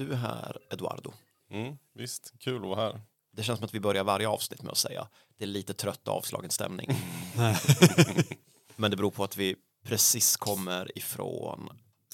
att 0.00 0.08
du 0.08 0.12
är 0.12 0.16
här, 0.16 0.58
Eduardo. 0.70 1.12
Mm, 1.50 1.78
visst, 1.94 2.32
kul 2.38 2.56
att 2.56 2.68
vara 2.68 2.80
här. 2.80 3.00
Det 3.32 3.42
känns 3.42 3.58
som 3.58 3.64
att 3.64 3.74
vi 3.74 3.80
börjar 3.80 4.04
varje 4.04 4.28
avsnitt 4.28 4.62
med 4.62 4.72
att 4.72 4.78
säga 4.78 5.08
det 5.38 5.44
är 5.44 5.48
lite 5.48 5.74
trött 5.74 6.08
och 6.08 6.14
avslagen 6.14 6.50
stämning. 6.50 6.90
Men 8.76 8.90
det 8.90 8.96
beror 8.96 9.10
på 9.10 9.24
att 9.24 9.36
vi 9.36 9.56
precis 9.84 10.36
kommer 10.36 10.98
ifrån 10.98 11.68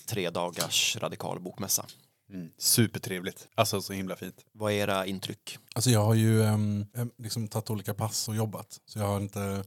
tre 0.07 0.31
dagars 0.31 0.97
radikal 0.97 1.41
bokmässa. 1.41 1.87
Mm. 2.31 2.51
Supertrevligt. 2.59 3.49
Alltså 3.55 3.83
så 3.83 3.93
himla 3.93 4.17
fint. 4.17 4.45
Vad 4.53 4.73
är 4.73 4.77
era 4.77 5.07
intryck? 5.07 5.59
Alltså 5.75 5.91
jag 5.91 6.05
har 6.05 6.15
ju 6.15 6.41
um, 6.41 6.87
liksom 7.19 7.49
tagit 7.49 7.71
olika 7.71 7.95
pass 7.95 8.29
och 8.29 8.37
jobbat. 8.37 8.81
Så 8.87 8.99
jag 8.99 9.07
har 9.07 9.21
inte, 9.21 9.41
det 9.41 9.65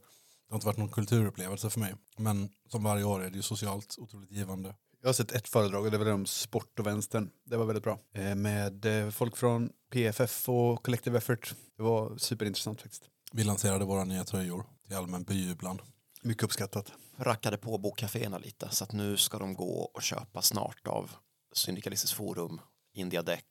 har 0.50 0.56
inte 0.56 0.68
varit 0.68 0.78
någon 0.78 0.90
kulturupplevelse 0.90 1.70
för 1.70 1.80
mig. 1.80 1.94
Men 2.18 2.50
som 2.70 2.84
varje 2.84 3.04
år 3.04 3.24
är 3.24 3.30
det 3.30 3.36
ju 3.36 3.42
socialt 3.42 3.96
otroligt 3.98 4.32
givande. 4.32 4.76
Jag 5.06 5.10
har 5.10 5.14
sett 5.14 5.32
ett 5.32 5.48
föredrag 5.48 5.86
och 5.86 5.92
det 5.92 5.98
var 5.98 6.06
det 6.06 6.14
om 6.14 6.26
sport 6.26 6.80
och 6.80 6.88
vänstern. 6.88 7.30
Det 7.44 7.58
var 7.58 7.66
väldigt 7.66 7.84
bra. 7.84 8.00
Eh, 8.14 8.36
med 8.36 8.86
eh, 8.86 9.10
folk 9.10 9.38
från 9.38 9.70
PFF 9.92 10.50
och 10.50 10.84
Collective 10.84 11.18
Effort. 11.18 11.56
Det 11.78 11.84
var 11.84 12.18
superintressant 12.18 12.82
faktiskt. 12.82 13.04
Vi 13.32 13.44
lanserade 13.44 13.86
våra 13.86 14.04
nya 14.04 14.24
tröjor 14.24 14.66
till 14.88 14.96
allmän 14.96 15.24
bejublan. 15.24 15.82
Mycket 16.22 16.44
uppskattat. 16.44 16.92
Rackade 17.18 17.58
på 17.58 17.78
bokkaféerna 17.78 18.38
lite 18.38 18.70
så 18.70 18.84
att 18.84 18.92
nu 18.92 19.18
ska 19.18 19.38
de 19.38 19.54
gå 19.54 19.92
och 19.94 20.02
köpa 20.02 20.42
snart 20.42 20.88
av 20.88 21.12
Syndikalistiskt 21.54 22.18
forum, 22.18 22.62
India 22.94 23.22
Deck, 23.22 23.46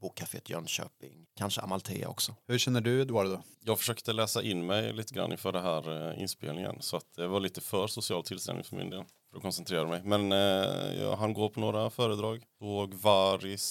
Bokcaféet 0.00 0.50
Jönköping, 0.50 1.26
kanske 1.36 1.60
Amalthea 1.60 2.08
också. 2.08 2.34
Hur 2.46 2.58
känner 2.58 2.80
du 2.80 3.02
Eduardo? 3.02 3.42
Jag 3.64 3.78
försökte 3.78 4.12
läsa 4.12 4.42
in 4.42 4.66
mig 4.66 4.92
lite 4.92 5.14
grann 5.14 5.32
inför 5.32 5.52
det 5.52 5.60
här 5.60 6.10
eh, 6.10 6.22
inspelningen 6.22 6.76
så 6.80 6.96
att 6.96 7.14
det 7.16 7.26
var 7.26 7.40
lite 7.40 7.60
för 7.60 7.86
social 7.86 8.22
tillställning 8.22 8.64
för 8.64 8.76
min 8.76 8.90
del 8.90 9.04
för 9.32 9.38
att 9.38 9.42
koncentrera 9.42 9.86
mig. 9.86 10.00
Men 10.04 10.32
eh, 10.32 11.02
jag 11.02 11.16
hann 11.16 11.32
gå 11.32 11.48
på 11.48 11.60
några 11.60 11.90
föredrag. 11.90 12.44
Såg 12.58 12.94
Varis 12.94 13.62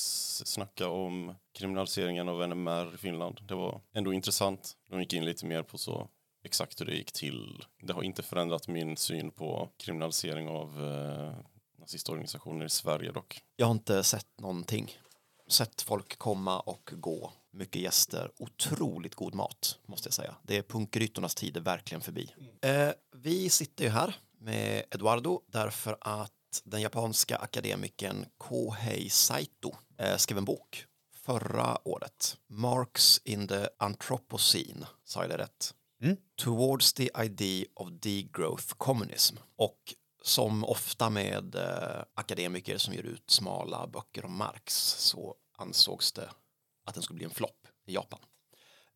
snacka 0.46 0.90
om 0.90 1.36
kriminaliseringen 1.58 2.30
av 2.30 2.50
NMR 2.50 2.96
i 2.96 2.98
Finland. 2.98 3.40
Det 3.48 3.56
var 3.56 3.82
ändå 3.94 4.14
intressant. 4.14 4.74
De 4.90 5.00
gick 5.00 5.14
in 5.14 5.26
lite 5.26 5.46
mer 5.46 5.64
på 5.64 5.78
så 5.78 6.08
exakt 6.44 6.82
hur 6.82 6.86
det 6.86 6.96
gick 6.96 7.12
till. 7.12 7.64
Det 7.82 7.94
har 7.94 8.04
inte 8.04 8.24
förändrat 8.24 8.68
min 8.68 8.98
syn 8.98 9.32
på 9.32 9.70
kriminalisering 9.78 10.48
av 10.48 10.86
eh, 10.86 11.34
nazistorganisationer 11.80 12.66
i 12.66 12.70
Sverige 12.70 13.12
dock. 13.12 13.42
Jag 13.56 13.66
har 13.66 13.74
inte 13.74 14.04
sett 14.04 14.40
någonting. 14.40 14.92
Sett 15.48 15.82
folk 15.82 16.18
komma 16.18 16.60
och 16.60 16.94
gå. 16.94 17.34
Mycket 17.54 17.82
gäster. 17.82 18.32
Otroligt 18.40 19.16
god 19.16 19.36
mat, 19.36 19.80
måste 19.86 20.08
jag 20.08 20.14
säga. 20.14 20.36
Det 20.44 20.58
är 20.58 20.62
punkrytornas 20.62 21.36
tid 21.36 21.58
är 21.58 21.62
verkligen 21.62 22.02
förbi. 22.02 22.34
Eh, 22.62 22.90
vi 23.16 23.50
sitter 23.50 23.84
ju 23.84 23.90
här 23.90 24.16
med 24.42 24.84
Eduardo 24.92 25.42
därför 25.48 25.98
att 26.02 26.32
den 26.64 26.82
japanska 26.82 27.38
akademikern 27.38 28.26
Kohei 28.38 29.10
Saito 29.10 29.76
eh, 29.98 30.18
skrev 30.18 30.38
en 30.38 30.46
bok 30.46 30.86
förra 31.16 31.88
året. 31.88 32.38
Marx 32.48 33.22
in 33.24 33.48
the 33.48 33.68
Anthropocene, 33.78 34.88
sa 35.04 35.22
jag 35.22 35.30
det 35.30 35.38
rätt? 35.38 35.74
Mm. 36.04 36.18
Towards 36.36 36.94
the 36.94 37.10
idea 37.24 37.66
of 37.76 37.90
degrowth 37.92 38.74
communism. 38.78 39.38
Och 39.56 39.96
som 40.24 40.64
ofta 40.64 41.10
med 41.10 41.56
eh, 41.56 42.04
akademiker 42.14 42.78
som 42.78 42.94
ger 42.94 43.04
ut 43.04 43.30
smala 43.30 43.88
böcker 43.88 44.26
om 44.26 44.38
Marx 44.38 44.74
så 44.98 45.36
ansågs 45.58 46.12
det 46.12 46.30
att 46.86 46.94
den 46.94 47.04
skulle 47.04 47.18
bli 47.18 47.26
en 47.26 47.32
flopp 47.32 47.68
i 47.86 47.94
Japan. 47.94 48.20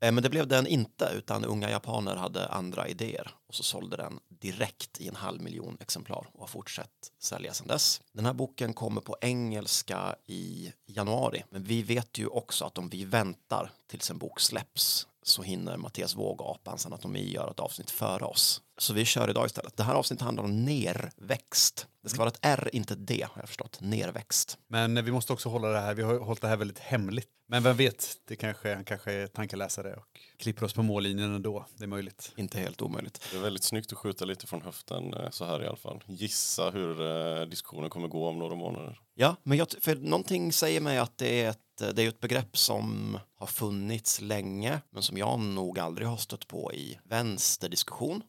Eh, 0.01 0.11
men 0.11 0.23
det 0.23 0.29
blev 0.29 0.47
den 0.47 0.67
inte 0.67 1.11
utan 1.15 1.45
unga 1.45 1.69
japaner 1.69 2.15
hade 2.15 2.47
andra 2.47 2.87
idéer 2.87 3.31
och 3.47 3.55
så 3.55 3.63
sålde 3.63 3.97
den 3.97 4.19
direkt 4.27 5.01
i 5.01 5.07
en 5.07 5.15
halv 5.15 5.41
miljon 5.41 5.77
exemplar 5.79 6.27
och 6.33 6.39
har 6.39 6.47
fortsatt 6.47 7.11
sälja 7.19 7.53
sedan 7.53 7.67
dess. 7.67 8.01
Den 8.11 8.25
här 8.25 8.33
boken 8.33 8.73
kommer 8.73 9.01
på 9.01 9.17
engelska 9.21 10.15
i 10.25 10.73
januari 10.85 11.43
men 11.49 11.63
vi 11.63 11.83
vet 11.83 12.17
ju 12.17 12.27
också 12.27 12.65
att 12.65 12.77
om 12.77 12.89
vi 12.89 13.05
väntar 13.05 13.71
tills 13.87 14.11
en 14.11 14.17
bok 14.17 14.39
släpps 14.39 15.07
så 15.27 15.43
hinner 15.43 15.77
Mattias 15.77 16.15
Våg 16.15 16.41
och 16.41 16.51
Apans 16.51 16.85
anatomi 16.85 17.31
göra 17.31 17.51
ett 17.51 17.59
avsnitt 17.59 17.91
före 17.91 18.25
oss. 18.25 18.61
Så 18.77 18.93
vi 18.93 19.05
kör 19.05 19.29
idag 19.29 19.45
istället. 19.45 19.77
Det 19.77 19.83
här 19.83 19.93
avsnittet 19.93 20.25
handlar 20.25 20.43
om 20.43 20.65
nerväxt. 20.65 21.87
Det 22.03 22.09
ska 22.09 22.19
vara 22.19 22.29
ett 22.29 22.39
R, 22.41 22.69
inte 22.73 22.93
ett 22.93 23.07
D, 23.07 23.25
har 23.31 23.41
jag 23.41 23.47
förstått. 23.47 23.77
Nerväxt. 23.81 24.57
Men 24.67 25.05
vi 25.05 25.11
måste 25.11 25.33
också 25.33 25.49
hålla 25.49 25.67
det 25.67 25.79
här, 25.79 25.93
vi 25.93 26.03
har 26.03 26.19
hållit 26.19 26.41
det 26.41 26.47
här 26.47 26.57
väldigt 26.57 26.79
hemligt. 26.79 27.29
Men 27.47 27.63
vem 27.63 27.77
vet, 27.77 28.17
det 28.27 28.35
kanske, 28.35 28.73
han 28.75 28.85
kanske 28.85 29.11
är 29.11 29.27
tankeläsare 29.27 29.93
och 29.93 30.19
klipper 30.37 30.65
oss 30.65 30.73
på 30.73 30.83
mållinjen 30.83 31.35
ändå. 31.35 31.65
Det 31.77 31.83
är 31.83 31.87
möjligt. 31.87 32.33
Inte 32.37 32.59
helt 32.59 32.81
omöjligt. 32.81 33.27
Det 33.31 33.37
är 33.37 33.41
väldigt 33.41 33.63
snyggt 33.63 33.91
att 33.91 33.97
skjuta 33.97 34.25
lite 34.25 34.47
från 34.47 34.61
höften 34.61 35.13
eh, 35.13 35.29
så 35.29 35.45
här 35.45 35.63
i 35.63 35.67
alla 35.67 35.77
fall. 35.77 36.03
Gissa 36.07 36.69
hur 36.69 37.01
eh, 37.01 37.45
diskussionen 37.45 37.89
kommer 37.89 38.07
gå 38.07 38.27
om 38.27 38.39
några 38.39 38.55
månader. 38.55 38.99
Ja, 39.13 39.35
men 39.43 39.57
jag, 39.57 39.67
för 39.81 39.95
någonting 39.95 40.53
säger 40.53 40.81
mig 40.81 40.97
att 40.97 41.17
det 41.17 41.41
är, 41.41 41.49
ett, 41.49 41.59
det 41.77 41.99
är 41.99 42.07
ett 42.07 42.19
begrepp 42.19 42.57
som 42.57 43.19
har 43.35 43.47
funnits 43.47 44.21
länge 44.21 44.81
men 44.89 45.03
som 45.03 45.17
jag 45.17 45.39
nog 45.39 45.79
aldrig 45.79 46.07
har 46.07 46.17
stött 46.17 46.47
på 46.47 46.73
i 46.73 46.99
vänsterdiskussion. 47.03 48.23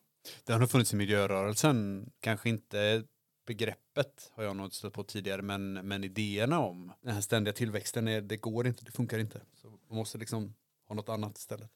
Det 0.44 0.52
har 0.52 0.60
nog 0.60 0.70
funnits 0.70 0.92
i 0.92 0.96
miljörörelsen, 0.96 2.10
kanske 2.20 2.48
inte 2.48 3.04
begreppet 3.46 4.30
har 4.32 4.44
jag 4.44 4.56
nog 4.56 4.74
stött 4.74 4.92
på 4.92 5.04
tidigare, 5.04 5.42
men, 5.42 5.72
men 5.72 6.04
idéerna 6.04 6.58
om 6.60 6.92
den 7.02 7.14
här 7.14 7.20
ständiga 7.20 7.54
tillväxten, 7.54 8.08
är, 8.08 8.20
det 8.20 8.36
går 8.36 8.66
inte, 8.66 8.84
det 8.84 8.92
funkar 8.92 9.18
inte. 9.18 9.40
Så 9.54 9.68
man 9.88 9.98
måste 9.98 10.18
liksom 10.18 10.54
ha 10.88 10.94
något 10.94 11.08
annat 11.08 11.38
istället. 11.38 11.70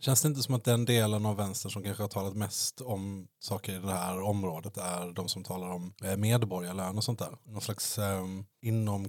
Känns 0.00 0.22
det 0.22 0.28
inte 0.28 0.42
som 0.42 0.54
att 0.54 0.64
den 0.64 0.84
delen 0.84 1.26
av 1.26 1.36
vänstern 1.36 1.70
som 1.72 1.82
kanske 1.82 2.02
har 2.02 2.08
talat 2.08 2.34
mest 2.34 2.80
om 2.80 3.28
saker 3.38 3.76
i 3.76 3.78
det 3.78 3.92
här 3.92 4.20
området 4.20 4.76
är 4.76 5.12
de 5.12 5.28
som 5.28 5.44
talar 5.44 5.70
om 5.70 5.94
eh, 6.04 6.16
medborgarlön 6.16 6.96
och 6.96 7.04
sånt 7.04 7.18
där? 7.18 7.38
Någon 7.44 7.60
slags 7.60 7.98
eh, 7.98 8.24
inom 8.60 9.08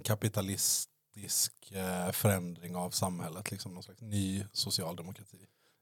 kapitalistisk 1.20 1.72
eh, 1.72 2.12
förändring 2.12 2.76
av 2.76 2.90
samhället, 2.90 3.50
liksom 3.50 3.74
någon 3.74 3.82
slags 3.82 4.00
ny 4.00 4.44
socialdemokrati. 4.52 5.38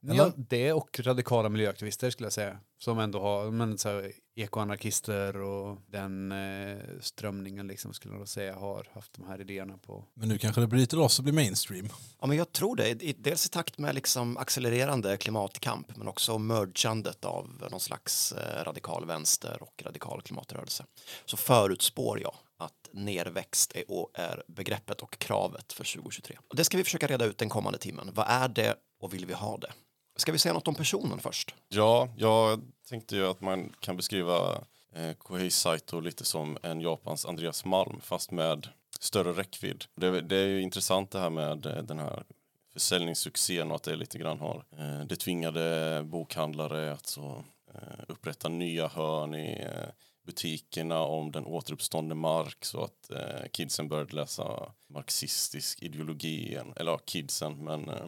Ja, 0.06 0.32
det 0.36 0.72
och 0.72 1.00
radikala 1.02 1.48
miljöaktivister 1.48 2.10
skulle 2.10 2.26
jag 2.26 2.32
säga. 2.32 2.58
Som 2.78 2.98
ändå 2.98 3.20
har, 3.20 3.50
men 3.50 3.78
så 3.78 3.88
här, 3.88 4.12
ekoanarkister 4.36 5.36
och 5.36 5.78
den 5.86 6.32
eh, 6.32 6.78
strömningen 7.00 7.66
liksom 7.66 7.92
skulle 7.94 8.14
jag 8.14 8.28
säga 8.28 8.54
har 8.54 8.88
haft 8.94 9.12
de 9.14 9.26
här 9.26 9.40
idéerna 9.40 9.78
på. 9.78 10.04
Men 10.14 10.28
nu 10.28 10.38
kanske 10.38 10.60
det 10.60 10.66
bryter 10.66 10.96
loss 10.96 11.18
och 11.18 11.24
blir 11.24 11.32
mainstream. 11.34 11.88
Ja, 12.20 12.26
men 12.26 12.36
jag 12.36 12.52
tror 12.52 12.76
det. 12.76 13.02
I- 13.02 13.14
Dels 13.18 13.46
i 13.46 13.48
takt 13.48 13.78
med 13.78 13.94
liksom 13.94 14.36
accelererande 14.36 15.16
klimatkamp 15.16 15.96
men 15.96 16.08
också 16.08 16.38
mergandet 16.38 17.24
av 17.24 17.68
någon 17.70 17.80
slags 17.80 18.32
eh, 18.32 18.64
radikal 18.64 19.06
vänster 19.06 19.62
och 19.62 19.82
radikal 19.86 20.22
klimatrörelse. 20.22 20.84
Så 21.24 21.36
förutspår 21.36 22.20
jag 22.20 22.34
att 22.64 22.88
nerväxt 22.92 23.72
är, 23.74 23.84
är 24.14 24.42
begreppet 24.46 25.00
och 25.00 25.18
kravet 25.18 25.72
för 25.72 25.84
2023. 25.94 26.36
Och 26.48 26.56
det 26.56 26.64
ska 26.64 26.76
vi 26.76 26.84
försöka 26.84 27.06
reda 27.06 27.24
ut 27.24 27.38
den 27.38 27.48
kommande 27.48 27.78
timmen. 27.78 28.10
Vad 28.14 28.26
är 28.28 28.48
det 28.48 28.74
och 29.00 29.14
vill 29.14 29.26
vi 29.26 29.34
ha 29.34 29.56
det? 29.56 29.72
Ska 30.16 30.32
vi 30.32 30.38
säga 30.38 30.52
något 30.52 30.68
om 30.68 30.74
personen 30.74 31.18
först? 31.18 31.54
Ja, 31.68 32.08
jag 32.16 32.60
tänkte 32.88 33.16
ju 33.16 33.26
att 33.26 33.40
man 33.40 33.72
kan 33.80 33.96
beskriva 33.96 34.64
eh, 34.94 35.12
Kohei 35.18 35.50
Saito 35.50 36.00
lite 36.00 36.24
som 36.24 36.58
en 36.62 36.80
Japans 36.80 37.26
Andreas 37.26 37.64
Malm 37.64 38.00
fast 38.00 38.30
med 38.30 38.68
större 39.00 39.32
räckvidd. 39.32 39.84
Det, 39.94 40.20
det 40.20 40.36
är 40.36 40.46
ju 40.46 40.62
intressant 40.62 41.10
det 41.10 41.18
här 41.18 41.30
med 41.30 41.66
eh, 41.66 41.82
den 41.82 41.98
här 41.98 42.24
försäljningssuccén 42.72 43.70
och 43.70 43.76
att 43.76 43.82
det 43.82 43.96
lite 43.96 44.18
grann 44.18 44.40
har 44.40 44.64
eh, 44.78 45.06
det 45.06 45.16
tvingade 45.16 46.02
bokhandlare 46.04 46.92
att 46.92 47.06
så, 47.06 47.44
eh, 47.74 48.04
upprätta 48.08 48.48
nya 48.48 48.88
hörn 48.88 49.34
i 49.34 49.62
eh, 49.62 49.88
butikerna 50.24 51.00
om 51.00 51.32
den 51.32 51.46
återuppståndne 51.46 52.14
Marx 52.14 52.68
så 52.68 52.84
att 52.84 53.10
eh, 53.10 53.48
kidsen 53.52 53.88
började 53.88 54.16
läsa 54.16 54.72
marxistisk 54.88 55.82
ideologi 55.82 56.48
igen. 56.48 56.72
Eller 56.76 56.90
ja, 56.92 56.98
kidsen, 56.98 57.64
men 57.64 57.88
eh, 57.88 58.06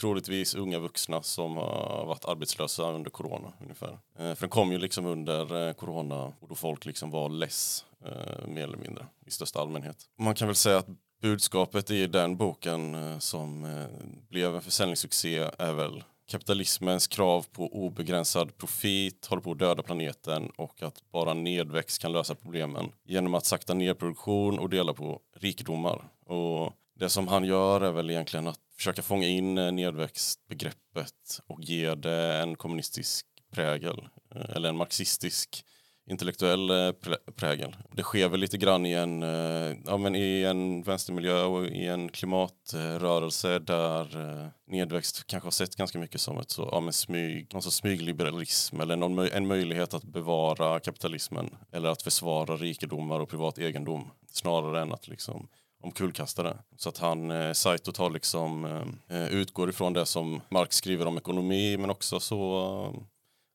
troligtvis 0.00 0.54
unga 0.54 0.78
vuxna 0.78 1.22
som 1.22 1.56
har 1.56 2.06
varit 2.06 2.24
arbetslösa 2.24 2.92
under 2.92 3.10
corona 3.10 3.52
ungefär. 3.60 3.98
Eh, 4.18 4.34
för 4.34 4.40
den 4.40 4.50
kom 4.50 4.72
ju 4.72 4.78
liksom 4.78 5.06
under 5.06 5.68
eh, 5.68 5.72
corona 5.72 6.32
och 6.40 6.48
då 6.48 6.54
folk 6.54 6.84
liksom 6.84 7.10
var 7.10 7.28
less 7.28 7.84
eh, 8.04 8.46
mer 8.46 8.64
eller 8.64 8.78
mindre 8.78 9.06
i 9.26 9.30
största 9.30 9.60
allmänhet. 9.60 9.96
Man 10.18 10.34
kan 10.34 10.48
väl 10.48 10.56
säga 10.56 10.78
att 10.78 10.88
budskapet 11.20 11.90
i 11.90 12.06
den 12.06 12.36
boken 12.36 12.94
eh, 12.94 13.18
som 13.18 13.64
eh, 13.64 13.86
blev 14.28 14.54
en 14.54 14.62
försäljningssuccé 14.62 15.38
är 15.58 15.72
väl 15.72 16.04
kapitalismens 16.30 17.06
krav 17.06 17.46
på 17.52 17.66
obegränsad 17.66 18.56
profit 18.56 19.26
håller 19.26 19.42
på 19.42 19.52
att 19.52 19.58
döda 19.58 19.82
planeten 19.82 20.50
och 20.56 20.82
att 20.82 21.10
bara 21.12 21.34
nedväxt 21.34 22.02
kan 22.02 22.12
lösa 22.12 22.34
problemen 22.34 22.92
genom 23.04 23.34
att 23.34 23.46
sakta 23.46 23.74
ner 23.74 23.94
produktion 23.94 24.58
och 24.58 24.70
dela 24.70 24.94
på 24.94 25.20
rikedomar. 25.36 26.08
Och 26.26 26.72
det 26.98 27.08
som 27.08 27.28
han 27.28 27.44
gör 27.44 27.80
är 27.80 27.92
väl 27.92 28.10
egentligen 28.10 28.46
att 28.46 28.60
försöka 28.76 29.02
fånga 29.02 29.26
in 29.26 29.58
eh, 29.58 29.72
nedväxtbegreppet 29.72 31.40
och 31.46 31.60
ge 31.60 31.94
det 31.94 32.42
en 32.42 32.56
kommunistisk 32.56 33.26
prägel 33.52 34.08
eh, 34.34 34.56
eller 34.56 34.68
en 34.68 34.76
marxistisk 34.76 35.64
intellektuell 36.06 36.70
eh, 36.70 36.92
prägel. 37.36 37.76
Det 37.92 38.02
sker 38.02 38.28
väl 38.28 38.40
lite 38.40 38.58
grann 38.58 38.86
i 38.86 38.92
en, 38.92 39.22
eh, 39.22 39.76
ja, 39.86 39.96
men 39.96 40.14
i 40.14 40.42
en 40.42 40.82
vänstermiljö 40.82 41.42
och 41.42 41.66
i 41.66 41.86
en 41.86 42.08
klimatrörelse 42.08 43.58
där 43.58 44.20
eh, 44.20 44.48
nedväxt 44.66 45.26
kanske 45.26 45.46
har 45.46 45.50
sett 45.50 45.76
ganska 45.76 45.98
mycket 45.98 46.20
som 46.20 46.38
ett 46.38 46.50
så, 46.50 46.68
ja, 46.72 46.80
men 46.80 46.92
smyg, 46.92 47.54
någon 47.54 47.62
smygliberalism 47.62 48.80
eller 48.80 48.96
någon, 48.96 49.18
en 49.18 49.46
möjlighet 49.46 49.94
att 49.94 50.04
bevara 50.04 50.80
kapitalismen 50.80 51.56
eller 51.72 51.88
att 51.88 52.02
försvara 52.02 52.56
rikedomar 52.56 53.20
och 53.20 53.28
privat 53.28 53.58
egendom 53.58 54.10
snarare 54.32 54.82
än 54.82 54.92
att 54.92 55.08
liksom 55.08 55.48
omkullkasta 55.82 56.42
det. 56.42 56.56
Så 56.76 56.88
att 56.88 56.98
han, 56.98 57.30
eh, 57.30 57.52
Saito 57.52 57.92
tar 57.92 58.10
liksom, 58.10 58.64
eh, 59.08 59.26
utgår 59.26 59.70
ifrån 59.70 59.92
det 59.92 60.06
som 60.06 60.40
Marx 60.48 60.76
skriver 60.76 61.06
om 61.06 61.18
ekonomi 61.18 61.76
men 61.76 61.90
också 61.90 62.20
så 62.20 62.60
eh, 62.84 63.02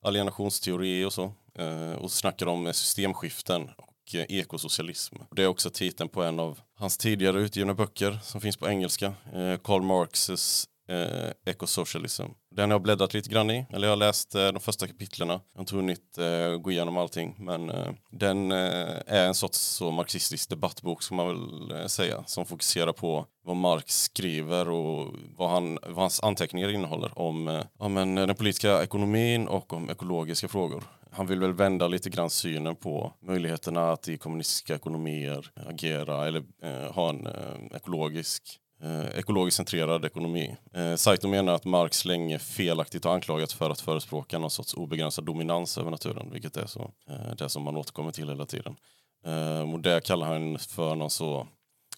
alienationsteori 0.08 1.06
och 1.06 1.14
så. 1.14 1.34
Eh, 1.60 1.96
och 1.96 2.12
snackar 2.12 2.46
om 2.48 2.74
systemskiften 2.74 3.70
och 3.78 4.16
eh, 4.16 4.26
ekosocialism. 4.30 5.16
Det 5.32 5.44
är 5.44 5.48
också 5.48 5.70
titeln 5.70 6.10
på 6.10 6.24
en 6.24 6.40
av 6.40 6.60
hans 6.76 6.98
tidigare 6.98 7.40
utgivna 7.40 7.74
böcker 7.74 8.20
som 8.24 8.42
finns 8.42 8.58
på 8.58 8.70
engelska. 8.70 9.14
Eh, 9.34 9.58
Karl 9.64 9.82
Marxes 9.82 10.68
eh, 10.90 11.32
Ecosocialism. 11.46 12.24
Den 12.52 12.70
har 12.70 12.76
jag 12.76 12.82
bläddrat 12.82 13.14
lite 13.14 13.30
grann 13.30 13.52
i, 13.52 13.66
eller 13.70 13.88
jag 13.88 13.92
har 13.92 13.98
läst 13.98 14.36
eh, 14.36 14.48
de 14.48 14.60
första 14.60 14.88
kapitlerna. 14.88 15.34
Jag 15.34 15.58
har 15.58 15.62
inte 15.62 15.76
hunnit 15.76 16.18
eh, 16.18 16.58
gå 16.58 16.72
igenom 16.72 16.98
allting, 16.98 17.36
men 17.40 17.70
eh, 17.70 17.92
den 18.12 18.52
eh, 18.52 18.98
är 19.06 19.28
en 19.28 19.36
sorts 19.36 19.60
så 19.60 19.92
marxistisk 19.92 20.50
debattbok 20.50 21.04
som 21.04 21.18
man 21.18 21.28
väl 21.28 21.80
eh, 21.82 21.88
säga, 21.88 22.24
som 22.26 22.46
fokuserar 22.46 22.94
på 22.94 23.26
vad 23.44 23.56
Marx 23.56 24.04
skriver 24.04 24.70
och 24.70 25.16
vad, 25.38 25.50
han, 25.50 25.80
vad 25.82 25.96
hans 25.96 26.24
anteckningar 26.24 26.70
innehåller 26.70 27.20
om, 27.20 27.48
eh, 27.48 27.64
ja, 27.80 27.88
men, 27.88 28.16
den 28.16 28.36
politiska 28.36 28.84
ekonomin 28.84 29.48
och 29.48 29.74
om 29.74 29.90
ekologiska 29.90 30.48
frågor. 30.48 30.84
Han 31.16 31.28
vill 31.28 31.40
väl 31.40 31.54
vända 31.54 31.88
lite 31.88 32.10
grann 32.10 32.30
synen 32.30 32.76
på 32.76 33.14
möjligheterna 33.22 33.92
att 33.92 34.08
i 34.08 34.18
kommunistiska 34.18 34.76
ekonomier 34.76 35.52
agera 35.56 36.28
eller 36.28 36.44
eh, 36.64 36.94
ha 36.94 37.10
en 37.10 37.28
eh, 37.28 37.76
ekologisk 37.76 38.60
eh, 38.82 39.20
ekologiskt 39.20 39.58
centrerad 39.58 40.06
ekonomi. 40.06 40.58
Eh, 40.74 40.96
Saito 40.96 41.28
menar 41.28 41.54
att 41.54 41.66
Marx 41.66 42.06
länge 42.06 42.40
felaktigt 42.40 43.04
har 43.04 43.14
anklagats 43.14 43.54
för 43.54 43.70
att 43.70 43.82
förespråka 43.82 44.40
någon 44.40 44.52
sorts 44.52 44.74
obegränsad 44.74 45.26
dominans 45.26 45.78
över 45.78 45.92
naturen, 45.92 46.32
vilket 46.32 46.58
är 46.58 46.66
så, 46.66 46.92
eh, 47.10 47.36
det 47.38 47.50
som 47.50 47.64
man 47.64 47.78
återkommer 47.78 48.12
till 48.12 48.30
hela 48.30 48.46
tiden. 48.46 48.76
Eh, 49.26 49.74
och 49.74 49.80
det 49.80 50.06
kallar 50.06 50.28
han 50.28 50.60
för 50.60 50.96
någon 50.96 51.10
så 51.10 51.48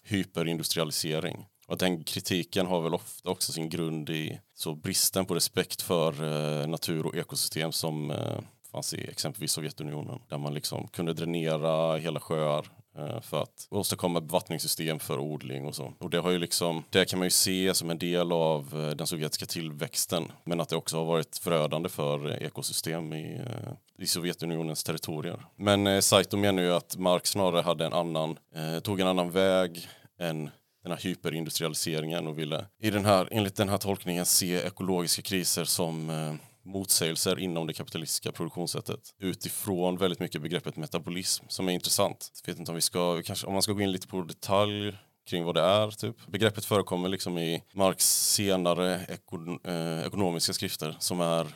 hyperindustrialisering. 0.02 1.46
Och 1.66 1.78
den 1.78 2.04
kritiken 2.04 2.66
har 2.66 2.80
väl 2.80 2.94
ofta 2.94 3.30
också 3.30 3.52
sin 3.52 3.68
grund 3.68 4.10
i 4.10 4.40
så 4.54 4.74
bristen 4.74 5.26
på 5.26 5.34
respekt 5.34 5.82
för 5.82 6.12
eh, 6.12 6.66
natur 6.66 7.06
och 7.06 7.16
ekosystem 7.16 7.72
som 7.72 8.10
eh, 8.10 8.38
fanns 8.72 8.94
i 8.94 9.10
exempelvis 9.10 9.52
Sovjetunionen 9.52 10.20
där 10.28 10.38
man 10.38 10.54
liksom 10.54 10.88
kunde 10.88 11.12
dränera 11.12 11.96
hela 11.96 12.20
sjöar 12.20 12.66
eh, 12.98 13.20
för 13.20 13.42
att 13.42 13.68
åstadkomma 13.70 14.20
bevattningssystem 14.20 14.98
för 14.98 15.18
odling 15.18 15.66
och 15.66 15.74
så. 15.74 15.92
Och 15.98 16.10
det 16.10 16.18
har 16.18 16.30
ju 16.30 16.38
liksom, 16.38 16.84
det 16.90 17.04
kan 17.04 17.18
man 17.18 17.26
ju 17.26 17.30
se 17.30 17.74
som 17.74 17.90
en 17.90 17.98
del 17.98 18.32
av 18.32 18.84
eh, 18.84 18.96
den 18.96 19.06
sovjetiska 19.06 19.46
tillväxten 19.46 20.32
men 20.44 20.60
att 20.60 20.68
det 20.68 20.76
också 20.76 20.96
har 20.96 21.04
varit 21.04 21.38
förödande 21.38 21.88
för 21.88 22.42
ekosystem 22.42 23.12
i, 23.12 23.36
eh, 23.36 23.72
i 23.98 24.06
Sovjetunionens 24.06 24.84
territorier. 24.84 25.44
Men 25.56 26.02
Saito 26.02 26.36
menar 26.36 26.62
ju 26.62 26.72
att 26.72 26.96
Marx 26.96 27.30
snarare 27.30 27.62
hade 27.62 27.86
en 27.86 27.92
annan, 27.92 28.38
tog 28.82 29.00
en 29.00 29.06
annan 29.06 29.30
väg 29.30 29.88
än 30.20 30.50
den 30.82 30.92
här 30.92 31.04
hyperindustrialiseringen 31.04 32.26
och 32.26 32.38
ville 32.38 32.64
i 32.78 32.90
den 32.90 33.04
här, 33.04 33.28
enligt 33.30 33.56
den 33.56 33.68
här 33.68 33.78
tolkningen 33.78 34.26
se 34.26 34.54
ekologiska 34.54 35.22
kriser 35.22 35.64
som 35.64 36.10
eh, 36.10 36.34
motsägelser 36.68 37.38
inom 37.38 37.66
det 37.66 37.72
kapitalistiska 37.72 38.32
produktionssättet 38.32 39.14
utifrån 39.18 39.96
väldigt 39.96 40.20
mycket 40.20 40.42
begreppet 40.42 40.76
metabolism 40.76 41.44
som 41.48 41.68
är 41.68 41.72
intressant. 41.72 42.32
Jag 42.44 42.52
vet 42.52 42.58
inte 42.58 42.70
om 42.70 42.74
vi 42.74 42.80
ska, 42.80 43.22
kanske, 43.22 43.46
om 43.46 43.52
man 43.52 43.62
ska 43.62 43.72
gå 43.72 43.80
in 43.80 43.92
lite 43.92 44.06
på 44.06 44.22
detalj 44.22 44.96
kring 45.26 45.44
vad 45.44 45.54
det 45.54 45.62
är. 45.62 45.90
Typ. 45.90 46.26
Begreppet 46.26 46.64
förekommer 46.64 47.08
liksom 47.08 47.38
i 47.38 47.62
Marx 47.74 48.32
senare 48.34 49.06
ekon, 49.08 49.60
eh, 49.64 50.06
ekonomiska 50.06 50.52
skrifter 50.52 50.96
som 50.98 51.20
är 51.20 51.46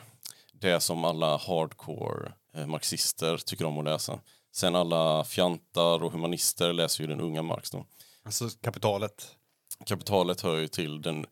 det 0.53 0.79
som 0.79 1.05
alla 1.05 1.37
hardcore 1.37 2.31
eh, 2.55 2.67
marxister 2.67 3.37
tycker 3.37 3.65
om 3.65 3.77
att 3.77 3.85
läsa. 3.85 4.19
Sen 4.51 4.75
alla 4.75 5.23
fjantar 5.23 6.03
och 6.03 6.11
humanister 6.11 6.73
läser 6.73 7.03
ju 7.03 7.07
den 7.07 7.21
unga 7.21 7.41
Marx. 7.41 7.71
Då. 7.71 7.85
Alltså 8.25 8.49
kapitalet. 8.61 9.27
Kapitalet 9.85 10.41
hör 10.41 10.57
ju 10.57 10.67
till 10.67 11.01
den 11.01 11.25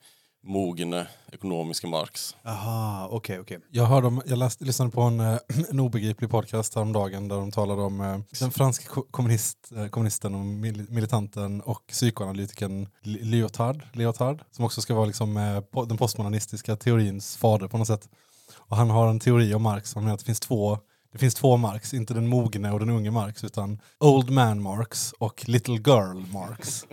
mogne 0.43 1.07
ekonomiska 1.31 1.87
Marx. 1.87 2.35
Aha, 2.45 3.07
okej, 3.11 3.39
okej. 3.39 3.59
Jag, 3.71 3.85
hörde 3.85 4.07
om, 4.07 4.21
jag 4.25 4.37
läste, 4.37 4.65
lyssnade 4.65 4.91
på 4.91 5.01
en, 5.01 5.19
eh, 5.19 5.37
en 5.69 5.79
obegriplig 5.79 6.29
podcast 6.29 6.75
häromdagen 6.75 7.27
där 7.27 7.35
de 7.35 7.51
talade 7.51 7.81
om 7.81 8.01
eh, 8.01 8.19
den 8.39 8.51
franska 8.51 9.01
kommunist, 9.11 9.57
eh, 9.75 9.87
kommunisten 9.87 10.35
och 10.35 10.45
mil, 10.45 10.85
militanten 10.89 11.61
och 11.61 11.87
psykoanalytikern 11.87 12.87
Lyotard, 13.03 13.81
Lyotard 13.93 14.43
som 14.51 14.65
också 14.65 14.81
ska 14.81 14.95
vara 14.95 15.05
liksom, 15.05 15.37
eh, 15.37 15.41
po- 15.41 15.87
den 15.87 15.97
postmodernistiska 15.97 16.75
teorins 16.75 17.37
fader 17.37 17.67
på 17.67 17.77
något 17.77 17.87
sätt. 17.87 18.09
Och 18.55 18.77
han 18.77 18.89
har 18.89 19.07
en 19.07 19.19
teori 19.19 19.53
om 19.53 19.61
Marx 19.63 19.89
som 19.89 20.03
menar 20.03 20.13
att 20.13 20.19
det 20.19 20.25
finns 20.25 20.39
två 20.39 20.77
det 21.11 21.17
finns 21.17 21.35
två 21.35 21.57
Marx, 21.57 21.93
inte 21.93 22.13
den 22.13 22.27
mogne 22.27 22.71
och 22.71 22.79
den 22.79 22.89
unge 22.89 23.11
Marx 23.11 23.43
utan 23.43 23.79
Old 23.99 24.29
Man 24.29 24.61
Marx 24.61 25.13
och 25.17 25.43
Little 25.47 25.75
Girl 25.75 26.25
Marx. 26.33 26.85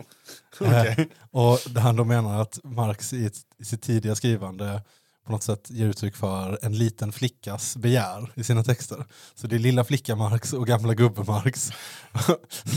Eh, 0.69 1.05
och 1.31 1.59
han 1.75 1.95
då 1.95 2.03
menar 2.03 2.41
att 2.41 2.59
Marx 2.63 3.13
i, 3.13 3.25
ett, 3.25 3.37
i 3.57 3.65
sitt 3.65 3.81
tidiga 3.81 4.15
skrivande 4.15 4.81
på 5.25 5.31
något 5.31 5.43
sätt 5.43 5.69
ger 5.71 5.87
uttryck 5.87 6.15
för 6.15 6.59
en 6.61 6.77
liten 6.77 7.11
flickas 7.11 7.77
begär 7.77 8.31
i 8.35 8.43
sina 8.43 8.63
texter. 8.63 9.05
Så 9.35 9.47
det 9.47 9.55
är 9.55 9.59
lilla 9.59 9.83
flicka 9.83 10.15
Marx 10.15 10.53
och 10.53 10.67
gamla 10.67 10.93
gubbe 10.93 11.23
Marx. 11.23 11.71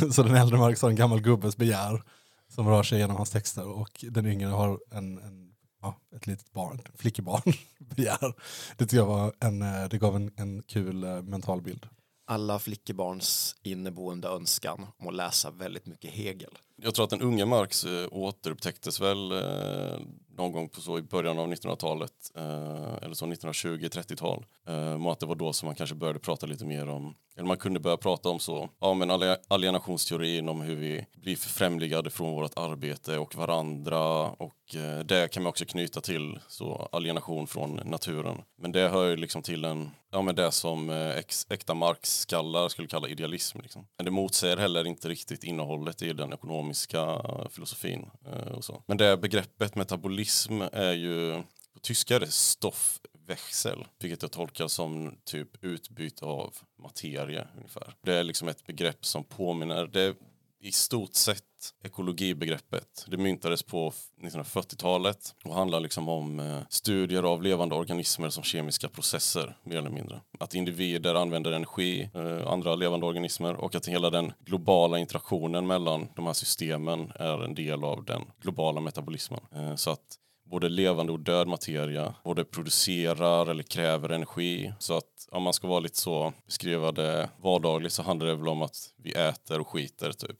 så 0.14 0.22
den 0.22 0.34
äldre 0.34 0.58
Marx 0.58 0.82
har 0.82 0.90
en 0.90 0.96
gammal 0.96 1.20
gubbes 1.20 1.56
begär 1.56 2.02
som 2.48 2.68
rör 2.68 2.82
sig 2.82 2.98
genom 2.98 3.16
hans 3.16 3.30
texter 3.30 3.68
och 3.68 4.04
den 4.10 4.26
yngre 4.26 4.48
har 4.48 4.80
en, 4.90 5.18
en, 5.18 5.52
ja, 5.82 5.96
ett 6.16 6.26
litet 6.26 6.52
barn, 6.52 6.80
flickebarn 6.94 7.52
begär. 7.78 8.34
Det 8.76 8.84
tycker 8.84 8.96
jag 8.96 9.06
var 9.06 9.32
en, 9.40 9.62
eh, 9.62 9.88
det 9.90 9.98
gav 9.98 10.16
en, 10.16 10.30
en 10.36 10.62
kul 10.62 11.04
eh, 11.04 11.22
mental 11.22 11.62
bild. 11.62 11.86
Alla 12.32 12.58
flickebarns 12.58 13.56
inneboende 13.62 14.28
önskan 14.28 14.86
om 14.98 15.08
att 15.08 15.14
läsa 15.14 15.50
väldigt 15.50 15.86
mycket 15.86 16.10
Hegel. 16.10 16.58
Jag 16.76 16.94
tror 16.94 17.04
att 17.04 17.10
den 17.10 17.22
unge 17.22 17.44
Marx 17.44 17.84
eh, 17.84 18.08
återupptäcktes 18.10 19.00
väl 19.00 19.32
eh, 19.32 20.00
någon 20.36 20.52
gång 20.52 20.68
på 20.68 20.80
så 20.80 20.98
i 20.98 21.02
början 21.02 21.38
av 21.38 21.52
1900-talet 21.52 22.12
eh, 22.34 22.94
eller 23.02 23.14
så 23.14 23.26
1920-30-tal. 23.26 24.44
Eh, 24.66 25.06
och 25.06 25.12
att 25.12 25.20
det 25.20 25.26
var 25.26 25.34
då 25.34 25.52
som 25.52 25.66
man 25.66 25.74
kanske 25.74 25.96
började 25.96 26.18
prata 26.18 26.46
lite 26.46 26.64
mer 26.64 26.88
om, 26.88 27.14
eller 27.36 27.46
man 27.48 27.56
kunde 27.56 27.80
börja 27.80 27.96
prata 27.96 28.28
om 28.28 28.38
så, 28.38 28.68
ja 28.80 28.94
men 28.94 29.36
alienationsteorin 29.48 30.48
om 30.48 30.60
hur 30.60 30.76
vi 30.76 31.06
blir 31.14 31.36
förfrämligade 31.36 32.10
från 32.10 32.32
vårt 32.32 32.58
arbete 32.58 33.18
och 33.18 33.34
varandra 33.34 34.22
och 34.22 34.74
eh, 34.74 34.98
det 34.98 35.32
kan 35.32 35.42
man 35.42 35.50
också 35.50 35.64
knyta 35.64 36.00
till 36.00 36.38
så 36.48 36.88
alienation 36.92 37.46
från 37.46 37.80
naturen. 37.84 38.42
Men 38.58 38.72
det 38.72 38.88
hör 38.88 39.08
ju 39.08 39.16
liksom 39.16 39.42
till 39.42 39.64
en, 39.64 39.90
ja 40.10 40.22
men 40.22 40.34
det 40.34 40.52
som 40.52 40.90
eh, 40.90 41.10
ex, 41.10 41.46
äkta 41.50 41.74
markskallar 41.74 42.68
skulle 42.68 42.88
kalla 42.88 43.08
idealism. 43.08 43.60
Liksom. 43.60 43.86
Men 43.96 44.04
det 44.04 44.10
motsäger 44.10 44.56
heller 44.56 44.86
inte 44.86 45.08
riktigt 45.08 45.44
innehållet 45.44 46.02
i 46.02 46.12
den 46.12 46.32
ekonomiska 46.32 47.00
eh, 47.00 47.48
filosofin. 47.50 48.10
Eh, 48.26 48.52
och 48.52 48.64
så. 48.64 48.82
Men 48.86 48.96
det 48.96 49.16
begreppet 49.16 49.74
metabolism 49.74 50.62
är 50.72 50.92
ju, 50.92 51.42
på 51.74 51.80
tyska 51.82 52.16
är 52.16 52.20
det 52.20 52.30
stoff 52.30 53.00
växel, 53.26 53.86
vilket 54.00 54.22
jag 54.22 54.32
tolkar 54.32 54.68
som 54.68 55.18
typ 55.24 55.64
utbyte 55.64 56.24
av 56.24 56.54
materia 56.78 57.48
ungefär. 57.56 57.94
Det 58.02 58.14
är 58.14 58.24
liksom 58.24 58.48
ett 58.48 58.66
begrepp 58.66 59.06
som 59.06 59.24
påminner, 59.24 59.86
det 59.86 60.00
är 60.00 60.14
i 60.62 60.72
stort 60.72 61.14
sett 61.14 61.42
ekologibegreppet. 61.82 63.06
Det 63.08 63.16
myntades 63.16 63.62
på 63.62 63.92
1940-talet 64.22 65.34
och 65.44 65.54
handlar 65.54 65.80
liksom 65.80 66.08
om 66.08 66.40
eh, 66.40 66.58
studier 66.68 67.22
av 67.22 67.42
levande 67.42 67.74
organismer 67.74 68.28
som 68.28 68.42
kemiska 68.42 68.88
processer, 68.88 69.56
mer 69.62 69.76
eller 69.76 69.90
mindre. 69.90 70.20
Att 70.38 70.54
individer 70.54 71.14
använder 71.14 71.52
energi, 71.52 72.10
eh, 72.14 72.46
andra 72.46 72.74
levande 72.74 73.06
organismer 73.06 73.54
och 73.54 73.74
att 73.74 73.88
hela 73.88 74.10
den 74.10 74.32
globala 74.44 74.98
interaktionen 74.98 75.66
mellan 75.66 76.08
de 76.16 76.26
här 76.26 76.32
systemen 76.32 77.12
är 77.14 77.44
en 77.44 77.54
del 77.54 77.84
av 77.84 78.04
den 78.04 78.22
globala 78.40 78.80
metabolismen. 78.80 79.40
Eh, 79.54 79.74
så 79.74 79.90
att 79.90 80.18
både 80.52 80.68
levande 80.68 81.12
och 81.12 81.20
död 81.20 81.48
materia 81.48 82.14
både 82.24 82.44
producerar 82.44 83.50
eller 83.50 83.62
kräver 83.62 84.08
energi. 84.08 84.72
Så 84.78 84.96
att 84.96 85.28
om 85.30 85.42
man 85.42 85.52
ska 85.52 85.68
vara 85.68 85.80
lite 85.80 85.98
så, 85.98 86.32
beskriva 86.46 86.92
det 86.92 87.28
vardagligt 87.40 87.92
så 87.92 88.02
handlar 88.02 88.26
det 88.26 88.34
väl 88.34 88.48
om 88.48 88.62
att 88.62 88.76
vi 88.96 89.12
äter 89.12 89.60
och 89.60 89.68
skiter 89.68 90.12
typ. 90.12 90.38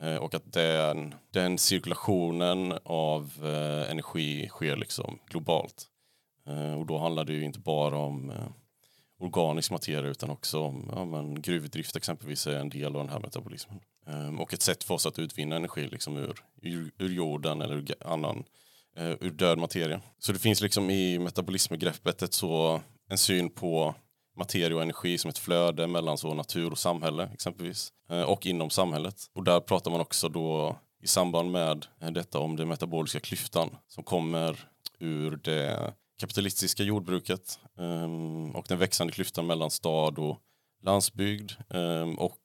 Eh, 0.00 0.16
och 0.16 0.34
att 0.34 0.52
den, 0.52 1.14
den 1.30 1.58
cirkulationen 1.58 2.78
av 2.84 3.32
eh, 3.42 3.90
energi 3.90 4.48
sker 4.48 4.76
liksom 4.76 5.18
globalt. 5.30 5.86
Eh, 6.46 6.78
och 6.78 6.86
då 6.86 6.98
handlar 6.98 7.24
det 7.24 7.32
ju 7.32 7.44
inte 7.44 7.60
bara 7.60 7.98
om 7.98 8.30
eh, 8.30 8.48
organisk 9.20 9.70
materia 9.70 10.10
utan 10.10 10.30
också 10.30 10.60
om 10.60 10.90
ja, 10.94 11.04
men 11.04 11.42
gruvdrift 11.42 11.96
exempelvis 11.96 12.46
är 12.46 12.56
en 12.56 12.70
del 12.70 12.96
av 12.96 13.02
den 13.02 13.12
här 13.12 13.20
metabolismen. 13.20 13.80
Eh, 14.06 14.40
och 14.40 14.54
ett 14.54 14.62
sätt 14.62 14.84
för 14.84 14.94
oss 14.94 15.06
att 15.06 15.18
utvinna 15.18 15.56
energi 15.56 15.88
liksom 15.88 16.16
ur, 16.16 16.34
ur, 16.62 16.90
ur 16.98 17.12
jorden 17.12 17.62
eller 17.62 17.74
ur 17.74 17.94
annan 18.00 18.44
eh, 18.96 19.12
ur 19.20 19.30
död 19.30 19.58
materia. 19.58 20.00
Så 20.18 20.32
det 20.32 20.38
finns 20.38 20.60
liksom 20.60 20.90
i 20.90 21.18
metabolismbegreppet 21.18 22.22
ett 22.22 22.34
så, 22.34 22.80
en 23.08 23.18
syn 23.18 23.50
på 23.50 23.94
materia 24.36 24.76
och 24.76 24.82
energi 24.82 25.18
som 25.18 25.28
ett 25.28 25.38
flöde 25.38 25.86
mellan 25.86 26.18
så 26.18 26.34
natur 26.34 26.70
och 26.70 26.78
samhälle 26.78 27.30
exempelvis. 27.32 27.92
Eh, 28.10 28.22
och 28.22 28.46
inom 28.46 28.70
samhället. 28.70 29.30
Och 29.34 29.44
där 29.44 29.60
pratar 29.60 29.90
man 29.90 30.00
också 30.00 30.28
då 30.28 30.76
i 31.02 31.06
samband 31.06 31.50
med 31.50 31.86
eh, 32.00 32.10
detta 32.10 32.38
om 32.38 32.56
den 32.56 32.68
metaboliska 32.68 33.20
klyftan 33.20 33.76
som 33.88 34.04
kommer 34.04 34.68
ur 34.98 35.36
det 35.36 35.94
kapitalistiska 36.20 36.82
jordbruket 36.82 37.58
eh, 37.78 38.56
och 38.56 38.64
den 38.68 38.78
växande 38.78 39.12
klyftan 39.12 39.46
mellan 39.46 39.70
stad 39.70 40.18
och 40.18 40.38
landsbygd 40.82 41.52
ehm, 41.70 42.18
och 42.18 42.38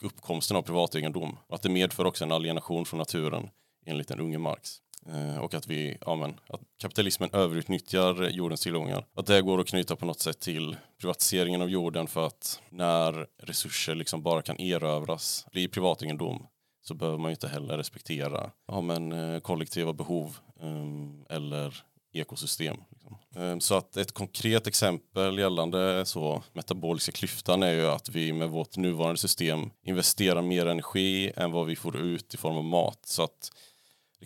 uppkomsten 0.00 0.56
av 0.56 0.62
privategendom. 0.62 1.38
Och 1.48 1.54
att 1.54 1.62
det 1.62 1.68
medför 1.68 2.04
också 2.04 2.24
en 2.24 2.32
alienation 2.32 2.84
från 2.84 2.98
naturen 2.98 3.50
enligt 3.86 4.08
den 4.08 4.20
unge 4.20 4.38
Marx. 4.38 4.80
Eh, 5.08 5.38
och 5.38 5.54
att, 5.54 5.66
vi, 5.66 5.98
ja, 6.00 6.14
men, 6.14 6.40
att 6.48 6.60
kapitalismen 6.80 7.30
överutnyttjar 7.32 8.28
jordens 8.28 8.60
tillgångar. 8.60 9.06
Att 9.14 9.26
det 9.26 9.42
går 9.42 9.60
att 9.60 9.66
knyta 9.66 9.96
på 9.96 10.06
något 10.06 10.20
sätt 10.20 10.40
till 10.40 10.76
privatiseringen 11.00 11.62
av 11.62 11.70
jorden 11.70 12.06
för 12.06 12.26
att 12.26 12.60
när 12.70 13.26
resurser 13.42 13.94
liksom 13.94 14.22
bara 14.22 14.42
kan 14.42 14.60
erövras, 14.60 15.46
blir 15.52 15.68
privategendom, 15.68 16.46
så 16.82 16.94
behöver 16.94 17.18
man 17.18 17.30
ju 17.30 17.34
inte 17.34 17.48
heller 17.48 17.78
respektera 17.78 18.50
ja, 18.68 18.80
men, 18.80 19.12
eh, 19.12 19.40
kollektiva 19.40 19.92
behov 19.92 20.36
um, 20.60 21.24
eller 21.30 21.82
ekosystem. 22.12 22.76
Liksom. 22.90 23.18
Um, 23.36 23.60
Så 23.60 23.74
att 23.74 23.96
ett 23.96 24.12
konkret 24.12 24.66
exempel 24.66 25.38
gällande 25.38 26.06
så 26.06 26.42
metaboliska 26.52 27.12
klyftan 27.12 27.62
är 27.62 27.72
ju 27.72 27.86
att 27.86 28.08
vi 28.08 28.32
med 28.32 28.50
vårt 28.50 28.76
nuvarande 28.76 29.16
system 29.18 29.70
investerar 29.84 30.42
mer 30.42 30.66
energi 30.66 31.32
än 31.36 31.52
vad 31.52 31.66
vi 31.66 31.76
får 31.76 31.96
ut 31.96 32.34
i 32.34 32.36
form 32.36 32.56
av 32.56 32.64
mat. 32.64 33.00
Så 33.04 33.22
att 33.22 33.50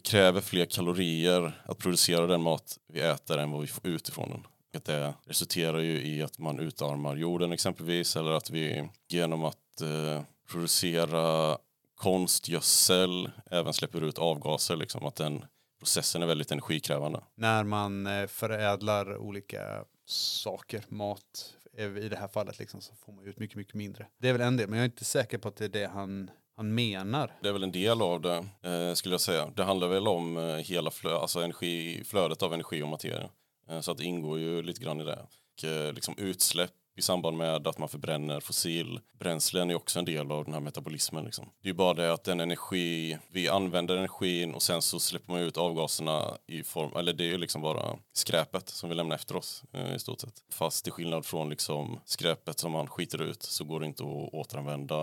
det 0.00 0.10
kräver 0.10 0.40
fler 0.40 0.64
kalorier 0.64 1.62
att 1.64 1.78
producera 1.78 2.26
den 2.26 2.42
mat 2.42 2.78
vi 2.86 3.00
äter 3.00 3.38
än 3.38 3.50
vad 3.50 3.60
vi 3.60 3.66
får 3.66 3.86
ut 3.86 4.08
ifrån 4.08 4.30
den. 4.30 4.46
Att 4.76 4.84
det 4.84 5.14
resulterar 5.24 5.78
ju 5.78 6.02
i 6.02 6.22
att 6.22 6.38
man 6.38 6.58
utarmar 6.58 7.16
jorden 7.16 7.52
exempelvis 7.52 8.16
eller 8.16 8.30
att 8.30 8.50
vi 8.50 8.88
genom 9.08 9.44
att 9.44 9.80
eh, 9.80 10.22
producera 10.50 11.58
konstgödsel 11.94 13.30
även 13.50 13.72
släpper 13.72 14.04
ut 14.04 14.18
avgaser. 14.18 14.76
Liksom, 14.76 15.06
att 15.06 15.16
den 15.16 15.44
processen 15.78 16.22
är 16.22 16.26
väldigt 16.26 16.52
energikrävande. 16.52 17.20
När 17.34 17.64
man 17.64 18.06
eh, 18.06 18.26
förädlar 18.26 19.16
olika 19.16 19.84
saker, 20.06 20.84
mat 20.88 21.54
i 21.78 22.08
det 22.08 22.16
här 22.16 22.28
fallet, 22.28 22.58
liksom, 22.58 22.80
så 22.80 22.94
får 22.94 23.12
man 23.12 23.24
ut 23.24 23.38
mycket, 23.38 23.56
mycket 23.56 23.74
mindre. 23.74 24.06
Det 24.18 24.28
är 24.28 24.32
väl 24.32 24.42
en 24.42 24.56
del, 24.56 24.68
men 24.68 24.78
jag 24.78 24.84
är 24.84 24.90
inte 24.90 25.04
säker 25.04 25.38
på 25.38 25.48
att 25.48 25.56
det 25.56 25.64
är 25.64 25.68
det 25.68 25.86
han, 25.86 26.30
han 26.60 26.74
menar. 26.74 27.32
Det 27.42 27.48
är 27.48 27.52
väl 27.52 27.62
en 27.62 27.72
del 27.72 28.02
av 28.02 28.20
det, 28.20 28.46
eh, 28.62 28.94
skulle 28.94 29.14
jag 29.14 29.20
säga. 29.20 29.52
Det 29.56 29.64
handlar 29.64 29.88
väl 29.88 30.08
om 30.08 30.36
eh, 30.36 30.56
hela 30.56 30.90
flö 30.90 31.16
alltså 31.16 31.40
energi, 31.40 32.04
flödet 32.04 32.42
av 32.42 32.54
energi 32.54 32.82
och 32.82 32.88
materia. 32.88 33.28
Eh, 33.70 33.80
så 33.80 33.90
att 33.90 33.98
det 33.98 34.04
ingår 34.04 34.38
ju 34.38 34.62
lite 34.62 34.80
grann 34.80 35.00
i 35.00 35.04
det. 35.04 35.18
Och, 35.22 35.64
eh, 35.64 35.92
liksom 35.92 36.14
utsläpp 36.18 36.70
i 36.96 37.02
samband 37.02 37.36
med 37.36 37.66
att 37.66 37.78
man 37.78 37.88
förbränner 37.88 38.40
fossilbränslen 38.40 39.70
är 39.70 39.74
också 39.74 39.98
en 39.98 40.04
del 40.04 40.32
av 40.32 40.44
den 40.44 40.54
här 40.54 40.60
metabolismen. 40.60 41.24
Liksom. 41.24 41.50
Det 41.62 41.68
är 41.68 41.70
ju 41.70 41.76
bara 41.76 41.94
det 41.94 42.12
att 42.12 42.24
den 42.24 42.40
energi, 42.40 43.18
vi 43.30 43.48
använder 43.48 43.96
energin 43.96 44.54
och 44.54 44.62
sen 44.62 44.82
så 44.82 45.00
släpper 45.00 45.32
man 45.32 45.40
ut 45.40 45.56
avgaserna 45.56 46.36
i 46.46 46.62
form, 46.62 46.96
eller 46.96 47.12
det 47.12 47.24
är 47.24 47.28
ju 47.28 47.38
liksom 47.38 47.62
bara 47.62 47.96
skräpet 48.12 48.68
som 48.68 48.88
vi 48.88 48.94
lämnar 48.94 49.16
efter 49.16 49.36
oss 49.36 49.64
eh, 49.72 49.94
i 49.94 49.98
stort 49.98 50.20
sett. 50.20 50.34
Fast 50.52 50.84
till 50.84 50.92
skillnad 50.92 51.26
från 51.26 51.50
liksom 51.50 52.00
skräpet 52.04 52.58
som 52.58 52.72
man 52.72 52.86
skiter 52.86 53.22
ut 53.22 53.42
så 53.42 53.64
går 53.64 53.80
det 53.80 53.86
inte 53.86 54.02
att 54.02 54.34
återanvända 54.34 54.96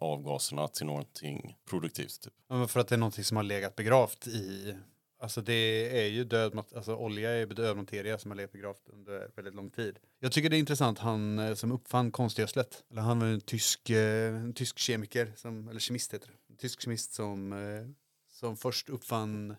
avgaserna 0.00 0.68
till 0.68 0.86
någonting 0.86 1.56
produktivt. 1.70 2.20
Typ. 2.20 2.32
Ja, 2.48 2.56
men 2.56 2.68
för 2.68 2.80
att 2.80 2.88
det 2.88 2.94
är 2.94 2.98
någonting 2.98 3.24
som 3.24 3.36
har 3.36 3.44
legat 3.44 3.76
begravt 3.76 4.26
i 4.26 4.74
Alltså 5.18 5.40
det 5.40 5.98
är 6.02 6.06
ju 6.06 6.24
död, 6.24 6.64
alltså 6.74 6.96
olja 6.96 7.30
är 7.30 7.46
död 7.46 7.76
materia 7.76 8.18
som 8.18 8.30
har 8.30 8.36
legat 8.36 8.52
begravt 8.52 8.88
under 8.92 9.30
väldigt 9.36 9.54
lång 9.54 9.70
tid. 9.70 9.98
Jag 10.20 10.32
tycker 10.32 10.50
det 10.50 10.56
är 10.56 10.58
intressant, 10.58 10.98
han 10.98 11.38
eh, 11.38 11.54
som 11.54 11.72
uppfann 11.72 12.10
konstgödslet, 12.10 12.84
eller 12.90 13.02
han 13.02 13.18
var 13.18 13.26
en 13.26 13.40
tysk, 13.40 13.90
eh, 13.90 14.34
en 14.34 14.52
tysk 14.52 14.78
kemiker, 14.78 15.32
som, 15.36 15.68
eller 15.68 15.80
kemist 15.80 16.14
heter 16.14 16.28
det, 16.28 16.52
en 16.52 16.56
tysk 16.56 16.80
kemist 16.80 17.12
som, 17.12 17.52
eh, 17.52 17.86
som 18.32 18.56
först 18.56 18.88
uppfann 18.88 19.56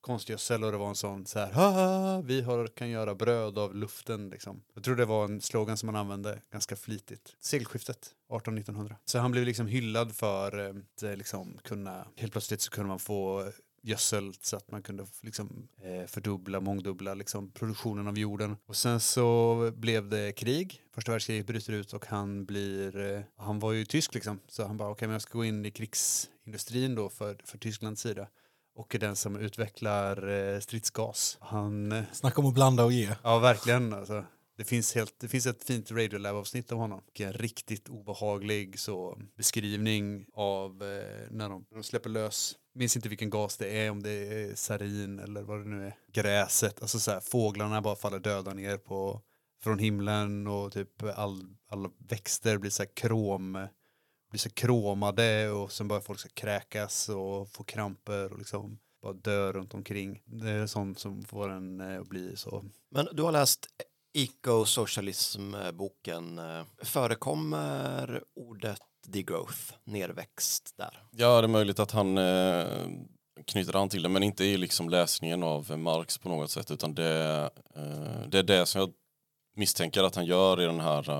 konstgödsel 0.00 0.64
och 0.64 0.72
det 0.72 0.78
var 0.78 0.88
en 0.88 0.94
sån 0.94 1.26
så 1.26 1.38
här, 1.38 1.52
"Haha, 1.52 2.20
vi 2.20 2.40
har, 2.40 2.66
kan 2.66 2.90
göra 2.90 3.14
bröd 3.14 3.58
av 3.58 3.74
luften 3.74 4.30
liksom. 4.30 4.62
Jag 4.74 4.84
tror 4.84 4.96
det 4.96 5.04
var 5.04 5.24
en 5.24 5.40
slogan 5.40 5.76
som 5.76 5.86
man 5.86 5.96
använde 5.96 6.42
ganska 6.52 6.76
flitigt. 6.76 7.36
Segelskiftet, 7.40 8.14
18-1900. 8.28 8.96
Så 9.04 9.18
han 9.18 9.30
blev 9.30 9.44
liksom 9.44 9.66
hyllad 9.66 10.16
för 10.16 10.58
att 10.58 11.18
liksom 11.18 11.58
kunna, 11.64 12.06
helt 12.16 12.32
plötsligt 12.32 12.60
så 12.60 12.70
kunde 12.70 12.88
man 12.88 12.98
få 12.98 13.52
gödsel 13.88 14.34
så 14.40 14.56
att 14.56 14.70
man 14.70 14.82
kunde 14.82 15.06
liksom, 15.22 15.68
eh, 15.82 16.06
fördubbla, 16.06 16.60
mångdubbla 16.60 17.14
liksom, 17.14 17.50
produktionen 17.50 18.08
av 18.08 18.18
jorden. 18.18 18.56
Och 18.66 18.76
sen 18.76 19.00
så 19.00 19.70
blev 19.76 20.08
det 20.08 20.32
krig, 20.32 20.82
första 20.94 21.12
världskriget 21.12 21.46
bryter 21.46 21.72
ut 21.72 21.92
och 21.92 22.06
han 22.06 22.44
blir, 22.44 23.14
eh, 23.14 23.20
han 23.36 23.58
var 23.58 23.72
ju 23.72 23.84
tysk 23.84 24.14
liksom, 24.14 24.40
så 24.48 24.66
han 24.66 24.76
bara 24.76 24.90
okej 24.90 25.08
men 25.08 25.12
jag 25.12 25.22
ska 25.22 25.38
gå 25.38 25.44
in 25.44 25.66
i 25.66 25.70
krigsindustrin 25.70 26.94
då 26.94 27.08
för, 27.08 27.40
för 27.44 27.58
Tysklands 27.58 28.02
sida. 28.02 28.28
Och 28.74 28.94
är 28.94 28.98
den 28.98 29.16
som 29.16 29.36
utvecklar 29.36 30.28
eh, 30.28 30.60
stridsgas. 30.60 31.38
Han, 31.40 32.02
Snacka 32.12 32.40
om 32.40 32.46
att 32.46 32.54
blanda 32.54 32.84
och 32.84 32.92
ge. 32.92 33.14
ja 33.22 33.38
verkligen 33.38 33.92
alltså. 33.92 34.24
Det 34.58 34.64
finns, 34.64 34.94
helt, 34.94 35.14
det 35.20 35.28
finns 35.28 35.46
ett 35.46 35.64
fint 35.64 35.90
Radiolab-avsnitt 35.90 36.72
av 36.72 36.78
honom. 36.78 37.02
En 37.18 37.32
riktigt 37.32 37.88
obehaglig 37.88 38.78
så, 38.78 39.18
beskrivning 39.36 40.26
av 40.32 40.82
eh, 40.82 41.30
när, 41.30 41.48
de, 41.48 41.66
när 41.70 41.76
de 41.78 41.82
släpper 41.82 42.10
lös. 42.10 42.56
Minns 42.74 42.96
inte 42.96 43.08
vilken 43.08 43.30
gas 43.30 43.56
det 43.56 43.68
är, 43.68 43.90
om 43.90 44.02
det 44.02 44.10
är 44.10 44.54
sarin 44.54 45.18
eller 45.18 45.42
vad 45.42 45.58
det 45.58 45.68
nu 45.68 45.86
är. 45.86 45.94
Gräset, 46.12 46.82
alltså 46.82 46.98
så 46.98 47.10
här, 47.10 47.20
fåglarna 47.20 47.82
bara 47.82 47.96
faller 47.96 48.18
döda 48.18 48.54
ner 48.54 48.76
på, 48.76 49.22
från 49.62 49.78
himlen 49.78 50.46
och 50.46 50.72
typ 50.72 51.02
all, 51.02 51.42
alla 51.68 51.90
växter 52.08 52.58
blir 52.58 52.70
så 52.70 52.82
här 52.82 52.90
krom, 52.94 53.66
blir 54.30 54.38
så 54.38 54.50
kromade 54.50 55.50
och 55.50 55.72
sen 55.72 55.88
börjar 55.88 56.00
folk 56.00 56.20
så 56.20 56.28
kräkas 56.28 57.08
och 57.08 57.48
få 57.52 57.64
kramper 57.64 58.32
och 58.32 58.38
liksom 58.38 58.78
bara 59.02 59.12
dö 59.12 59.52
runt 59.52 59.74
omkring. 59.74 60.22
Det 60.24 60.50
är 60.50 60.66
sånt 60.66 60.98
som 60.98 61.22
får 61.22 61.48
en 61.48 61.80
eh, 61.80 62.00
att 62.00 62.08
bli 62.08 62.36
så 62.36 62.64
Men 62.90 63.08
du 63.12 63.22
har 63.22 63.32
läst 63.32 63.66
Eco-socialism-boken. 64.18 66.38
Eh, 66.38 66.64
förekommer 66.82 68.22
ordet 68.34 68.80
degrowth, 69.06 69.74
nerväxt 69.84 70.74
där? 70.76 71.02
Ja, 71.10 71.40
det 71.40 71.46
är 71.46 71.48
möjligt 71.48 71.78
att 71.78 71.90
han 71.90 72.18
eh, 72.18 72.66
knyter 73.46 73.76
an 73.76 73.88
till 73.88 74.02
det, 74.02 74.08
men 74.08 74.22
inte 74.22 74.44
i 74.44 74.56
liksom 74.56 74.88
läsningen 74.88 75.42
av 75.42 75.78
Marx 75.78 76.18
på 76.18 76.28
något 76.28 76.50
sätt, 76.50 76.70
utan 76.70 76.94
det, 76.94 77.50
eh, 77.74 78.28
det 78.28 78.38
är 78.38 78.42
det 78.42 78.66
som 78.66 78.80
jag 78.80 78.92
misstänker 79.56 80.02
att 80.02 80.14
han 80.14 80.26
gör 80.26 80.60
i 80.60 80.64
den 80.64 80.80
här 80.80 81.10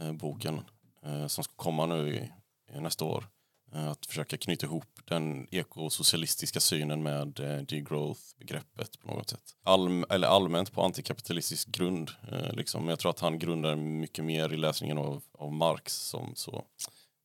eh, 0.00 0.12
boken 0.12 0.60
eh, 1.02 1.26
som 1.26 1.44
ska 1.44 1.52
komma 1.56 1.86
nu 1.86 2.14
i, 2.14 2.32
i 2.76 2.80
nästa 2.80 3.04
år. 3.04 3.28
Att 3.72 4.06
försöka 4.06 4.36
knyta 4.36 4.66
ihop 4.66 4.84
den 5.04 5.46
ekosocialistiska 5.50 6.60
synen 6.60 7.02
med 7.02 7.40
eh, 7.40 7.62
degrowth-begreppet 7.62 9.00
på 9.00 9.14
något 9.14 9.30
sätt. 9.30 9.54
All, 9.62 10.04
eller 10.10 10.28
allmänt 10.28 10.72
på 10.72 10.82
antikapitalistisk 10.82 11.68
grund. 11.68 12.10
Eh, 12.32 12.52
liksom. 12.52 12.80
Men 12.80 12.88
jag 12.88 12.98
tror 12.98 13.10
att 13.10 13.20
han 13.20 13.38
grundar 13.38 13.76
mycket 13.76 14.24
mer 14.24 14.52
i 14.52 14.56
läsningen 14.56 14.98
av, 14.98 15.22
av 15.32 15.52
Marx 15.52 15.94
som 15.94 16.32
så, 16.34 16.64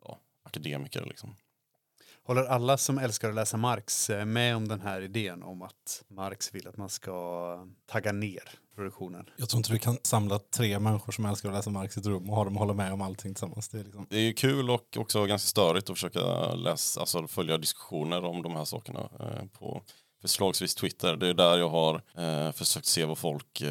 ja, 0.06 0.20
akademiker. 0.44 1.06
Liksom. 1.06 1.36
Håller 2.26 2.44
alla 2.44 2.78
som 2.78 2.98
älskar 2.98 3.30
att 3.30 3.36
läsa 3.36 3.58
Marx 3.58 4.10
eh, 4.10 4.26
med 4.26 4.56
om 4.56 4.68
den 4.68 4.82
här 4.82 5.02
idén 5.02 5.44
om 5.44 5.62
att 5.62 6.04
Marx 6.08 6.56
vill 6.56 6.68
att 6.68 6.78
man 6.78 6.90
ska 6.90 7.68
tagga 7.86 8.12
ner 8.12 8.44
produktionen? 8.76 9.30
Jag 9.38 9.50
tror 9.50 9.58
inte 9.58 9.74
du 9.74 9.80
kan 9.80 9.98
samla 10.04 10.40
tre 10.40 10.80
människor 10.80 11.12
som 11.12 11.26
älskar 11.26 11.50
att 11.50 11.56
läsa 11.56 11.70
Marx 11.70 11.98
i 11.98 12.00
ett 12.00 12.06
rum 12.06 12.30
och 12.30 12.36
ha 12.36 12.44
dem 12.44 12.58
hålla 12.58 12.74
med 12.74 12.94
om 12.94 13.02
allting 13.02 13.34
tillsammans. 13.34 13.70
Det 13.70 13.80
är 13.80 13.84
liksom... 13.84 14.08
Det 14.10 14.18
är 14.18 14.22
ju 14.22 14.34
kul 14.34 14.70
och 14.70 14.98
också 14.98 15.26
ganska 15.26 15.48
störigt 15.48 15.90
att 15.90 15.96
försöka 15.96 16.54
läsa, 16.56 17.00
alltså 17.00 17.28
följa 17.28 17.58
diskussioner 17.58 18.26
om 18.26 18.42
de 18.42 18.56
här 18.56 18.66
sakerna 18.66 19.10
eh, 19.20 19.46
på 19.60 19.82
förslagsvis 20.22 20.76
Twitter. 20.76 21.16
Det 21.16 21.28
är 21.28 21.34
där 21.34 21.58
jag 21.58 21.70
har 21.70 22.02
eh, 22.18 22.52
försökt 22.52 22.86
se 22.86 23.06
vad 23.06 23.18
folk 23.18 23.64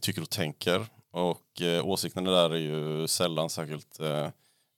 tycker 0.00 0.22
och 0.22 0.30
tänker. 0.30 0.86
Och 1.14 1.62
eh, 1.62 1.86
åsikterna 1.86 2.30
där 2.30 2.50
är 2.50 2.58
ju 2.58 3.08
sällan 3.08 3.50
särskilt 3.50 4.00
eh, 4.00 4.28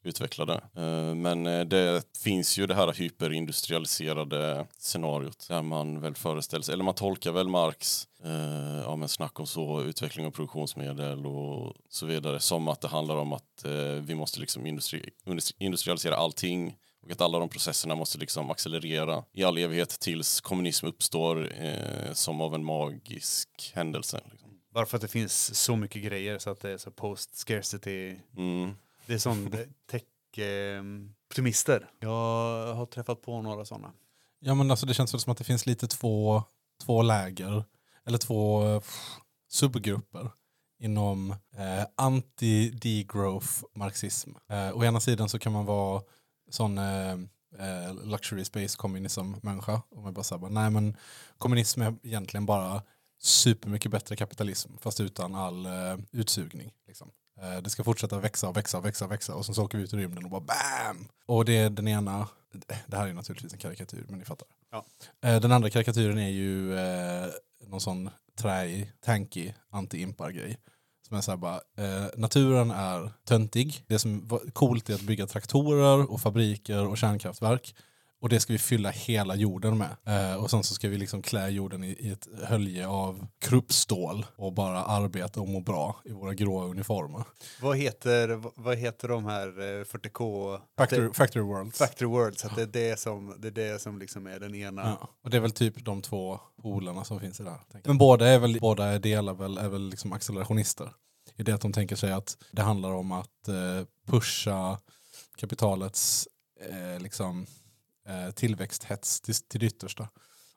utvecklade. 0.07 0.55
Eh, 0.77 1.15
Men 1.15 1.47
eh, 1.47 1.65
det 1.65 2.03
finns 2.23 2.59
ju 2.59 2.67
det 2.67 2.75
här 2.75 2.93
hyperindustrialiserade 2.93 4.67
scenariot 4.79 5.49
där 5.49 5.63
man 5.63 6.01
väl 6.01 6.15
föreställer 6.15 6.63
sig, 6.63 6.73
eller 6.73 6.85
man 6.85 6.95
tolkar 6.95 7.33
väl 7.33 7.49
Marx 7.49 8.09
eh, 8.25 8.83
ja, 8.85 8.97
men 8.97 9.09
snack 9.09 9.41
om 9.41 9.47
så, 9.47 9.83
utveckling 9.83 10.27
av 10.27 10.31
produktionsmedel 10.31 11.27
och 11.27 11.75
så 11.89 12.07
vidare 12.07 12.41
som 12.41 12.69
att 12.69 12.81
det 12.81 12.89
handlar 12.89 13.17
om 13.17 13.33
att 13.33 13.65
eh, 13.65 13.73
vi 14.01 14.15
måste 14.15 14.41
liksom 14.41 14.67
industri, 14.67 15.11
industri- 15.25 15.55
industrialisera 15.59 16.17
allting 16.17 16.77
och 17.03 17.13
att 17.13 17.21
alla 17.21 17.39
de 17.39 17.49
processerna 17.49 17.95
måste 17.95 18.19
liksom 18.19 18.51
accelerera 18.51 19.25
i 19.33 19.45
all 19.45 19.59
evighet 19.59 20.01
tills 20.01 20.41
kommunism 20.41 20.87
uppstår 20.87 21.53
eh, 21.63 22.13
som 22.13 22.41
av 22.41 22.55
en 22.55 22.65
magisk 22.65 23.73
händelse. 23.75 24.21
Liksom. 24.31 24.49
Bara 24.75 24.87
för 24.87 24.97
att 24.97 25.03
det 25.03 25.09
finns 25.09 25.61
så 25.61 25.77
mycket 25.77 26.03
grejer 26.03 26.39
så 26.39 26.51
att 26.51 26.61
det 26.61 26.71
är 26.71 26.79
så 26.79 26.91
post 26.91 27.37
scarcity. 27.37 28.17
Mm. 28.37 28.75
Det 29.07 29.15
är 29.15 29.19
sån 29.19 29.51
tech 29.91 30.39
eh, 30.39 30.83
optimister. 31.31 31.91
Jag 32.01 32.75
har 32.75 32.87
träffat 32.87 33.23
på 33.23 33.43
några 33.43 33.65
sådana. 33.65 33.93
Ja 34.41 34.55
men 34.55 34.71
alltså 34.71 34.87
det 34.87 34.95
känns 34.95 35.15
väl 35.15 35.21
som 35.21 35.33
att 35.33 35.39
det 35.39 35.45
finns 35.45 35.67
lite 35.67 35.87
två, 35.87 36.43
två 36.85 37.03
läger, 37.03 37.65
eller 38.05 38.19
två 38.19 38.63
pff, 38.81 39.17
subgrupper 39.49 40.31
inom 40.79 41.31
eh, 41.31 41.87
anti-degrowth 41.97 43.65
marxism. 43.75 44.31
Eh, 44.49 44.77
å 44.77 44.85
ena 44.85 45.01
sidan 45.01 45.29
så 45.29 45.39
kan 45.39 45.53
man 45.53 45.65
vara 45.65 46.03
sån 46.51 46.79
eh, 46.79 47.13
eh 47.59 47.95
luxury 48.05 48.45
space 48.45 48.77
kommunism 48.77 49.33
människa 49.43 49.83
och 49.89 50.03
man 50.03 50.15
bara 50.15 50.25
säger 50.25 50.49
nej 50.49 50.71
men 50.71 50.97
kommunism 51.39 51.83
är 51.83 51.95
egentligen 52.03 52.47
bara 52.47 52.83
supermycket 53.19 53.91
bättre 53.91 54.17
kapitalism 54.17 54.77
fast 54.81 55.01
utan 55.01 55.35
all 55.35 55.67
eh, 55.67 55.99
utsugning. 56.13 56.73
Liksom. 56.87 57.11
Eh, 57.43 57.63
det 57.63 57.71
ska 57.71 57.85
fortsätta 57.85 58.19
växa 58.19 58.49
och 58.49 58.57
växa 58.57 58.79
och 58.79 58.85
växa 58.85 59.05
och 59.05 59.11
växa 59.11 59.35
och 59.35 59.47
sen 59.47 59.55
så 59.55 59.65
åker 59.65 59.79
vi 59.79 59.85
ut 59.85 59.93
i 59.93 59.97
rymden 59.97 60.25
och 60.25 60.31
bara 60.31 60.41
BAM! 60.41 61.09
Och 61.27 61.45
det 61.45 61.57
är 61.57 61.71
den 61.71 61.89
ena, 61.89 62.29
det 62.87 62.97
här 62.97 63.09
är 63.09 63.13
naturligtvis 63.13 63.53
en 63.53 63.59
karikatyr 63.59 64.05
men 64.09 64.19
ni 64.19 64.25
fattar. 64.25 64.49
Ja. 64.71 64.85
Eh, 65.29 65.41
den 65.41 65.53
andra 65.53 65.71
karikatyren 65.71 66.19
är 66.19 66.29
ju 66.29 66.79
eh, 66.79 67.27
någon 67.67 67.81
sån 67.81 68.11
träig, 68.39 68.93
tanky 69.01 69.53
anti-impar-grej. 69.71 70.59
Som 71.09 71.17
är 71.17 71.21
så 71.21 71.31
här 71.31 71.39
bara, 71.39 71.61
eh, 71.77 72.07
naturen 72.17 72.71
är 72.71 73.13
töntig. 73.25 73.85
Det 73.87 73.99
som 73.99 74.29
var 74.29 74.39
coolt 74.53 74.91
är 74.91 74.95
att 74.95 75.01
bygga 75.01 75.27
traktorer 75.27 76.11
och 76.11 76.21
fabriker 76.21 76.87
och 76.87 76.99
kärnkraftverk. 76.99 77.75
Och 78.27 78.31
det 78.31 78.41
ska 78.41 78.53
vi 78.53 78.59
fylla 78.59 78.91
hela 78.91 79.35
jorden 79.35 79.79
med. 79.79 79.97
Eh, 80.05 80.35
och 80.43 80.51
sen 80.51 80.63
så 80.63 80.75
ska 80.75 80.89
vi 80.89 80.99
liksom 80.99 81.23
klä 81.23 81.49
jorden 81.49 81.85
i, 81.85 81.89
i 81.89 82.11
ett 82.11 82.29
hölje 82.45 82.89
av 82.89 83.27
kruppstål 83.39 84.27
och 84.37 84.53
bara 84.53 84.85
arbeta 84.85 85.41
och 85.41 85.49
må 85.49 85.61
bra 85.61 86.01
i 86.05 86.13
våra 86.13 86.35
gråa 86.35 86.65
uniformer. 86.65 87.25
Vad 87.61 87.77
heter, 87.77 88.43
vad 88.55 88.77
heter 88.77 89.09
de 89.09 89.25
här 89.25 89.47
eh, 89.47 89.85
40K? 89.85 90.61
Factory, 90.79 91.13
factory 91.13 91.43
Worlds. 91.43 91.79
Factory 91.79 92.09
Worlds, 92.09 92.45
att 92.45 92.57
det 92.57 92.63
är 92.63 92.67
det 92.67 92.99
som, 92.99 93.37
det 93.39 93.49
är, 93.49 93.53
det 93.53 93.83
som 93.83 93.99
liksom 93.99 94.27
är 94.27 94.41
den 94.41 94.55
ena. 94.55 94.83
Ja, 94.83 95.09
och 95.25 95.31
det 95.31 95.37
är 95.37 95.41
väl 95.41 95.51
typ 95.51 95.85
de 95.85 96.03
två 96.03 96.41
polerna 96.63 97.05
som 97.05 97.21
finns 97.21 97.41
i 97.41 97.43
det 97.43 97.51
här. 97.51 97.61
Men 97.85 97.99
båda 97.99 98.29
är 98.29 98.39
väl, 98.39 98.59
båda 98.61 98.85
är 98.85 98.99
delar 98.99 99.35
väl, 99.35 99.59
är 99.59 99.69
väl 99.69 99.89
liksom 99.89 100.13
accelerationister. 100.13 100.93
I 101.37 101.43
det 101.43 101.53
att 101.53 101.61
de 101.61 101.73
tänker 101.73 101.97
sig 101.97 102.13
att 102.13 102.37
det 102.51 102.63
handlar 102.63 102.93
om 102.93 103.13
att 103.13 103.49
eh, 103.49 103.87
pusha 104.07 104.79
kapitalets 105.37 106.29
eh, 106.71 107.01
liksom, 107.01 107.47
eh, 108.07 108.31
tillväxthets 108.31 109.21
till, 109.21 109.35
till 109.35 109.61
det 109.61 109.67
yttersta. 109.67 110.09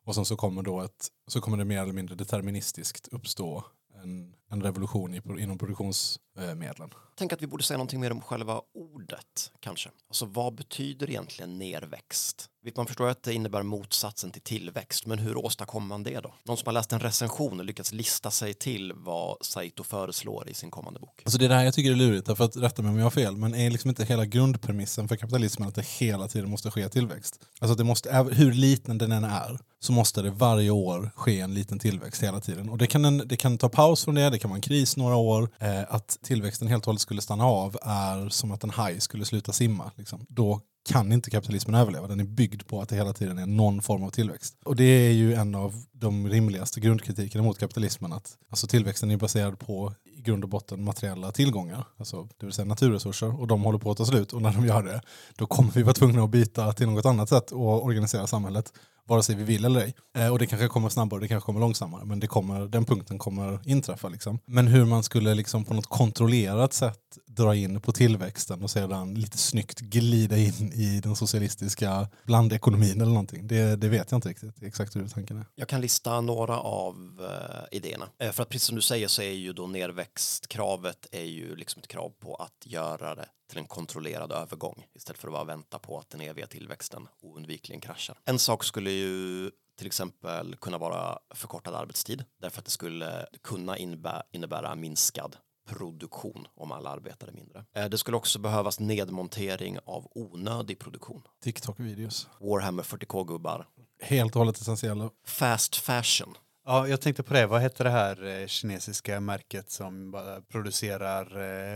Och 0.03 0.15
sen 0.15 0.25
så 0.25 0.35
kommer, 0.35 0.61
då 0.61 0.81
ett, 0.81 1.07
så 1.27 1.41
kommer 1.41 1.57
det 1.57 1.65
mer 1.65 1.81
eller 1.81 1.93
mindre 1.93 2.15
deterministiskt 2.15 3.07
uppstå 3.07 3.65
en, 4.03 4.33
en 4.49 4.63
revolution 4.63 5.39
inom 5.39 5.57
produktionsmedlen. 5.57 6.89
Tänk 7.15 7.33
att 7.33 7.41
vi 7.41 7.47
borde 7.47 7.63
säga 7.63 7.77
någonting 7.77 7.99
mer 7.99 8.11
om 8.11 8.21
själva 8.21 8.61
ordet 8.73 9.51
kanske. 9.59 9.89
Alltså 10.09 10.25
vad 10.25 10.55
betyder 10.55 11.09
egentligen 11.09 11.57
nerväxt? 11.57 12.49
Man 12.77 12.87
förstår 12.87 13.07
att 13.07 13.23
det 13.23 13.33
innebär 13.33 13.63
motsatsen 13.63 14.31
till 14.31 14.41
tillväxt, 14.41 15.05
men 15.05 15.19
hur 15.19 15.37
åstadkommer 15.37 15.87
man 15.87 16.03
det 16.03 16.19
då? 16.19 16.33
Någon 16.43 16.57
som 16.57 16.65
har 16.65 16.73
läst 16.73 16.93
en 16.93 16.99
recension 16.99 17.59
och 17.59 17.65
lyckats 17.65 17.91
lista 17.91 18.31
sig 18.31 18.53
till 18.53 18.93
vad 18.95 19.37
Saito 19.41 19.83
föreslår 19.83 20.49
i 20.49 20.53
sin 20.53 20.71
kommande 20.71 20.99
bok. 20.99 21.21
Alltså 21.25 21.39
det 21.39 21.45
är 21.45 21.49
det 21.49 21.55
här 21.55 21.63
jag 21.63 21.73
tycker 21.73 21.91
är 21.91 21.95
lurigt, 21.95 22.25
därför 22.25 22.45
att 22.45 22.57
rätta 22.57 22.81
mig 22.81 22.91
om 22.91 22.97
jag 22.97 23.05
har 23.05 23.11
fel, 23.11 23.37
men 23.37 23.55
är 23.55 23.69
liksom 23.69 23.89
inte 23.89 24.05
hela 24.05 24.25
grundpremissen 24.25 25.07
för 25.07 25.15
kapitalismen 25.15 25.67
att 25.67 25.75
det 25.75 25.85
hela 25.85 26.27
tiden 26.27 26.49
måste 26.49 26.71
ske 26.71 26.89
tillväxt? 26.89 27.39
Alltså 27.59 27.75
det 27.75 27.83
måste, 27.83 28.27
hur 28.31 28.51
liten 28.51 28.97
den 28.97 29.11
än 29.11 29.23
är, 29.23 29.59
så 29.79 29.91
måste 29.91 30.21
det 30.21 30.31
varje 30.31 30.69
år 30.69 31.12
ske 31.15 31.39
en 31.39 31.53
liten 31.53 31.79
tillväxt 31.79 32.23
hela 32.23 32.39
tiden. 32.39 32.69
Och 32.69 32.77
det 32.77 32.88
kan, 32.88 33.05
en, 33.05 33.17
det 33.17 33.38
kan 33.38 33.57
ta 33.57 33.69
paus 33.69 34.03
från 34.03 34.15
det, 34.15 34.29
det 34.29 34.38
det 34.39 34.41
kan 34.41 34.49
vara 34.49 34.58
en 34.58 34.62
kris 34.62 34.97
några 34.97 35.15
år. 35.15 35.49
Eh, 35.60 35.82
att 35.89 36.17
tillväxten 36.21 36.67
helt 36.67 36.84
och 36.84 36.86
hållet 36.86 37.02
skulle 37.02 37.21
stanna 37.21 37.45
av 37.45 37.78
är 37.82 38.30
som 38.30 38.52
att 38.52 38.63
en 38.63 38.69
haj 38.69 38.99
skulle 38.99 39.25
sluta 39.25 39.54
simma. 39.54 39.91
Liksom. 39.95 40.25
Då 40.30 40.62
kan 40.89 41.12
inte 41.12 41.30
kapitalismen 41.30 41.75
överleva. 41.75 42.08
Den 42.08 42.19
är 42.19 42.23
byggd 42.23 42.67
på 42.67 42.82
att 42.82 42.89
det 42.89 42.95
hela 42.95 43.13
tiden 43.13 43.38
är 43.38 43.45
någon 43.45 43.82
form 43.82 44.04
av 44.04 44.10
tillväxt. 44.10 44.56
Och 44.65 44.75
det 44.75 44.84
är 44.84 45.12
ju 45.12 45.34
en 45.34 45.56
av 45.56 45.84
de 45.91 46.30
rimligaste 46.30 46.80
grundkritikerna 46.80 47.43
mot 47.43 47.60
kapitalismen. 47.60 48.13
Att, 48.13 48.38
alltså 48.49 48.67
tillväxten 48.67 49.12
är 49.12 49.17
baserad 49.17 49.60
på 49.60 49.93
i 50.06 50.21
grund 50.21 50.43
och 50.43 50.49
botten 50.49 50.84
materiella 50.84 51.32
tillgångar, 51.32 51.88
alltså, 51.97 52.28
det 52.38 52.45
vill 52.45 52.54
säga 52.54 52.65
naturresurser, 52.65 53.39
och 53.41 53.47
de 53.47 53.63
håller 53.63 53.80
på 53.80 53.91
att 53.91 53.97
ta 53.97 54.06
slut. 54.06 54.34
Och 54.34 54.41
när 54.41 54.54
de 54.54 54.65
gör 54.65 54.84
det, 54.84 55.02
då 55.36 55.45
kommer 55.45 55.71
vi 55.71 55.84
vara 55.84 55.93
tvungna 55.93 56.23
att 56.23 56.30
byta 56.30 56.73
till 56.73 56.88
något 56.88 57.06
annat 57.06 57.30
sätt 57.30 57.52
och 57.52 57.86
organisera 57.86 58.28
samhället, 58.28 58.73
vare 59.10 59.24
sig 59.24 59.36
vi 59.36 59.43
vill 59.43 59.65
eller 59.65 59.82
ej. 59.82 59.93
Eh, 60.17 60.32
och 60.32 60.39
det 60.39 60.45
kanske 60.45 60.67
kommer 60.67 60.89
snabbare, 60.89 61.19
det 61.19 61.28
kanske 61.28 61.45
kommer 61.45 61.60
långsammare, 61.60 62.06
men 62.06 62.19
det 62.19 62.28
kommer, 62.28 62.67
den 62.67 62.86
punkten 62.86 63.17
kommer 63.17 63.60
inträffa. 63.65 64.10
Liksom. 64.10 64.39
Men 64.45 64.67
hur 64.67 64.86
man 64.86 65.04
skulle 65.04 65.36
liksom 65.36 65.65
på 65.65 65.74
något 65.74 65.88
kontrollerat 65.88 66.74
sätt 66.74 67.00
dra 67.39 67.56
in 67.56 67.82
på 67.82 67.91
tillväxten 67.91 68.63
och 68.63 68.71
sedan 68.71 69.13
lite 69.13 69.38
snyggt 69.38 69.80
glida 69.80 70.38
in 70.38 70.73
i 70.73 70.99
den 71.04 71.15
socialistiska 71.15 72.08
blandekonomin 72.23 73.02
eller 73.02 73.12
någonting, 73.12 73.47
det, 73.47 73.75
det 73.75 73.89
vet 73.89 74.12
jag 74.12 74.17
inte 74.17 74.30
riktigt 74.30 74.63
exakt 74.63 74.95
hur 74.95 75.08
tanken 75.08 75.38
är. 75.38 75.45
Jag 75.56 75.67
kan 75.67 75.82
lista 75.82 76.21
några 76.21 76.60
av 76.60 76.95
eh, 77.19 77.78
idéerna. 77.78 78.10
Eh, 78.17 78.32
för 78.32 78.43
att 78.43 78.49
precis 78.49 78.67
som 78.67 78.75
du 78.75 78.82
säger 78.82 79.08
så 79.08 79.21
är 79.21 79.32
ju 79.32 79.54
då 79.54 79.67
nerväxtkravet 79.67 81.08
är 81.12 81.23
ju 81.23 81.56
liksom 81.56 81.80
ett 81.80 81.88
krav 81.88 82.10
på 82.19 82.36
att 82.36 82.65
göra 82.65 83.15
det 83.15 83.25
till 83.49 83.58
en 83.58 83.65
kontrollerad 83.65 84.32
övergång 84.32 84.86
istället 84.95 85.21
för 85.21 85.28
att 85.28 85.34
bara 85.34 85.43
vänta 85.43 85.80
på 85.80 85.99
att 85.99 86.10
den 86.10 86.21
eviga 86.21 86.47
tillväxten 86.47 87.08
oundvikligen 87.21 87.82
kraschar. 87.82 88.17
En 88.25 88.39
sak 88.39 88.63
skulle 88.63 88.91
ju 88.91 89.52
till 89.78 89.88
exempel 89.88 90.56
kunna 90.56 90.78
vara 90.78 91.19
förkortad 91.36 91.75
arbetstid 91.75 92.23
därför 92.41 92.60
att 92.60 92.65
det 92.65 92.71
skulle 92.71 93.25
kunna 93.43 93.78
innebära, 93.78 94.23
innebära 94.32 94.75
minskad 94.75 95.36
produktion 95.77 96.47
om 96.55 96.71
alla 96.71 96.89
arbetade 96.89 97.32
mindre. 97.32 97.65
Eh, 97.75 97.86
Det 97.86 97.97
skulle 97.97 98.17
också 98.17 98.39
behövas 98.39 98.79
nedmontering 98.79 99.79
av 99.86 100.08
onödig 100.15 100.79
produktion. 100.79 101.21
TikTok-videos. 101.43 102.27
Warhammer 102.39 102.84
40k-gubbar, 102.84 103.65
Helt 104.01 104.36
och 104.36 104.39
hållet 104.39 104.58
essentiella. 104.62 105.10
fast 105.27 105.75
fashion, 105.75 106.34
Ja, 106.65 106.88
jag 106.88 107.01
tänkte 107.01 107.23
på 107.23 107.34
det. 107.34 107.47
Vad 107.47 107.62
heter 107.62 107.84
det 107.84 107.89
här 107.89 108.25
eh, 108.41 108.47
kinesiska 108.47 109.19
märket 109.19 109.71
som 109.71 110.12
bara 110.12 110.41
producerar 110.41 111.25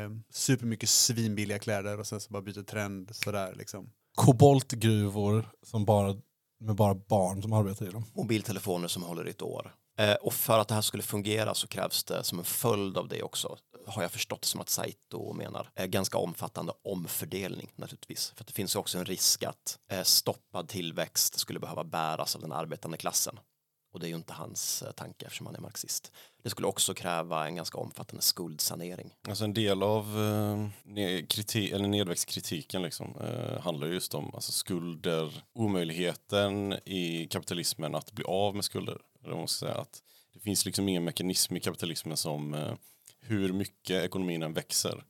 eh, 0.03 0.09
supermycket 0.33 0.89
svinbilliga 0.89 1.59
kläder 1.59 1.99
och 1.99 2.07
sen 2.07 2.19
så 2.21 2.29
bara 2.33 2.41
byter 2.41 2.63
trend 2.63 3.15
sådär 3.15 3.53
liksom. 3.55 3.89
Koboltgruvor 4.15 5.49
som 5.65 5.85
bara, 5.85 6.15
med 6.59 6.75
bara 6.75 6.95
barn 6.95 7.41
som 7.41 7.53
arbetar 7.53 7.85
i 7.85 7.89
dem. 7.89 8.03
mobiltelefoner 8.13 8.87
som 8.87 9.03
håller 9.03 9.27
i 9.27 9.29
ett 9.29 9.41
år. 9.41 9.73
Eh, 9.99 10.13
och 10.13 10.33
för 10.33 10.59
att 10.59 10.67
det 10.67 10.73
här 10.75 10.81
skulle 10.81 11.03
fungera 11.03 11.53
så 11.53 11.67
krävs 11.67 12.03
det 12.03 12.23
som 12.23 12.39
en 12.39 12.45
följd 12.45 12.97
av 12.97 13.07
det 13.07 13.23
också, 13.23 13.57
har 13.87 14.01
jag 14.01 14.11
förstått 14.11 14.45
som 14.45 14.61
att 14.61 14.69
Saito 14.69 15.33
menar, 15.33 15.69
är 15.75 15.87
ganska 15.87 16.17
omfattande 16.17 16.73
omfördelning 16.83 17.71
naturligtvis. 17.75 18.33
För 18.35 18.43
att 18.43 18.47
det 18.47 18.53
finns 18.53 18.75
ju 18.75 18.79
också 18.79 18.97
en 18.97 19.05
risk 19.05 19.43
att 19.43 19.79
eh, 19.91 20.03
stoppad 20.03 20.69
tillväxt 20.69 21.39
skulle 21.39 21.59
behöva 21.59 21.83
bäras 21.83 22.35
av 22.35 22.41
den 22.41 22.51
arbetande 22.51 22.97
klassen. 22.97 23.39
Och 23.93 23.99
det 23.99 24.05
är 24.05 24.09
ju 24.09 24.15
inte 24.15 24.33
hans 24.33 24.83
eh, 24.83 24.91
tanke 24.91 25.25
eftersom 25.25 25.47
han 25.47 25.55
är 25.55 25.59
marxist. 25.59 26.11
Det 26.43 26.49
skulle 26.49 26.67
också 26.67 26.93
kräva 26.93 27.47
en 27.47 27.55
ganska 27.55 27.77
omfattande 27.77 28.21
skuldsanering. 28.21 29.13
Alltså 29.27 29.43
en 29.43 29.53
del 29.53 29.83
av 29.83 30.03
eh, 30.03 30.67
kriti- 31.25 31.73
eller 31.73 31.87
nedväxtkritiken 31.87 32.81
liksom, 32.81 33.15
eh, 33.21 33.61
handlar 33.61 33.87
just 33.87 34.13
om 34.13 34.35
alltså, 34.35 34.51
skulder, 34.51 35.43
omöjligheten 35.53 36.73
i 36.85 37.27
kapitalismen 37.31 37.95
att 37.95 38.11
bli 38.11 38.25
av 38.25 38.55
med 38.55 38.65
skulder. 38.65 38.97
Eller 39.23 39.35
måste 39.35 39.65
man 39.65 39.71
säga, 39.71 39.81
att 39.81 40.03
det 40.33 40.39
finns 40.39 40.65
liksom 40.65 40.89
ingen 40.89 41.03
mekanism 41.03 41.55
i 41.55 41.59
kapitalismen 41.59 42.17
som 42.17 42.53
eh, 42.53 42.73
hur 43.23 43.53
mycket 43.53 44.03
ekonomin 44.03 44.43
än 44.43 44.53
växer 44.53 45.03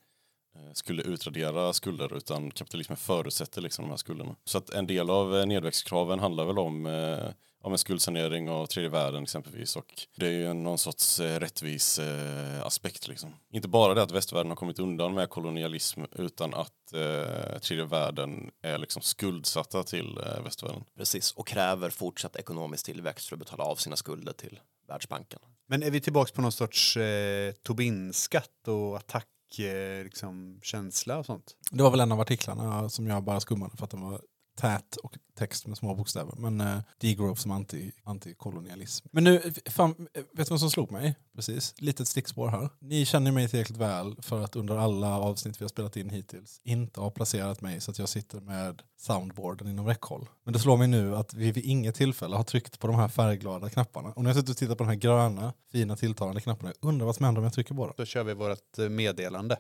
eh, 0.56 0.74
skulle 0.74 1.04
utradera 1.04 1.74
skulder 1.74 2.18
utan 2.18 2.52
kapitalismen 2.52 2.98
förutsätter 2.98 3.62
liksom 3.62 3.86
de 3.86 3.90
här 3.90 3.98
skulderna. 3.98 4.36
Så 4.44 4.58
att 4.58 4.70
en 4.70 4.88
del 4.88 5.10
av 5.10 5.38
eh, 5.38 5.46
nedväxtkraven 5.46 6.20
handlar 6.20 6.46
väl 6.46 6.60
om 6.60 6.86
eh, 6.86 7.30
om 7.64 7.72
en 7.72 7.78
skuldsanering 7.78 8.50
av 8.50 8.66
tredje 8.66 8.90
världen 8.90 9.24
exempelvis 9.24 9.76
och 9.76 10.08
det 10.16 10.28
är 10.28 10.32
ju 10.32 10.54
någon 10.54 10.78
sorts 10.78 11.20
eh, 11.20 11.40
rättvis 11.40 12.00
eh, 12.00 12.66
aspekt 12.66 13.08
liksom. 13.08 13.36
Inte 13.54 13.68
bara 13.68 13.94
det 13.94 14.04
att 14.04 14.12
västvärlden 14.12 14.52
har 14.52 14.56
kommit 14.56 14.80
undan 14.80 15.14
med 15.14 15.30
kolonialism 15.30 16.02
utan 16.12 16.54
att 16.54 16.94
eh, 16.94 17.60
tredje 17.60 17.86
världen 17.86 18.52
är 18.62 18.78
liksom 18.78 19.02
skuldsatta 19.02 19.84
till 19.84 20.18
eh, 20.18 20.44
västvärlden. 20.44 20.84
Precis, 20.98 21.32
och 21.32 21.48
kräver 21.48 21.90
fortsatt 21.90 22.36
ekonomisk 22.36 22.86
tillväxt 22.86 23.28
för 23.28 23.36
att 23.36 23.40
betala 23.40 23.64
av 23.64 23.76
sina 23.76 23.96
skulder 23.96 24.34
till 24.34 24.60
Världsbanken. 24.88 25.40
Men 25.68 25.84
är 25.84 25.92
vi 25.92 26.02
tillbaka 26.02 26.32
på 26.36 26.42
någon 26.42 26.52
sorts 26.52 26.98
eh, 26.98 27.54
Tobin-skatt 27.64 28.68
och 28.68 28.98
attack 28.98 29.60
eh, 29.60 30.04
liksom, 30.04 30.60
känsla 30.62 31.18
och 31.18 31.26
sånt. 31.26 31.56
Det 31.72 31.84
var 31.84 31.92
väl 31.92 32.00
en 32.00 32.12
av 32.12 32.20
artiklarna 32.20 32.90
som 32.90 33.08
jag 33.08 33.24
bara 33.24 33.40
skummade 33.40 33.78
för 33.78 33.84
att 33.84 33.92
den 33.92 34.02
var 34.02 34.22
tät 34.56 34.96
och 34.96 35.18
text 35.36 35.68
med 35.68 35.78
små 35.78 35.96
bokstäver. 35.96 36.34
Men 36.38 36.62
eh, 36.62 36.78
degrowth 37.00 37.42
som 37.42 37.52
anti, 37.52 37.92
antikolonialism. 38.04 39.08
Men 39.12 39.24
nu, 39.24 39.54
fan, 39.66 40.08
eh, 40.14 40.24
vet 40.34 40.48
du 40.48 40.52
vad 40.52 40.60
som 40.60 40.72
slog 40.72 40.92
mig? 40.92 41.16
Precis, 41.36 41.74
litet 41.78 42.08
stickspår 42.08 42.48
här. 42.48 42.70
Ni 42.80 43.06
känner 43.06 43.32
mig 43.32 43.50
tillräckligt 43.50 43.78
väl 43.78 44.16
för 44.22 44.42
att 44.42 44.56
under 44.56 44.78
alla 44.78 45.20
avsnitt 45.20 45.62
vi 45.62 45.64
har 45.64 45.70
spelat 45.70 45.98
in 45.98 46.10
hittills 46.10 46.62
inte 46.64 47.00
ha 47.00 47.10
placerat 47.10 47.62
mig 47.62 47.82
så 47.82 47.92
att 47.92 48.00
jag 48.00 48.10
sitter 48.10 48.40
med 48.40 48.82
soundboarden 48.98 49.68
inom 49.68 49.88
räckhåll. 49.88 50.30
Men 50.44 50.54
det 50.54 50.60
slår 50.60 50.78
mig 50.78 50.88
nu 50.88 51.16
att 51.16 51.34
vi 51.34 51.52
vid 51.52 51.66
inget 51.66 51.96
tillfälle 51.96 52.36
har 52.36 52.44
tryckt 52.44 52.80
på 52.80 52.88
de 52.88 52.96
här 52.96 53.08
färgglada 53.08 53.70
knapparna. 53.70 54.10
Och 54.10 54.24
när 54.24 54.30
jag 54.30 54.38
sitter 54.38 54.54
och 54.54 54.58
tittar 54.58 54.76
på 54.76 54.84
de 54.84 54.90
här 54.90 54.96
gröna, 54.96 55.54
fina, 55.72 55.96
tilltalande 55.96 56.42
knapparna, 56.42 56.74
jag 56.82 56.90
undrar 56.90 57.06
vad 57.06 57.16
som 57.16 57.26
händer 57.26 57.40
om 57.40 57.44
jag 57.44 57.54
trycker 57.54 57.76
på 57.76 57.86
dem. 57.86 57.94
Då 57.98 58.06
kör 58.06 58.24
vi 58.24 58.34
vårt 58.34 58.80
eh, 58.80 58.90
meddelande. 58.90 59.58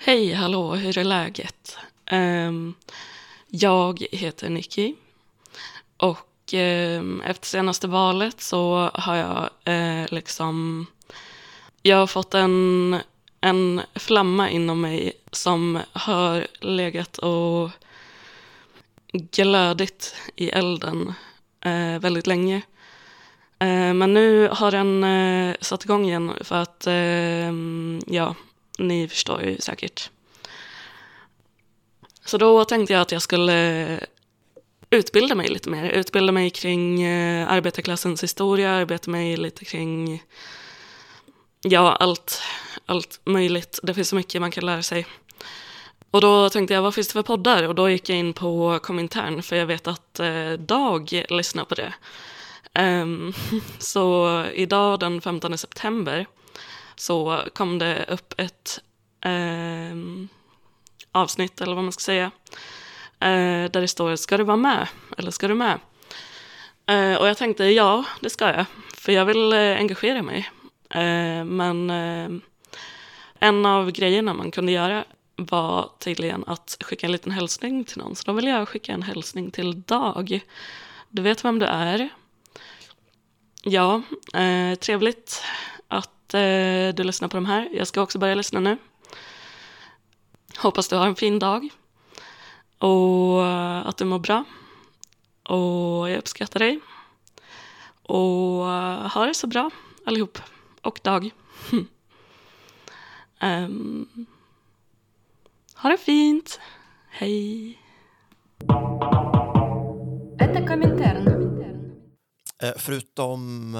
Hej, 0.00 0.32
hallå, 0.32 0.74
hur 0.74 0.98
är 0.98 1.04
läget? 1.04 1.76
Um, 2.10 2.74
jag 3.48 4.06
heter 4.12 4.48
Nicky 4.48 4.94
och 5.96 6.54
um, 6.54 7.20
efter 7.20 7.46
senaste 7.46 7.88
valet 7.88 8.40
så 8.40 8.90
har 8.94 9.16
jag 9.16 9.50
uh, 9.74 10.06
liksom, 10.10 10.86
jag 11.82 11.96
har 11.96 12.06
fått 12.06 12.34
en, 12.34 12.96
en 13.40 13.80
flamma 13.94 14.50
inom 14.50 14.80
mig 14.80 15.12
som 15.30 15.78
har 15.92 16.46
legat 16.60 17.18
och 17.18 17.70
glödigt 19.12 20.14
i 20.36 20.50
elden 20.50 21.14
uh, 21.66 21.98
väldigt 21.98 22.26
länge. 22.26 22.62
Eh, 23.58 23.94
men 23.94 24.14
nu 24.14 24.48
har 24.52 24.70
den 24.70 25.04
eh, 25.04 25.56
satt 25.60 25.84
igång 25.84 26.04
igen 26.04 26.32
för 26.40 26.56
att, 26.56 26.86
ehm, 26.86 28.00
ja, 28.06 28.34
ni 28.78 29.08
förstår 29.08 29.42
ju 29.42 29.58
säkert. 29.58 30.10
Så 32.24 32.38
då 32.38 32.64
tänkte 32.64 32.92
jag 32.92 33.02
att 33.02 33.12
jag 33.12 33.22
skulle 33.22 34.00
utbilda 34.90 35.34
mig 35.34 35.48
lite 35.48 35.70
mer. 35.70 35.90
Utbilda 35.90 36.32
mig 36.32 36.50
kring 36.50 37.02
eh, 37.02 37.52
arbetarklassens 37.52 38.22
historia, 38.22 38.70
arbeta 38.70 39.10
mig 39.10 39.36
lite 39.36 39.64
kring 39.64 40.22
ja, 41.62 41.92
allt, 41.92 42.42
allt 42.86 43.20
möjligt. 43.24 43.78
Det 43.82 43.94
finns 43.94 44.08
så 44.08 44.16
mycket 44.16 44.40
man 44.40 44.50
kan 44.50 44.66
lära 44.66 44.82
sig. 44.82 45.06
Och 46.10 46.20
då 46.20 46.50
tänkte 46.50 46.74
jag, 46.74 46.82
vad 46.82 46.94
finns 46.94 47.08
det 47.08 47.12
för 47.12 47.22
poddar? 47.22 47.68
Och 47.68 47.74
då 47.74 47.90
gick 47.90 48.08
jag 48.08 48.18
in 48.18 48.32
på 48.32 48.78
Komintern, 48.82 49.42
för 49.42 49.56
jag 49.56 49.66
vet 49.66 49.86
att 49.86 50.20
eh, 50.20 50.52
Dag 50.52 51.22
lyssnar 51.28 51.64
på 51.64 51.74
det. 51.74 51.94
Um, 52.74 53.32
så 53.78 54.44
idag 54.54 55.00
den 55.00 55.20
15 55.20 55.58
september 55.58 56.26
så 56.98 57.42
kom 57.54 57.78
det 57.78 58.04
upp 58.08 58.34
ett 58.36 58.80
eh, 59.24 59.96
avsnitt, 61.12 61.60
eller 61.60 61.74
vad 61.74 61.84
man 61.84 61.92
ska 61.92 62.00
säga, 62.00 62.30
eh, 63.20 63.70
där 63.70 63.80
det 63.80 63.88
står 63.88 64.16
ska 64.16 64.36
du 64.36 64.44
vara 64.44 64.56
med, 64.56 64.88
eller 65.18 65.30
ska 65.30 65.48
du 65.48 65.54
med? 65.54 65.78
Eh, 66.86 67.14
och 67.14 67.28
jag 67.28 67.36
tänkte 67.36 67.64
ja, 67.64 68.04
det 68.20 68.30
ska 68.30 68.46
jag, 68.46 68.64
för 68.94 69.12
jag 69.12 69.24
vill 69.24 69.52
eh, 69.52 69.76
engagera 69.76 70.22
mig. 70.22 70.50
Eh, 70.90 71.44
men 71.44 71.90
eh, 71.90 72.40
en 73.38 73.66
av 73.66 73.90
grejerna 73.90 74.34
man 74.34 74.50
kunde 74.50 74.72
göra 74.72 75.04
var 75.36 75.90
tydligen 75.98 76.44
att 76.46 76.76
skicka 76.80 77.06
en 77.06 77.12
liten 77.12 77.32
hälsning 77.32 77.84
till 77.84 77.98
någon, 77.98 78.16
så 78.16 78.22
då 78.26 78.32
vill 78.32 78.46
jag 78.46 78.68
skicka 78.68 78.92
en 78.92 79.02
hälsning 79.02 79.50
till 79.50 79.82
Dag. 79.82 80.40
Du 81.08 81.22
vet 81.22 81.44
vem 81.44 81.58
du 81.58 81.66
är. 81.66 82.08
Ja, 83.62 84.02
eh, 84.34 84.74
trevligt 84.74 85.42
att 86.28 86.34
eh, 86.34 86.94
du 86.94 87.04
lyssnar 87.04 87.28
på 87.28 87.36
de 87.36 87.46
här. 87.46 87.68
Jag 87.72 87.86
ska 87.86 88.02
också 88.02 88.18
börja 88.18 88.34
lyssna 88.34 88.60
nu. 88.60 88.76
Hoppas 90.58 90.88
du 90.88 90.96
har 90.96 91.06
en 91.06 91.16
fin 91.16 91.38
dag 91.38 91.68
och 92.78 93.46
eh, 93.46 93.86
att 93.86 93.96
du 93.96 94.04
mår 94.04 94.18
bra. 94.18 94.44
Och 95.42 96.10
jag 96.10 96.18
uppskattar 96.18 96.60
dig. 96.60 96.80
Och 98.02 98.70
eh, 98.70 99.10
ha 99.10 99.26
det 99.26 99.34
så 99.34 99.46
bra 99.46 99.70
allihop. 100.06 100.38
Och 100.82 101.00
dag. 101.02 101.30
um, 103.40 104.26
ha 105.74 105.90
det 105.90 105.98
fint. 105.98 106.60
Hej. 107.08 107.78
Eh, 112.62 112.72
förutom 112.76 113.74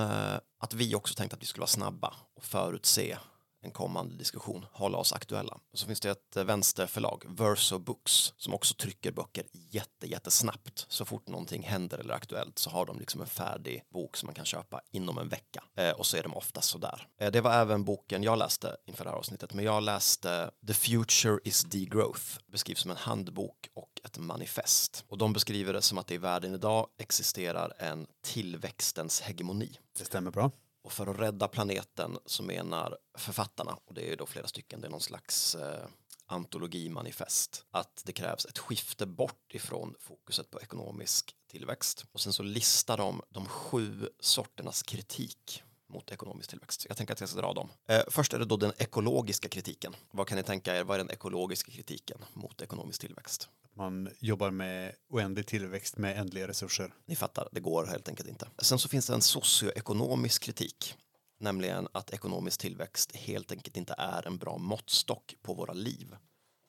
att 0.60 0.74
vi 0.74 0.94
också 0.94 1.14
tänkte 1.14 1.36
att 1.36 1.42
vi 1.42 1.46
skulle 1.46 1.60
vara 1.60 1.66
snabba 1.66 2.14
och 2.38 2.44
förutse 2.44 3.18
en 3.60 3.70
kommande 3.70 4.16
diskussion, 4.16 4.66
hålla 4.72 4.98
oss 4.98 5.12
aktuella. 5.12 5.58
Så 5.72 5.86
finns 5.86 6.00
det 6.00 6.10
ett 6.10 6.36
eh, 6.36 6.44
vänsterförlag, 6.44 7.24
Verso 7.28 7.78
Books, 7.78 8.32
som 8.36 8.54
också 8.54 8.74
trycker 8.74 9.12
böcker 9.12 9.44
jätte, 9.52 10.06
jättesnabbt. 10.06 10.86
Så 10.88 11.04
fort 11.04 11.28
någonting 11.28 11.62
händer 11.62 11.98
eller 11.98 12.12
är 12.12 12.16
aktuellt 12.16 12.58
så 12.58 12.70
har 12.70 12.86
de 12.86 12.98
liksom 12.98 13.20
en 13.20 13.26
färdig 13.26 13.82
bok 13.92 14.16
som 14.16 14.26
man 14.26 14.34
kan 14.34 14.44
köpa 14.44 14.80
inom 14.90 15.18
en 15.18 15.28
vecka. 15.28 15.64
Eh, 15.76 15.90
och 15.90 16.06
så 16.06 16.16
är 16.16 16.22
de 16.22 16.34
oftast 16.34 16.68
sådär. 16.68 17.08
Eh, 17.20 17.30
det 17.30 17.40
var 17.40 17.52
även 17.52 17.84
boken 17.84 18.22
jag 18.22 18.38
läste 18.38 18.76
inför 18.86 19.04
det 19.04 19.10
här 19.10 19.16
avsnittet, 19.16 19.54
men 19.54 19.64
jag 19.64 19.82
läste 19.82 20.50
The 20.66 20.74
Future 20.74 21.38
is 21.44 21.64
Degrowth, 21.64 22.38
beskrivs 22.52 22.80
som 22.80 22.90
en 22.90 22.96
handbok 22.96 23.68
och 23.74 24.00
ett 24.04 24.18
manifest. 24.18 25.04
Och 25.08 25.18
de 25.18 25.32
beskriver 25.32 25.72
det 25.72 25.82
som 25.82 25.98
att 25.98 26.06
det 26.06 26.14
i 26.14 26.18
världen 26.18 26.54
idag 26.54 26.86
existerar 26.98 27.72
en 27.78 28.06
tillväxtens 28.22 29.20
hegemoni. 29.20 29.78
Det 29.98 30.04
stämmer 30.04 30.30
bra. 30.30 30.50
Och 30.88 30.92
för 30.92 31.06
att 31.06 31.20
rädda 31.20 31.48
planeten 31.48 32.18
så 32.26 32.42
menar 32.42 32.98
författarna, 33.18 33.78
och 33.84 33.94
det 33.94 34.00
är 34.00 34.10
ju 34.10 34.16
då 34.16 34.26
flera 34.26 34.46
stycken, 34.46 34.80
det 34.80 34.86
är 34.86 34.90
någon 34.90 35.00
slags 35.00 35.54
eh, 35.54 35.86
antologimanifest, 36.26 37.64
att 37.70 38.02
det 38.04 38.12
krävs 38.12 38.46
ett 38.46 38.58
skifte 38.58 39.06
bort 39.06 39.54
ifrån 39.54 39.94
fokuset 40.00 40.50
på 40.50 40.60
ekonomisk 40.60 41.34
tillväxt. 41.50 42.04
Och 42.12 42.20
sen 42.20 42.32
så 42.32 42.42
listar 42.42 42.96
de 42.96 43.22
de 43.30 43.46
sju 43.46 44.08
sorternas 44.20 44.82
kritik 44.82 45.62
mot 45.86 46.10
ekonomisk 46.10 46.50
tillväxt. 46.50 46.86
Jag 46.88 46.96
tänker 46.96 47.14
att 47.14 47.20
jag 47.20 47.28
ska 47.28 47.40
dra 47.40 47.52
dem. 47.52 47.68
Eh, 47.88 48.02
först 48.08 48.32
är 48.32 48.38
det 48.38 48.44
då 48.44 48.56
den 48.56 48.72
ekologiska 48.78 49.48
kritiken. 49.48 49.96
Vad 50.10 50.26
kan 50.26 50.36
ni 50.36 50.42
tänka 50.42 50.76
er, 50.76 50.84
vad 50.84 50.94
är 50.94 50.98
den 50.98 51.10
ekologiska 51.10 51.72
kritiken 51.72 52.24
mot 52.32 52.62
ekonomisk 52.62 53.00
tillväxt? 53.00 53.48
Man 53.78 54.08
jobbar 54.18 54.50
med 54.50 54.94
oändlig 55.08 55.46
tillväxt 55.46 55.96
med 55.98 56.18
ändliga 56.18 56.48
resurser. 56.48 56.94
Ni 57.06 57.16
fattar, 57.16 57.48
det 57.52 57.60
går 57.60 57.86
helt 57.86 58.08
enkelt 58.08 58.28
inte. 58.28 58.48
Sen 58.58 58.78
så 58.78 58.88
finns 58.88 59.06
det 59.06 59.14
en 59.14 59.22
socioekonomisk 59.22 60.42
kritik, 60.42 60.94
nämligen 61.40 61.88
att 61.92 62.10
ekonomisk 62.10 62.60
tillväxt 62.60 63.16
helt 63.16 63.52
enkelt 63.52 63.76
inte 63.76 63.94
är 63.98 64.26
en 64.26 64.38
bra 64.38 64.58
måttstock 64.58 65.34
på 65.42 65.54
våra 65.54 65.72
liv 65.72 66.16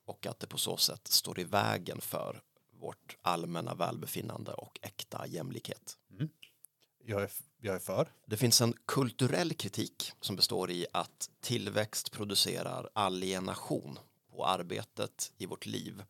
och 0.06 0.26
att 0.26 0.40
det 0.40 0.48
på 0.48 0.58
så 0.58 0.78
sätt 0.78 1.08
står 1.08 1.40
i 1.40 1.44
vägen 1.44 2.02
för 2.02 2.42
vårt 2.80 3.18
allmänna 3.22 3.76
välbefinnande 3.76 4.52
och 4.52 4.80
äkta 4.82 5.28
jämlikhet. 5.28 5.98
Jag 7.06 7.24
är, 7.24 7.32
jag 7.62 7.76
är 7.76 7.80
för. 7.80 8.12
Det 8.26 8.38
finns 8.38 8.62
en 8.62 8.74
kulturell 8.86 9.54
kritik 9.54 10.12
som 10.22 10.36
består 10.36 10.72
i 10.72 10.86
att 10.94 11.30
tillväxt 11.42 12.12
producerar 12.12 12.90
alienation 12.94 14.00
på 14.32 14.46
arbetet 14.46 15.32
i 15.38 15.46
vårt 15.46 15.66
liv 15.66 16.04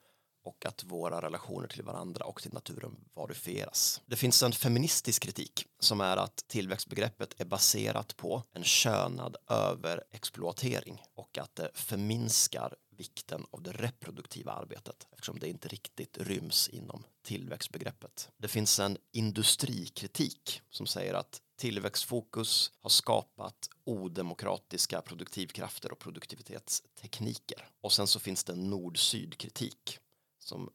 och 0.49 0.65
att 0.65 0.83
våra 0.83 1.21
relationer 1.21 1.67
till 1.67 1.83
varandra 1.83 2.25
och 2.25 2.41
till 2.41 2.53
naturen 2.53 2.95
varifieras. 3.13 4.01
Det 4.05 4.15
finns 4.15 4.43
en 4.43 4.51
feministisk 4.51 5.23
kritik 5.23 5.65
som 5.79 6.01
är 6.01 6.17
att 6.17 6.38
tillväxtbegreppet 6.47 7.41
är 7.41 7.45
baserat 7.45 8.17
på 8.17 8.43
en 8.53 8.63
könad 8.63 9.35
överexploatering 9.47 11.01
och 11.15 11.38
att 11.38 11.55
det 11.55 11.69
förminskar 11.73 12.75
vikten 12.89 13.45
av 13.51 13.62
det 13.63 13.71
reproduktiva 13.71 14.51
arbetet 14.51 15.07
eftersom 15.12 15.39
det 15.39 15.49
inte 15.49 15.67
riktigt 15.67 16.17
ryms 16.17 16.69
inom 16.69 17.03
tillväxtbegreppet. 17.23 18.29
Det 18.38 18.47
finns 18.47 18.79
en 18.79 18.97
industrikritik 19.12 20.62
som 20.69 20.88
säger 20.88 21.13
att 21.13 21.41
tillväxtfokus 21.57 22.71
har 22.81 22.89
skapat 22.89 23.69
odemokratiska 23.83 25.01
produktivkrafter 25.01 25.91
och 25.91 25.99
produktivitetstekniker. 25.99 27.69
Och 27.81 27.93
sen 27.93 28.07
så 28.07 28.19
finns 28.19 28.43
det 28.43 28.53
en 28.53 28.69
nord-syd-kritik 28.69 29.99
som 30.39 30.69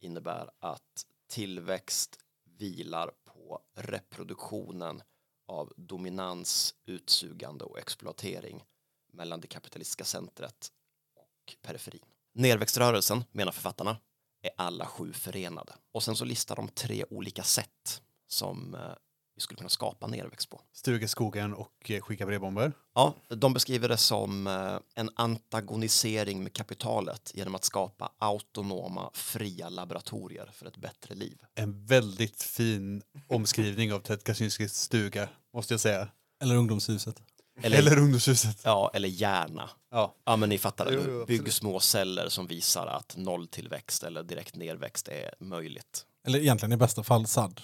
innebär 0.00 0.50
att 0.58 1.06
tillväxt 1.26 2.18
vilar 2.44 3.10
på 3.24 3.60
reproduktionen 3.74 5.02
av 5.46 5.72
dominans, 5.76 6.74
utsugande 6.86 7.64
och 7.64 7.78
exploatering 7.78 8.64
mellan 9.12 9.40
det 9.40 9.46
kapitalistiska 9.46 10.04
centret 10.04 10.72
och 11.14 11.56
periferin. 11.62 12.04
Nerväxtrörelsen, 12.32 13.24
menar 13.32 13.52
författarna, 13.52 13.96
är 14.42 14.50
alla 14.56 14.86
sju 14.86 15.12
förenade. 15.12 15.74
Och 15.92 16.02
sen 16.02 16.16
så 16.16 16.24
listar 16.24 16.56
de 16.56 16.68
tre 16.68 17.04
olika 17.10 17.42
sätt 17.42 18.02
som 18.26 18.74
eh, 18.74 18.92
vi 19.38 19.42
skulle 19.42 19.56
kunna 19.58 19.68
skapa 19.68 20.06
nerväxt 20.06 20.50
på. 20.50 20.60
Stuga 20.72 21.08
skogen 21.08 21.54
och 21.54 21.90
eh, 21.90 22.00
skicka 22.00 22.26
brevbomber. 22.26 22.72
Ja, 22.94 23.14
de 23.28 23.52
beskriver 23.52 23.88
det 23.88 23.96
som 23.96 24.46
eh, 24.46 24.78
en 24.94 25.10
antagonisering 25.14 26.42
med 26.42 26.52
kapitalet 26.52 27.32
genom 27.34 27.54
att 27.54 27.64
skapa 27.64 28.12
autonoma, 28.18 29.10
fria 29.14 29.68
laboratorier 29.68 30.50
för 30.52 30.66
ett 30.66 30.76
bättre 30.76 31.14
liv. 31.14 31.38
En 31.54 31.86
väldigt 31.86 32.42
fin 32.42 33.02
omskrivning 33.28 33.92
av 33.92 33.98
Ted 34.00 34.22
Kaczynskis 34.24 34.74
stuga, 34.74 35.28
måste 35.54 35.74
jag 35.74 35.80
säga. 35.80 36.08
Eller 36.42 36.56
ungdomshuset. 36.56 37.22
Eller, 37.62 37.78
Eller 37.78 37.98
ungdomshuset. 37.98 38.60
ja, 38.64 38.90
eller 38.94 39.08
gärna. 39.08 39.70
Ja. 39.90 40.14
Ja, 40.24 40.36
men 40.36 40.48
ni 40.48 40.58
fattar. 40.58 40.90
Jo, 40.92 41.00
jo, 41.08 41.24
Bygg 41.26 41.52
små 41.52 41.80
celler 41.80 42.28
som 42.28 42.46
visar 42.46 42.86
att 42.86 43.16
nolltillväxt 43.16 44.02
eller 44.02 44.22
direkt 44.22 44.56
nedväxt 44.56 45.08
är 45.08 45.34
möjligt. 45.40 46.06
Eller 46.26 46.38
egentligen 46.38 46.72
i 46.72 46.76
bästa 46.76 47.02
fall 47.02 47.26
SAD. 47.26 47.60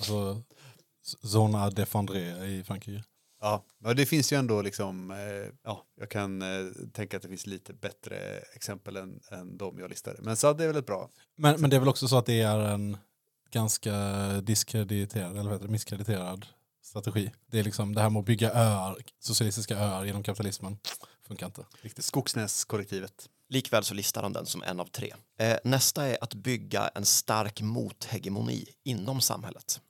Alltså 0.00 0.42
Zona 1.22 1.70
de 1.70 1.86
Fandré 1.86 2.44
i 2.44 2.64
Frankrike. 2.64 3.04
Ja, 3.40 3.64
men 3.78 3.96
det 3.96 4.06
finns 4.06 4.32
ju 4.32 4.36
ändå 4.36 4.62
liksom, 4.62 5.10
eh, 5.10 5.52
ja, 5.64 5.84
jag 6.00 6.10
kan 6.10 6.42
eh, 6.42 6.48
tänka 6.92 7.16
att 7.16 7.22
det 7.22 7.28
finns 7.28 7.46
lite 7.46 7.72
bättre 7.72 8.16
exempel 8.54 8.96
än, 8.96 9.20
än 9.30 9.56
de 9.56 9.78
jag 9.78 9.90
listade. 9.90 10.22
Men 10.22 10.36
SAD 10.36 10.60
är 10.60 10.66
väl 10.66 10.76
ett 10.76 10.86
bra. 10.86 11.10
Men, 11.36 11.60
men 11.60 11.70
det 11.70 11.76
är 11.76 11.80
väl 11.80 11.88
också 11.88 12.08
så 12.08 12.18
att 12.18 12.26
det 12.26 12.40
är 12.40 12.58
en 12.58 12.96
ganska 13.50 13.92
diskrediterad, 14.42 15.38
eller 15.38 15.50
heter 15.50 15.66
det, 15.66 15.72
misskrediterad 15.72 16.46
strategi. 16.82 17.30
Det 17.46 17.58
är 17.58 17.64
liksom 17.64 17.94
det 17.94 18.00
här 18.00 18.10
med 18.10 18.20
att 18.20 18.26
bygga 18.26 18.52
öar, 18.52 18.96
socialistiska 19.20 19.76
öar 19.76 20.04
genom 20.04 20.22
kapitalismen. 20.22 20.78
Funkar 21.26 21.46
inte 21.46 21.64
riktigt. 21.82 22.04
Skogsnäskollektivet. 22.04 23.28
Likväl 23.48 23.84
så 23.84 23.94
listar 23.94 24.22
han 24.22 24.32
den 24.32 24.46
som 24.46 24.62
en 24.62 24.80
av 24.80 24.86
tre. 24.86 25.12
Eh, 25.38 25.56
nästa 25.64 26.06
är 26.06 26.18
att 26.20 26.34
bygga 26.34 26.88
en 26.94 27.04
stark 27.04 27.60
mothegemoni 27.60 28.66
inom 28.84 29.20
samhället. 29.20 29.80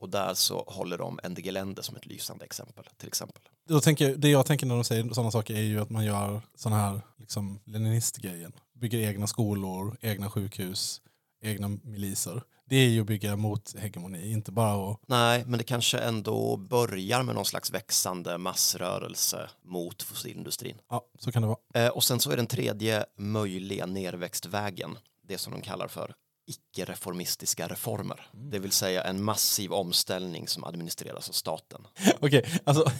Och 0.00 0.08
där 0.08 0.34
så 0.34 0.64
håller 0.66 0.98
de 0.98 1.20
NDG 1.28 1.50
Länder 1.52 1.82
som 1.82 1.96
ett 1.96 2.06
lysande 2.06 2.44
exempel, 2.44 2.84
till 2.96 3.08
exempel. 3.08 3.42
Då 3.68 3.80
tänker, 3.80 4.08
jag- 4.08 4.20
det 4.20 4.28
jag 4.28 4.46
tänker 4.46 4.66
när 4.66 4.74
de 4.74 4.84
säger 4.84 5.08
sådana 5.14 5.30
saker 5.30 5.54
är 5.54 5.60
ju 5.62 5.80
att 5.80 5.90
man 5.90 6.04
gör 6.04 6.42
sån 6.54 6.72
här 6.72 7.00
liksom, 7.18 7.60
leninistgrejen. 7.64 8.52
Bygger 8.80 8.98
egna 8.98 9.26
skolor, 9.26 9.96
egna 10.00 10.30
sjukhus, 10.30 11.00
egna 11.42 11.68
miliser. 11.68 12.42
Det 12.68 12.76
är 12.76 12.88
ju 12.88 13.00
att 13.00 13.06
bygga 13.06 13.36
mot 13.36 13.74
hegemoni, 13.78 14.32
inte 14.32 14.52
bara 14.52 14.90
att 14.92 14.98
Nej, 15.06 15.44
men 15.46 15.58
det 15.58 15.64
kanske 15.64 15.98
ändå 15.98 16.56
börjar 16.56 17.22
med 17.22 17.34
någon 17.34 17.44
slags 17.44 17.70
växande 17.70 18.38
massrörelse 18.38 19.50
mot 19.64 20.02
fossilindustrin. 20.02 20.76
Ja, 20.90 21.04
så 21.18 21.32
kan 21.32 21.42
det 21.42 21.48
vara. 21.48 21.58
Eh, 21.86 21.88
och 21.88 22.04
sen 22.04 22.20
så 22.20 22.30
är 22.30 22.36
den 22.36 22.46
tredje 22.46 23.04
möjliga 23.18 23.86
nerväxtvägen 23.86 24.98
det 25.28 25.38
som 25.38 25.52
de 25.52 25.60
kallar 25.62 25.88
för 25.88 26.14
icke-reformistiska 26.50 27.68
reformer. 27.68 28.26
Det 28.32 28.58
vill 28.58 28.72
säga 28.72 29.04
en 29.04 29.24
massiv 29.24 29.72
omställning 29.72 30.48
som 30.48 30.64
administreras 30.64 31.28
av 31.28 31.32
staten. 31.32 31.86
Okej, 32.20 32.60
alltså 32.64 32.92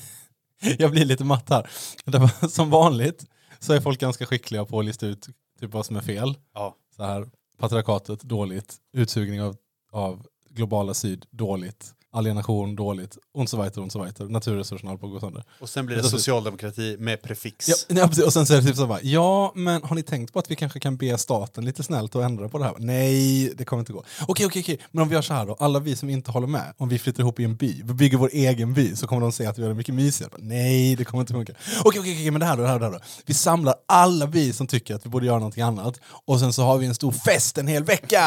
jag 0.79 0.91
blir 0.91 1.05
lite 1.05 1.25
matt 1.25 1.51
här. 1.51 1.71
Som 2.49 2.71
vanligt 2.71 3.27
så 3.59 3.73
är 3.73 3.81
folk 3.81 4.01
ganska 4.01 4.27
skickliga 4.27 4.65
på 4.65 4.79
att 4.79 4.85
lista 4.85 5.07
ut 5.07 5.29
typ 5.61 5.73
vad 5.73 5.87
som 5.87 5.97
är 5.97 6.01
fel. 6.01 6.35
Ja. 6.55 6.77
Så 6.97 7.03
här, 7.03 7.31
patriarkatet 7.59 8.21
dåligt, 8.23 8.77
utsugning 8.93 9.43
av, 9.43 9.57
av 9.93 10.27
globala 10.49 10.95
syd 10.95 11.27
dåligt, 11.31 11.95
alienation 12.13 12.77
dåligt, 12.77 13.19
och 13.35 13.49
så 13.49 13.63
vidare, 13.63 13.85
och 13.85 13.93
så 13.93 14.05
vidare. 14.05 14.29
Naturresurserna 14.29 14.91
håller 14.91 15.01
på 15.01 15.07
att 15.07 15.13
gå 15.13 15.21
sönder. 15.21 15.45
Och 15.61 15.69
sen 15.69 15.87
blir 15.87 15.97
det 15.97 16.03
socialdemokrati 16.03 16.97
med 16.99 17.23
prefix. 17.23 17.69
Ja, 17.69 17.75
ja, 17.89 18.09
precis. 18.09 18.25
Och 18.25 18.33
sen 18.33 18.47
så 18.47 18.55
är 18.55 18.61
det 18.61 18.67
typ 18.67 18.77
så 18.77 18.87
bara, 18.87 19.03
ja, 19.03 19.53
men 19.55 19.83
har 19.83 19.95
ni 19.97 20.03
tänkt 20.03 20.33
på 20.33 20.39
att 20.39 20.51
vi 20.51 20.57
kanske 20.57 20.81
kan 20.81 20.97
be 20.97 21.19
staten 21.19 21.65
lite 21.65 21.83
snällt 21.83 22.17
att 22.17 22.23
ändra 22.23 22.49
på 22.49 22.59
det 22.59 22.65
här? 22.65 22.75
Nej, 22.79 23.53
det 23.57 23.65
kommer 23.65 23.81
inte 23.81 23.93
gå. 23.93 24.05
Okej, 24.27 24.47
okej, 24.47 24.63
okej, 24.63 24.81
men 24.91 25.03
om 25.03 25.09
vi 25.09 25.15
gör 25.15 25.23
så 25.23 25.35
här 25.35 25.47
då, 25.47 25.57
alla 25.59 25.79
vi 25.79 25.97
som 25.97 26.11
inte 26.11 26.31
håller 26.31 26.47
med, 26.47 26.75
om 26.77 26.89
vi 26.89 26.99
flyttar 26.99 27.21
ihop 27.21 27.41
i 27.41 27.45
en 27.45 27.57
by, 27.57 27.83
vi 27.85 27.95
bygger 27.95 28.19
vår 28.19 28.31
egen 28.33 28.75
by, 28.75 28.97
så 28.97 29.07
kommer 29.07 29.23
de 29.23 29.33
säga 29.33 29.51
att 29.51 29.59
vi 29.59 29.63
gör 29.63 29.69
det 29.69 29.75
mycket 29.75 29.95
mysigare. 29.95 30.33
Nej, 30.39 30.97
det 30.97 31.05
kommer 31.05 31.21
inte 31.21 31.33
funka. 31.33 31.53
Okej, 31.85 32.01
okej, 32.01 32.15
okej, 32.15 32.31
men 32.31 32.41
det 32.41 32.47
här 32.47 32.57
då, 32.57 32.63
det 32.63 32.69
här 32.69 32.75
då, 32.75 32.79
det 32.79 32.93
här 32.93 32.93
då. 32.93 33.05
Vi 33.27 33.35
samlar 33.35 33.75
alla 33.89 34.27
vi 34.27 34.53
som 34.53 34.67
tycker 34.67 34.95
att 34.95 35.07
vi 35.07 35.11
borde 35.11 35.27
göra 35.27 35.39
någonting 35.39 35.63
annat, 35.63 36.01
och 36.27 36.41
sen 36.41 36.53
så 36.53 36.63
har 36.63 36.79
vi 36.79 36.87
en 36.87 36.95
stor 36.95 37.13
fest 37.13 37.59
en 37.59 37.67
hel 37.67 37.85
vecka! 37.85 38.23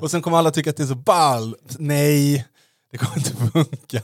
Och 0.00 0.10
sen 0.10 0.22
kommer 0.22 0.36
alla 0.36 0.50
tycka 0.50 0.70
att 0.70 0.76
det 0.76 0.82
är 0.82 0.86
så 0.86 0.94
ball. 0.94 1.54
Nej, 1.78 2.46
det 2.90 2.98
kommer 2.98 3.16
inte 3.18 3.34
funka. 3.52 4.02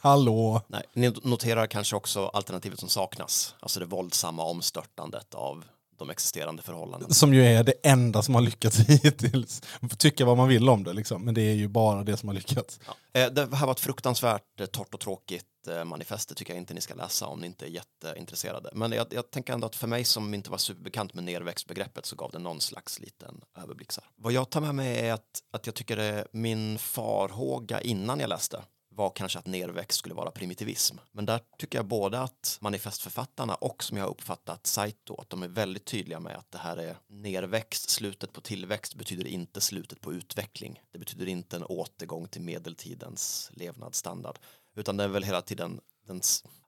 Hallå? 0.00 0.62
Nej, 0.68 0.82
ni 0.92 1.12
noterar 1.22 1.66
kanske 1.66 1.96
också 1.96 2.26
alternativet 2.26 2.80
som 2.80 2.88
saknas, 2.88 3.54
alltså 3.60 3.80
det 3.80 3.86
våldsamma 3.86 4.44
omstörtandet 4.44 5.34
av 5.34 5.64
de 5.98 6.10
existerande 6.10 6.62
förhållandena. 6.62 7.14
Som 7.14 7.34
ju 7.34 7.44
är 7.46 7.64
det 7.64 7.72
enda 7.82 8.22
som 8.22 8.34
har 8.34 8.42
lyckats 8.42 8.78
hittills. 8.88 9.62
Man 9.80 9.90
får 9.90 9.96
tycka 9.96 10.24
vad 10.24 10.36
man 10.36 10.48
vill 10.48 10.68
om 10.68 10.84
det, 10.84 10.92
liksom. 10.92 11.22
men 11.24 11.34
det 11.34 11.42
är 11.42 11.54
ju 11.54 11.68
bara 11.68 12.04
det 12.04 12.16
som 12.16 12.28
har 12.28 12.34
lyckats. 12.34 12.80
Ja. 12.86 13.20
Eh, 13.20 13.30
Det 13.32 13.54
här 13.56 13.66
var 13.66 13.72
ett 13.72 13.80
fruktansvärt 13.80 14.60
eh, 14.60 14.66
torrt 14.66 14.94
och 14.94 15.00
tråkigt 15.00 15.44
Eh, 15.68 15.84
manifestet 15.84 16.36
tycker 16.36 16.52
jag 16.52 16.60
inte 16.60 16.74
ni 16.74 16.80
ska 16.80 16.94
läsa 16.94 17.26
om 17.26 17.40
ni 17.40 17.46
inte 17.46 17.66
är 17.66 17.70
jätteintresserade. 17.70 18.70
Men 18.72 18.92
jag, 18.92 19.06
jag 19.10 19.30
tänker 19.30 19.52
ändå 19.52 19.66
att 19.66 19.76
för 19.76 19.86
mig 19.86 20.04
som 20.04 20.34
inte 20.34 20.50
var 20.50 20.58
superbekant 20.58 21.14
med 21.14 21.24
nerväxtbegreppet 21.24 22.06
så 22.06 22.16
gav 22.16 22.30
det 22.30 22.38
någon 22.38 22.60
slags 22.60 23.00
liten 23.00 23.40
överblick. 23.56 23.92
Så 23.92 24.00
här. 24.00 24.10
Vad 24.16 24.32
jag 24.32 24.50
tar 24.50 24.60
med 24.60 24.74
mig 24.74 24.98
är 24.98 25.12
att, 25.12 25.42
att 25.50 25.66
jag 25.66 25.74
tycker 25.74 25.96
det, 25.96 26.26
min 26.32 26.78
farhåga 26.78 27.80
innan 27.80 28.20
jag 28.20 28.28
läste 28.28 28.62
var 28.94 29.10
kanske 29.10 29.38
att 29.38 29.46
nerväxt 29.46 29.98
skulle 29.98 30.14
vara 30.14 30.30
primitivism. 30.30 30.96
Men 31.12 31.26
där 31.26 31.40
tycker 31.58 31.78
jag 31.78 31.86
både 31.86 32.20
att 32.20 32.58
manifestförfattarna 32.60 33.54
och 33.54 33.84
som 33.84 33.96
jag 33.96 34.04
har 34.04 34.10
uppfattat 34.10 34.66
Saito 34.66 35.20
att 35.20 35.30
de 35.30 35.42
är 35.42 35.48
väldigt 35.48 35.84
tydliga 35.84 36.20
med 36.20 36.36
att 36.36 36.50
det 36.50 36.58
här 36.58 36.76
är 36.76 36.96
nerväxt, 37.08 37.90
slutet 37.90 38.32
på 38.32 38.40
tillväxt 38.40 38.94
betyder 38.94 39.26
inte 39.26 39.60
slutet 39.60 40.00
på 40.00 40.12
utveckling. 40.12 40.80
Det 40.92 40.98
betyder 40.98 41.26
inte 41.26 41.56
en 41.56 41.64
återgång 41.64 42.28
till 42.28 42.42
medeltidens 42.42 43.50
levnadsstandard 43.54 44.38
utan 44.76 44.96
det 44.96 45.04
är 45.04 45.08
väl 45.08 45.22
hela 45.22 45.42
tiden 45.42 45.80
den, 46.06 46.20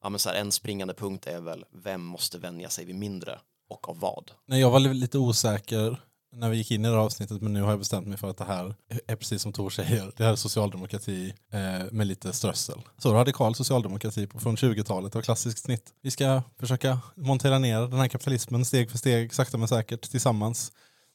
ja, 0.02 0.08
men 0.08 0.18
så 0.18 0.28
här, 0.28 0.36
en 0.36 0.52
springande 0.52 0.94
punkt 0.94 1.26
är 1.26 1.40
väl 1.40 1.64
vem 1.72 2.04
måste 2.04 2.38
vänja 2.38 2.68
sig 2.68 2.84
vid 2.84 2.94
mindre 2.94 3.40
och 3.68 3.88
av 3.88 4.00
vad. 4.00 4.30
Nej, 4.46 4.60
jag 4.60 4.70
var 4.70 4.80
lite 4.80 5.18
osäker 5.18 6.00
när 6.32 6.50
vi 6.50 6.56
gick 6.56 6.70
in 6.70 6.84
i 6.84 6.88
det 6.88 6.94
här 6.94 7.00
avsnittet 7.00 7.42
men 7.42 7.52
nu 7.52 7.62
har 7.62 7.70
jag 7.70 7.78
bestämt 7.78 8.06
mig 8.06 8.18
för 8.18 8.30
att 8.30 8.36
det 8.36 8.44
här 8.44 8.74
är 9.06 9.16
precis 9.16 9.42
som 9.42 9.52
Tor 9.52 9.70
säger. 9.70 10.12
Det 10.16 10.24
här 10.24 10.32
är 10.32 10.36
socialdemokrati 10.36 11.34
eh, 11.52 11.92
med 11.92 12.06
lite 12.06 12.32
strössel. 12.32 12.80
Så 12.98 13.14
radikal 13.14 13.54
socialdemokrati 13.54 14.26
på, 14.26 14.40
från 14.40 14.56
20-talet 14.56 15.16
av 15.16 15.22
klassiskt 15.22 15.64
snitt. 15.64 15.92
Vi 16.02 16.10
ska 16.10 16.42
försöka 16.60 17.00
montera 17.16 17.58
ner 17.58 17.80
den 17.80 18.00
här 18.00 18.08
kapitalismen 18.08 18.64
steg 18.64 18.90
för 18.90 18.98
steg, 18.98 19.34
sakta 19.34 19.58
men 19.58 19.68
säkert 19.68 20.10
tillsammans 20.10 20.72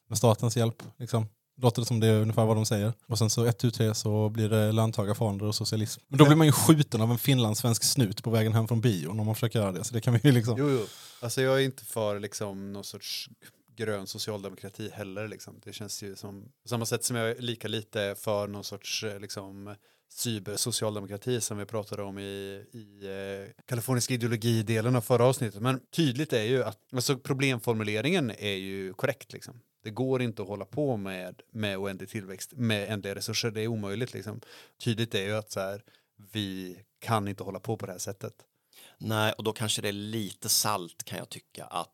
med 0.10 0.18
statens 0.18 0.58
hjälp. 0.58 0.84
Liksom. 1.00 1.28
Låter 1.62 1.82
det 1.82 1.86
som 1.86 2.00
det 2.00 2.08
är 2.08 2.22
ungefär 2.22 2.46
vad 2.46 2.58
de 2.58 2.66
säger. 2.66 2.94
Och 3.08 3.18
sen 3.18 3.30
så 3.30 3.46
ett, 3.46 3.58
tu, 3.58 3.72
tre 3.72 3.96
så 3.96 4.30
blir 4.30 4.50
det 4.50 4.72
löntagarfonder 4.72 5.46
och 5.46 5.56
socialism. 5.56 6.02
Men 6.08 6.18
då 6.18 6.26
blir 6.26 6.36
man 6.36 6.48
ju 6.48 6.54
skjuten 6.54 7.02
av 7.02 7.12
en 7.12 7.18
finlandssvensk 7.18 7.84
snut 7.84 8.24
på 8.24 8.30
vägen 8.30 8.54
hem 8.54 8.68
från 8.68 8.82
bion 8.82 9.20
om 9.20 9.26
man 9.26 9.36
försöker 9.36 9.60
göra 9.60 9.72
det. 9.72 9.84
Så 9.84 9.94
det 9.94 10.02
kan 10.02 10.14
vi 10.14 10.20
ju 10.24 10.32
liksom... 10.32 10.56
Jo, 10.58 10.70
jo. 10.70 10.86
Alltså 11.20 11.42
jag 11.42 11.56
är 11.56 11.66
inte 11.66 11.86
för 11.86 12.20
liksom 12.20 12.74
någon 12.74 12.84
sorts 12.84 13.30
grön 13.82 14.08
socialdemokrati 14.08 14.90
heller. 14.90 15.28
Liksom. 15.28 15.60
Det 15.64 15.74
känns 15.74 16.04
ju 16.04 16.16
som, 16.16 16.52
på 16.64 16.70
samma 16.70 16.86
sätt 16.86 17.04
som 17.04 17.16
jag 17.16 17.30
är 17.30 17.42
lika 17.42 17.68
lite 17.68 18.16
för 18.18 18.48
någon 18.48 18.64
sorts 18.64 19.04
eh, 19.04 19.20
liksom, 19.20 19.76
cybersocialdemokrati 20.10 21.42
som 21.42 21.58
vi 21.58 21.66
pratade 21.66 22.04
om 22.04 22.20
i, 22.20 22.66
i 22.72 23.02
eh, 23.04 23.64
kaliforniska 23.66 24.14
ideologidelen 24.14 24.96
av 24.96 25.02
förra 25.02 25.26
avsnittet. 25.26 25.62
Men 25.62 25.80
tydligt 25.92 26.34
är 26.34 26.44
ju 26.44 26.64
att 26.64 26.80
alltså, 26.94 27.18
problemformuleringen 27.18 28.32
är 28.32 28.56
ju 28.56 28.94
korrekt. 28.94 29.34
Liksom. 29.34 29.62
Det 29.84 29.90
går 29.90 30.22
inte 30.22 30.42
att 30.42 30.48
hålla 30.48 30.66
på 30.66 30.98
med, 30.98 31.42
med 31.52 31.78
oändlig 31.78 32.10
tillväxt 32.10 32.54
med 32.56 32.90
ändliga 32.90 33.16
resurser. 33.16 33.52
Det 33.52 33.62
är 33.62 33.68
omöjligt. 33.68 34.14
Liksom. 34.14 34.42
Tydligt 34.84 35.16
är 35.16 35.24
ju 35.24 35.36
att 35.36 35.52
så 35.52 35.60
här, 35.60 35.84
vi 36.32 36.78
kan 37.00 37.28
inte 37.28 37.44
hålla 37.44 37.60
på 37.60 37.78
på 37.78 37.86
det 37.86 37.92
här 37.92 38.00
sättet. 38.00 38.34
Nej, 38.98 39.34
och 39.38 39.44
då 39.44 39.54
kanske 39.54 39.82
det 39.82 39.88
är 39.88 39.94
lite 39.94 40.50
salt 40.50 41.04
kan 41.04 41.18
jag 41.18 41.30
tycka 41.30 41.66
att 41.66 41.90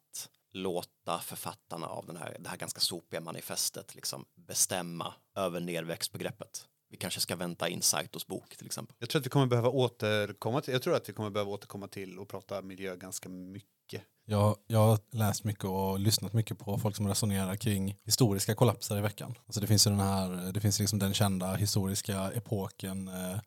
låta 0.57 1.19
författarna 1.19 1.87
av 1.87 2.05
den 2.05 2.17
här, 2.17 2.37
det 2.39 2.49
här 2.49 2.57
ganska 2.57 2.79
sopiga 2.79 3.21
manifestet 3.21 3.95
liksom 3.95 4.25
bestämma 4.35 5.13
över 5.35 5.59
nerväxtbegreppet. 5.59 6.65
Vi 6.89 6.97
kanske 6.97 7.19
ska 7.19 7.35
vänta 7.35 7.69
in 7.69 7.81
Saitos 7.81 8.27
bok 8.27 8.57
till 8.57 8.65
exempel. 8.65 8.95
Jag 8.99 9.09
tror 9.09 9.19
att 9.19 9.25
vi 9.25 9.29
kommer 9.29 9.45
behöva 9.45 9.69
återkomma 9.69 10.61
till, 10.61 10.73
jag 10.73 10.81
tror 10.81 10.95
att 10.95 11.09
vi 11.09 11.13
kommer 11.13 11.29
behöva 11.29 11.51
återkomma 11.51 11.87
till 11.87 12.19
och 12.19 12.29
prata 12.29 12.61
miljö 12.61 12.95
ganska 12.95 13.29
mycket. 13.29 14.01
Jag, 14.25 14.57
jag 14.67 14.79
har 14.79 14.99
läst 15.11 15.43
mycket 15.43 15.65
och 15.65 15.99
lyssnat 15.99 16.33
mycket 16.33 16.59
på 16.59 16.77
folk 16.77 16.95
som 16.95 17.07
resonerar 17.07 17.55
kring 17.55 17.97
historiska 18.03 18.55
kollapser 18.55 18.97
i 18.97 19.01
veckan. 19.01 19.35
Alltså 19.45 19.61
det 19.61 19.67
finns 19.67 19.87
ju 19.87 19.91
den 19.91 19.99
här, 19.99 20.51
det 20.51 20.61
finns 20.61 20.79
liksom 20.79 20.99
den 20.99 21.13
kända 21.13 21.55
historiska 21.55 22.31
epoken 22.31 23.07
eh, 23.07 23.39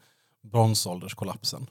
bronsålderskollapsen. 0.42 1.66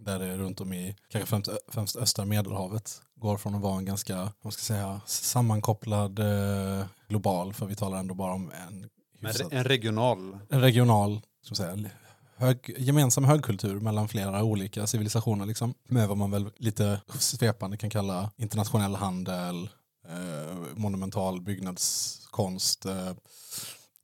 Där 0.00 0.18
det 0.18 0.36
runt 0.36 0.60
om 0.60 0.72
i, 0.72 0.96
kanske 1.08 1.28
främst, 1.28 1.50
främst 1.68 1.96
östra 1.96 2.24
medelhavet, 2.24 3.02
går 3.14 3.36
från 3.36 3.54
att 3.54 3.60
vara 3.60 3.78
en 3.78 3.84
ganska, 3.84 4.32
vad 4.42 4.52
ska 4.52 4.74
jag 4.74 4.80
säga, 4.80 5.00
sammankopplad 5.06 6.18
eh, 6.18 6.86
global, 7.08 7.52
för 7.54 7.66
vi 7.66 7.74
talar 7.76 7.98
ändå 7.98 8.14
bara 8.14 8.32
om 8.32 8.50
en, 8.68 8.88
hyfsat- 9.20 9.48
en 9.50 9.64
regional, 9.64 10.38
en 10.50 10.60
regional 10.60 11.20
ska 11.42 11.54
säga, 11.54 11.90
hög, 12.36 12.74
gemensam 12.78 13.24
högkultur 13.24 13.80
mellan 13.80 14.08
flera 14.08 14.42
olika 14.42 14.86
civilisationer. 14.86 15.46
Liksom, 15.46 15.74
med 15.88 16.08
vad 16.08 16.16
man 16.16 16.30
väl 16.30 16.50
lite 16.56 17.00
svepande 17.18 17.76
kan 17.76 17.90
kalla 17.90 18.30
internationell 18.36 18.94
handel, 18.94 19.68
eh, 20.08 20.56
monumental 20.74 21.40
byggnadskonst, 21.40 22.86
eh, 22.86 23.12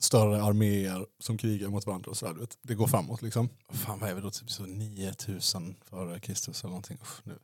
större 0.05 0.43
arméer 0.43 1.07
som 1.19 1.39
krigar 1.39 1.69
mot 1.69 1.87
varandra 1.87 2.11
och 2.11 2.17
så 2.17 2.27
här, 2.27 2.35
vet. 2.35 2.59
Det 2.63 2.75
går 2.75 2.87
framåt 2.87 3.23
liksom. 3.23 3.49
Fan 3.73 3.99
vad 3.99 4.11
är 4.11 4.15
vi 4.15 4.21
då? 4.21 4.31
Typ 4.31 4.51
så 4.51 4.63
9000 4.63 5.77
före 5.91 6.21
Kristus 6.21 6.61
eller 6.61 6.71
någonting. 6.71 6.99
Uff, 7.03 7.21
nu 7.25 7.39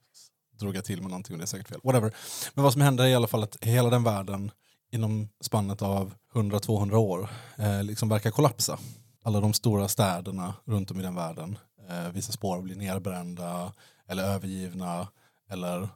drog 0.58 0.76
jag 0.76 0.84
till 0.84 1.02
med 1.02 1.10
någonting 1.10 1.34
och 1.34 1.38
det 1.38 1.44
är 1.44 1.46
säkert 1.46 1.68
fel. 1.68 1.80
Whatever. 1.84 2.14
Men 2.54 2.64
vad 2.64 2.72
som 2.72 2.82
händer 2.82 3.04
är 3.04 3.08
i 3.08 3.14
alla 3.14 3.26
fall 3.26 3.42
att 3.42 3.56
hela 3.60 3.90
den 3.90 4.04
världen 4.04 4.50
inom 4.92 5.28
spannet 5.40 5.82
av 5.82 6.14
100-200 6.32 6.94
år 6.94 7.28
eh, 7.56 7.82
liksom 7.82 8.08
verkar 8.08 8.30
kollapsa. 8.30 8.78
Alla 9.22 9.40
de 9.40 9.52
stora 9.52 9.88
städerna 9.88 10.54
runt 10.64 10.90
om 10.90 11.00
i 11.00 11.02
den 11.02 11.14
världen 11.14 11.58
eh, 11.88 12.12
visar 12.12 12.32
spår 12.32 12.52
av 12.52 12.58
att 12.58 12.64
bli 12.64 12.74
nerbrända 12.74 13.72
eller 14.08 14.24
övergivna 14.24 15.08
eller 15.48 15.88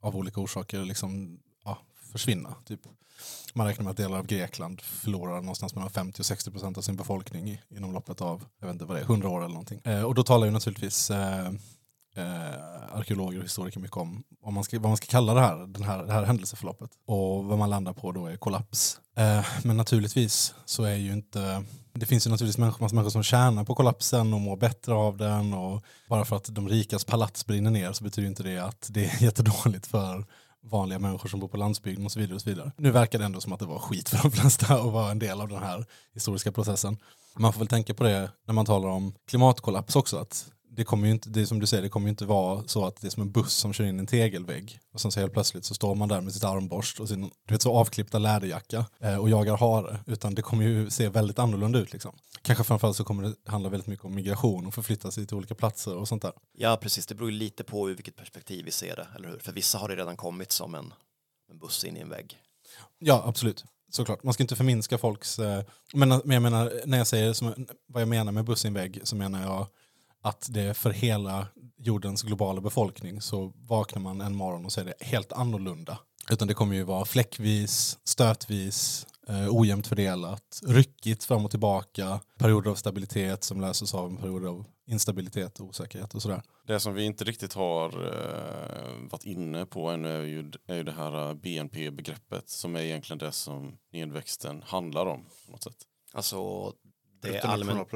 av 0.00 0.16
olika 0.16 0.40
orsaker 0.40 0.84
liksom, 0.84 1.40
ja, 1.64 1.78
försvinna. 2.12 2.54
Typ. 2.64 2.80
Man 3.54 3.66
räknar 3.66 3.84
med 3.84 3.90
att 3.90 3.96
delar 3.96 4.18
av 4.18 4.26
Grekland 4.26 4.80
förlorar 4.80 5.40
någonstans 5.40 5.74
mellan 5.74 5.90
50 5.90 6.22
och 6.22 6.26
60 6.26 6.50
procent 6.50 6.78
av 6.78 6.82
sin 6.82 6.96
befolkning 6.96 7.50
i, 7.50 7.60
inom 7.68 7.92
loppet 7.92 8.20
av 8.20 8.44
jag 8.60 8.66
vet 8.66 8.74
inte 8.74 8.84
vad 8.84 8.96
det 8.96 9.00
är, 9.00 9.04
100 9.04 9.28
år 9.28 9.38
eller 9.38 9.48
någonting. 9.48 9.80
Eh, 9.84 10.02
och 10.02 10.14
då 10.14 10.22
talar 10.22 10.46
ju 10.46 10.52
naturligtvis 10.52 11.10
eh, 11.10 11.46
eh, 12.16 12.96
arkeologer 12.96 13.38
och 13.38 13.44
historiker 13.44 13.80
mycket 13.80 13.96
om 13.96 14.24
vad 14.40 14.52
man 14.52 14.64
ska, 14.64 14.80
vad 14.80 14.90
man 14.90 14.96
ska 14.96 15.06
kalla 15.06 15.34
det 15.34 15.40
här, 15.40 15.66
den 15.66 15.84
här, 15.84 16.04
det 16.04 16.12
här 16.12 16.24
händelseförloppet. 16.24 16.90
Och 17.06 17.44
vad 17.44 17.58
man 17.58 17.70
landar 17.70 17.92
på 17.92 18.12
då 18.12 18.26
är 18.26 18.36
kollaps. 18.36 19.00
Eh, 19.16 19.46
men 19.64 19.76
naturligtvis 19.76 20.54
så 20.64 20.84
är 20.84 20.94
ju 20.94 21.12
inte 21.12 21.64
det 21.98 22.06
finns 22.06 22.26
ju 22.26 22.30
naturligtvis 22.30 22.58
människor, 22.58 22.80
massa 22.80 22.94
människor 22.94 23.10
som 23.10 23.22
tjänar 23.22 23.64
på 23.64 23.74
kollapsen 23.74 24.34
och 24.34 24.40
mår 24.40 24.56
bättre 24.56 24.94
av 24.94 25.16
den. 25.16 25.52
Och 25.52 25.84
bara 26.08 26.24
för 26.24 26.36
att 26.36 26.54
de 26.54 26.68
rikas 26.68 27.04
palats 27.04 27.46
brinner 27.46 27.70
ner 27.70 27.92
så 27.92 28.04
betyder 28.04 28.28
inte 28.28 28.42
det 28.42 28.58
att 28.58 28.88
det 28.90 29.04
är 29.04 29.20
jättedåligt 29.22 29.86
för 29.86 30.24
vanliga 30.70 30.98
människor 30.98 31.28
som 31.28 31.40
bor 31.40 31.48
på 31.48 31.56
landsbygden 31.56 32.04
och 32.04 32.12
så 32.12 32.20
vidare. 32.20 32.34
Och 32.34 32.40
så 32.40 32.50
vidare. 32.50 32.72
Nu 32.76 32.90
verkar 32.90 33.18
det 33.18 33.24
ändå 33.24 33.40
som 33.40 33.52
att 33.52 33.60
det 33.60 33.66
var 33.66 33.78
skit 33.78 34.08
för 34.08 34.22
de 34.22 34.30
flesta 34.30 34.74
att 34.74 34.92
vara 34.92 35.10
en 35.10 35.18
del 35.18 35.40
av 35.40 35.48
den 35.48 35.62
här 35.62 35.86
historiska 36.14 36.52
processen. 36.52 36.98
Man 37.36 37.52
får 37.52 37.58
väl 37.58 37.68
tänka 37.68 37.94
på 37.94 38.04
det 38.04 38.30
när 38.46 38.54
man 38.54 38.66
talar 38.66 38.88
om 38.88 39.14
klimatkollaps 39.28 39.96
också. 39.96 40.16
Att 40.16 40.52
det 40.76 40.84
kommer 40.84 41.06
ju 41.06 41.12
inte, 41.12 41.28
det 41.28 41.46
som 41.46 41.60
du 41.60 41.66
säger, 41.66 41.82
det 41.82 41.88
kommer 41.88 42.06
ju 42.06 42.10
inte 42.10 42.24
vara 42.24 42.64
så 42.66 42.86
att 42.86 43.00
det 43.00 43.08
är 43.08 43.10
som 43.10 43.22
en 43.22 43.32
buss 43.32 43.54
som 43.54 43.72
kör 43.72 43.84
in 43.84 43.96
i 43.96 43.98
en 43.98 44.06
tegelvägg. 44.06 44.80
Och 44.92 45.00
sen 45.00 45.12
så 45.12 45.20
helt 45.20 45.32
plötsligt 45.32 45.64
så 45.64 45.74
står 45.74 45.94
man 45.94 46.08
där 46.08 46.20
med 46.20 46.32
sitt 46.32 46.44
armborst 46.44 47.00
och 47.00 47.08
sin 47.08 47.20
du 47.20 47.54
vet, 47.54 47.62
så 47.62 47.72
avklippta 47.72 48.18
läderjacka 48.18 48.86
eh, 49.00 49.16
och 49.16 49.30
jagar 49.30 49.56
hare. 49.56 49.98
Utan 50.06 50.34
det 50.34 50.42
kommer 50.42 50.64
ju 50.64 50.90
se 50.90 51.08
väldigt 51.08 51.38
annorlunda 51.38 51.78
ut. 51.78 51.92
Liksom. 51.92 52.12
Kanske 52.42 52.64
framförallt 52.64 52.96
så 52.96 53.04
kommer 53.04 53.22
det 53.22 53.50
handla 53.50 53.68
väldigt 53.68 53.86
mycket 53.86 54.04
om 54.04 54.14
migration 54.14 54.66
och 54.66 54.74
förflytta 54.74 55.10
sig 55.10 55.26
till 55.26 55.36
olika 55.36 55.54
platser 55.54 55.96
och 55.96 56.08
sånt 56.08 56.22
där. 56.22 56.32
Ja, 56.52 56.78
precis. 56.82 57.06
Det 57.06 57.14
beror 57.14 57.30
ju 57.30 57.36
lite 57.36 57.64
på 57.64 57.90
ur 57.90 57.94
vilket 57.94 58.16
perspektiv 58.16 58.64
vi 58.64 58.70
ser 58.70 58.96
det, 58.96 59.08
eller 59.16 59.28
hur? 59.28 59.38
För 59.38 59.52
vissa 59.52 59.78
har 59.78 59.88
det 59.88 59.96
redan 59.96 60.16
kommit 60.16 60.52
som 60.52 60.74
en, 60.74 60.94
en 61.50 61.58
buss 61.58 61.84
in 61.84 61.96
i 61.96 62.00
en 62.00 62.08
vägg. 62.08 62.36
Ja, 62.98 63.22
absolut. 63.26 63.64
Såklart. 63.90 64.22
Man 64.22 64.34
ska 64.34 64.42
inte 64.42 64.56
förminska 64.56 64.98
folks... 64.98 65.38
Eh, 65.38 65.64
men, 65.94 66.10
jag 66.10 66.42
menar, 66.42 66.72
när 66.86 66.98
jag 66.98 67.06
säger 67.06 67.32
som, 67.32 67.66
vad 67.86 68.02
jag 68.02 68.08
menar 68.08 68.32
med 68.32 68.44
buss 68.44 68.64
i 68.64 68.68
en 68.68 68.74
vägg 68.74 69.00
så 69.04 69.16
menar 69.16 69.42
jag 69.42 69.66
att 70.26 70.46
det 70.50 70.74
för 70.74 70.90
hela 70.90 71.46
jordens 71.78 72.22
globala 72.22 72.60
befolkning 72.60 73.20
så 73.20 73.52
vaknar 73.56 74.02
man 74.02 74.20
en 74.20 74.34
morgon 74.34 74.64
och 74.64 74.72
så 74.72 74.80
är 74.80 74.84
det 74.84 74.94
helt 75.00 75.32
annorlunda. 75.32 75.98
Utan 76.30 76.48
det 76.48 76.54
kommer 76.54 76.74
ju 76.74 76.82
vara 76.82 77.04
fläckvis, 77.04 77.98
stötvis, 78.04 79.06
eh, 79.28 79.48
ojämnt 79.50 79.86
fördelat, 79.86 80.60
ryckigt 80.66 81.24
fram 81.24 81.44
och 81.44 81.50
tillbaka, 81.50 82.20
perioder 82.38 82.70
av 82.70 82.74
stabilitet 82.74 83.44
som 83.44 83.60
löses 83.60 83.94
av 83.94 84.10
en 84.10 84.16
period 84.16 84.46
av 84.46 84.64
instabilitet 84.86 85.60
och 85.60 85.66
osäkerhet 85.66 86.14
och 86.14 86.22
sådär. 86.22 86.42
Det 86.66 86.80
som 86.80 86.94
vi 86.94 87.04
inte 87.04 87.24
riktigt 87.24 87.52
har 87.52 87.88
eh, 87.88 89.10
varit 89.10 89.24
inne 89.24 89.66
på 89.66 89.90
ännu 89.90 90.08
är 90.08 90.22
ju, 90.22 90.52
är 90.66 90.76
ju 90.76 90.82
det 90.82 90.92
här 90.92 91.34
BNP-begreppet 91.34 92.48
som 92.48 92.76
är 92.76 92.80
egentligen 92.80 93.18
det 93.18 93.32
som 93.32 93.76
nedväxten 93.92 94.62
handlar 94.66 95.06
om. 95.06 95.24
på 95.46 95.52
något 95.52 95.62
sätt. 95.62 95.76
Alltså 96.12 96.72
det 97.32 97.40
allmänt 97.40 97.88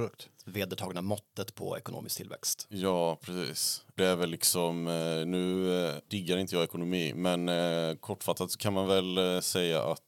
vedertagna 0.44 1.02
måttet 1.02 1.54
på 1.54 1.78
ekonomisk 1.78 2.16
tillväxt. 2.16 2.66
Ja, 2.68 3.16
precis. 3.16 3.84
Det 3.94 4.06
är 4.06 4.16
väl 4.16 4.30
liksom, 4.30 4.86
eh, 4.86 5.26
nu 5.26 5.74
eh, 5.86 5.94
diggar 6.08 6.38
inte 6.38 6.54
jag 6.54 6.64
ekonomi, 6.64 7.12
men 7.14 7.48
eh, 7.48 7.94
kortfattat 7.94 8.56
kan 8.56 8.72
man 8.72 8.86
väl 8.86 9.42
säga 9.42 9.82
att 9.82 10.00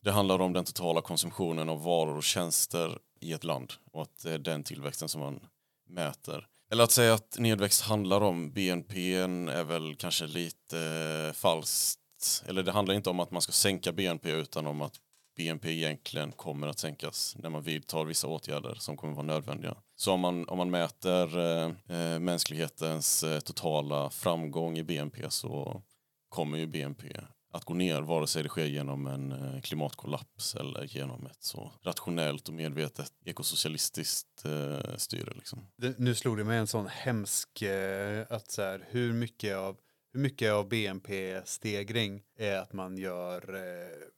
det 0.00 0.10
handlar 0.10 0.38
om 0.38 0.52
den 0.52 0.64
totala 0.64 1.00
konsumtionen 1.00 1.68
av 1.68 1.82
varor 1.82 2.16
och 2.16 2.22
tjänster 2.24 2.98
i 3.20 3.32
ett 3.32 3.44
land 3.44 3.72
och 3.92 4.02
att 4.02 4.22
det 4.22 4.32
är 4.32 4.38
den 4.38 4.64
tillväxten 4.64 5.08
som 5.08 5.20
man 5.20 5.40
mäter. 5.88 6.46
Eller 6.72 6.84
att 6.84 6.90
säga 6.90 7.14
att 7.14 7.38
nedväxt 7.38 7.82
handlar 7.82 8.20
om 8.20 8.52
BNP 8.52 9.14
är 9.14 9.64
väl 9.64 9.96
kanske 9.96 10.26
lite 10.26 11.32
falskt. 11.34 12.00
Eller 12.46 12.62
det 12.62 12.72
handlar 12.72 12.94
inte 12.94 13.10
om 13.10 13.20
att 13.20 13.30
man 13.30 13.42
ska 13.42 13.52
sänka 13.52 13.92
BNP 13.92 14.30
utan 14.30 14.66
om 14.66 14.82
att 14.82 14.94
BNP 15.36 15.70
egentligen 15.70 16.32
kommer 16.32 16.68
att 16.68 16.78
sänkas 16.78 17.36
när 17.38 17.50
man 17.50 17.62
vidtar 17.62 18.04
vissa 18.04 18.26
åtgärder 18.26 18.74
som 18.74 18.96
kommer 18.96 19.14
vara 19.14 19.26
nödvändiga. 19.26 19.76
Så 19.96 20.12
om 20.12 20.20
man, 20.20 20.48
om 20.48 20.58
man 20.58 20.70
mäter 20.70 21.38
eh, 21.38 21.70
eh 21.88 22.18
mänsklighetens 22.18 23.22
eh, 23.24 23.40
totala 23.40 24.10
framgång 24.10 24.78
i 24.78 24.84
BNP 24.84 25.30
så 25.30 25.82
kommer 26.28 26.58
ju 26.58 26.66
BNP 26.66 27.06
att 27.52 27.64
gå 27.64 27.74
ner 27.74 28.02
vare 28.02 28.26
sig 28.26 28.42
det 28.42 28.48
sker 28.48 28.66
genom 28.66 29.06
en 29.06 29.32
eh, 29.32 29.60
klimatkollaps 29.60 30.54
eller 30.54 30.84
genom 30.84 31.26
ett 31.26 31.42
så 31.42 31.72
rationellt 31.82 32.48
och 32.48 32.54
medvetet 32.54 33.12
ekosocialistiskt 33.24 34.44
eh, 34.44 34.96
styre. 34.96 35.32
Liksom. 35.34 35.66
Det, 35.76 35.98
nu 35.98 36.14
slog 36.14 36.36
det 36.36 36.44
mig 36.44 36.58
en 36.58 36.66
sån 36.66 36.86
hemsk 36.86 37.62
eh, 37.62 38.26
att 38.30 38.50
så 38.50 38.62
här, 38.62 38.86
hur 38.90 39.12
mycket 39.12 39.56
av 39.56 39.76
hur 40.12 40.20
mycket 40.20 40.52
av 40.52 40.68
BNP-stegring 40.68 42.22
är 42.38 42.56
att 42.56 42.72
man 42.72 42.98
gör 42.98 43.54
eh, 43.54 44.08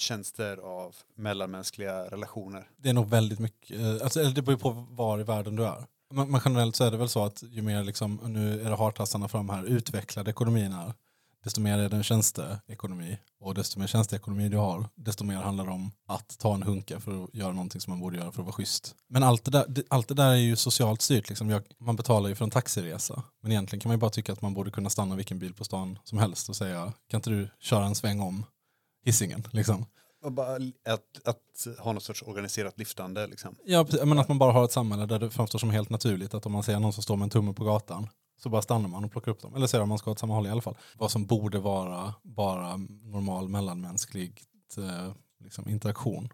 tjänster 0.00 0.56
av 0.56 0.96
mellanmänskliga 1.14 2.04
relationer? 2.04 2.68
Det 2.76 2.88
är 2.88 2.92
nog 2.92 3.08
väldigt 3.08 3.38
mycket, 3.38 3.80
eh, 3.80 3.92
alltså, 4.02 4.24
det 4.24 4.42
beror 4.42 4.56
på 4.56 4.86
var 4.90 5.20
i 5.20 5.22
världen 5.22 5.56
du 5.56 5.66
är. 5.66 5.86
Men 6.14 6.40
generellt 6.44 6.76
så 6.76 6.84
är 6.84 6.90
det 6.90 6.96
väl 6.96 7.08
så 7.08 7.24
att 7.24 7.42
ju 7.42 7.62
mer, 7.62 7.84
liksom, 7.84 8.20
nu 8.24 8.60
är 8.60 8.70
det 8.70 8.76
hartassarna 8.76 9.28
fram 9.28 9.48
här, 9.48 9.64
utvecklade 9.64 10.30
ekonomin 10.30 10.72
är, 10.72 10.94
desto 11.44 11.60
mer 11.60 11.78
är 11.78 11.88
det 11.88 11.96
en 11.96 12.02
tjänsteekonomi. 12.02 13.18
Och 13.40 13.54
desto 13.54 13.78
mer 13.78 13.86
tjänsteekonomi 13.86 14.48
du 14.48 14.56
har, 14.56 14.88
desto 14.94 15.24
mer 15.24 15.36
handlar 15.36 15.66
det 15.66 15.72
om 15.72 15.90
att 16.06 16.38
ta 16.38 16.54
en 16.54 16.62
hunka 16.62 17.00
för 17.00 17.24
att 17.24 17.34
göra 17.34 17.52
någonting 17.52 17.80
som 17.80 17.90
man 17.90 18.00
borde 18.00 18.16
göra 18.16 18.32
för 18.32 18.42
att 18.42 18.46
vara 18.46 18.52
schysst. 18.52 18.94
Men 19.08 19.22
allt 19.22 19.44
det 19.44 19.50
där, 19.50 19.84
allt 19.88 20.08
det 20.08 20.14
där 20.14 20.30
är 20.30 20.34
ju 20.34 20.56
socialt 20.56 21.02
styrt. 21.02 21.28
Liksom. 21.28 21.50
Jag, 21.50 21.62
man 21.78 21.96
betalar 21.96 22.28
ju 22.28 22.34
för 22.34 22.44
en 22.44 22.50
taxiresa. 22.50 23.22
Men 23.42 23.52
egentligen 23.52 23.80
kan 23.80 23.88
man 23.88 23.96
ju 23.96 24.00
bara 24.00 24.10
tycka 24.10 24.32
att 24.32 24.42
man 24.42 24.54
borde 24.54 24.70
kunna 24.70 24.90
stanna 24.90 25.16
vilken 25.16 25.38
bil 25.38 25.54
på 25.54 25.64
stan 25.64 25.98
som 26.04 26.18
helst 26.18 26.48
och 26.48 26.56
säga, 26.56 26.92
kan 27.08 27.18
inte 27.18 27.30
du 27.30 27.48
köra 27.60 27.84
en 27.84 27.94
sväng 27.94 28.20
om 28.20 28.44
hissingen. 29.04 29.46
Liksom. 29.52 29.86
Att, 30.84 31.28
att 31.28 31.78
ha 31.78 31.92
något 31.92 32.02
sorts 32.02 32.22
organiserat 32.22 32.78
liftande. 32.78 33.26
Liksom. 33.26 33.56
Ja, 33.64 33.86
men 34.04 34.18
att 34.18 34.28
man 34.28 34.38
bara 34.38 34.52
har 34.52 34.64
ett 34.64 34.72
samhälle 34.72 35.06
där 35.06 35.18
det 35.18 35.30
framstår 35.30 35.58
som 35.58 35.70
helt 35.70 35.90
naturligt 35.90 36.34
att 36.34 36.46
om 36.46 36.52
man 36.52 36.62
ser 36.62 36.78
någon 36.78 36.92
som 36.92 37.02
står 37.02 37.16
med 37.16 37.24
en 37.24 37.30
tumme 37.30 37.52
på 37.52 37.64
gatan 37.64 38.08
så 38.42 38.48
bara 38.48 38.62
stannar 38.62 38.88
man 38.88 39.04
och 39.04 39.12
plockar 39.12 39.32
upp 39.32 39.40
dem. 39.40 39.54
Eller 39.54 39.66
ser 39.66 39.80
om 39.80 39.88
man 39.88 39.98
ska 39.98 40.10
åt 40.10 40.18
samma 40.18 40.34
håll 40.34 40.46
i 40.46 40.50
alla 40.50 40.60
fall. 40.60 40.76
Vad 40.98 41.10
som 41.10 41.26
borde 41.26 41.58
vara 41.58 42.14
bara 42.22 42.76
normal 43.02 43.48
mellanmänsklig 43.48 44.42
eh, 44.78 45.12
liksom, 45.44 45.68
interaktion. 45.68 46.28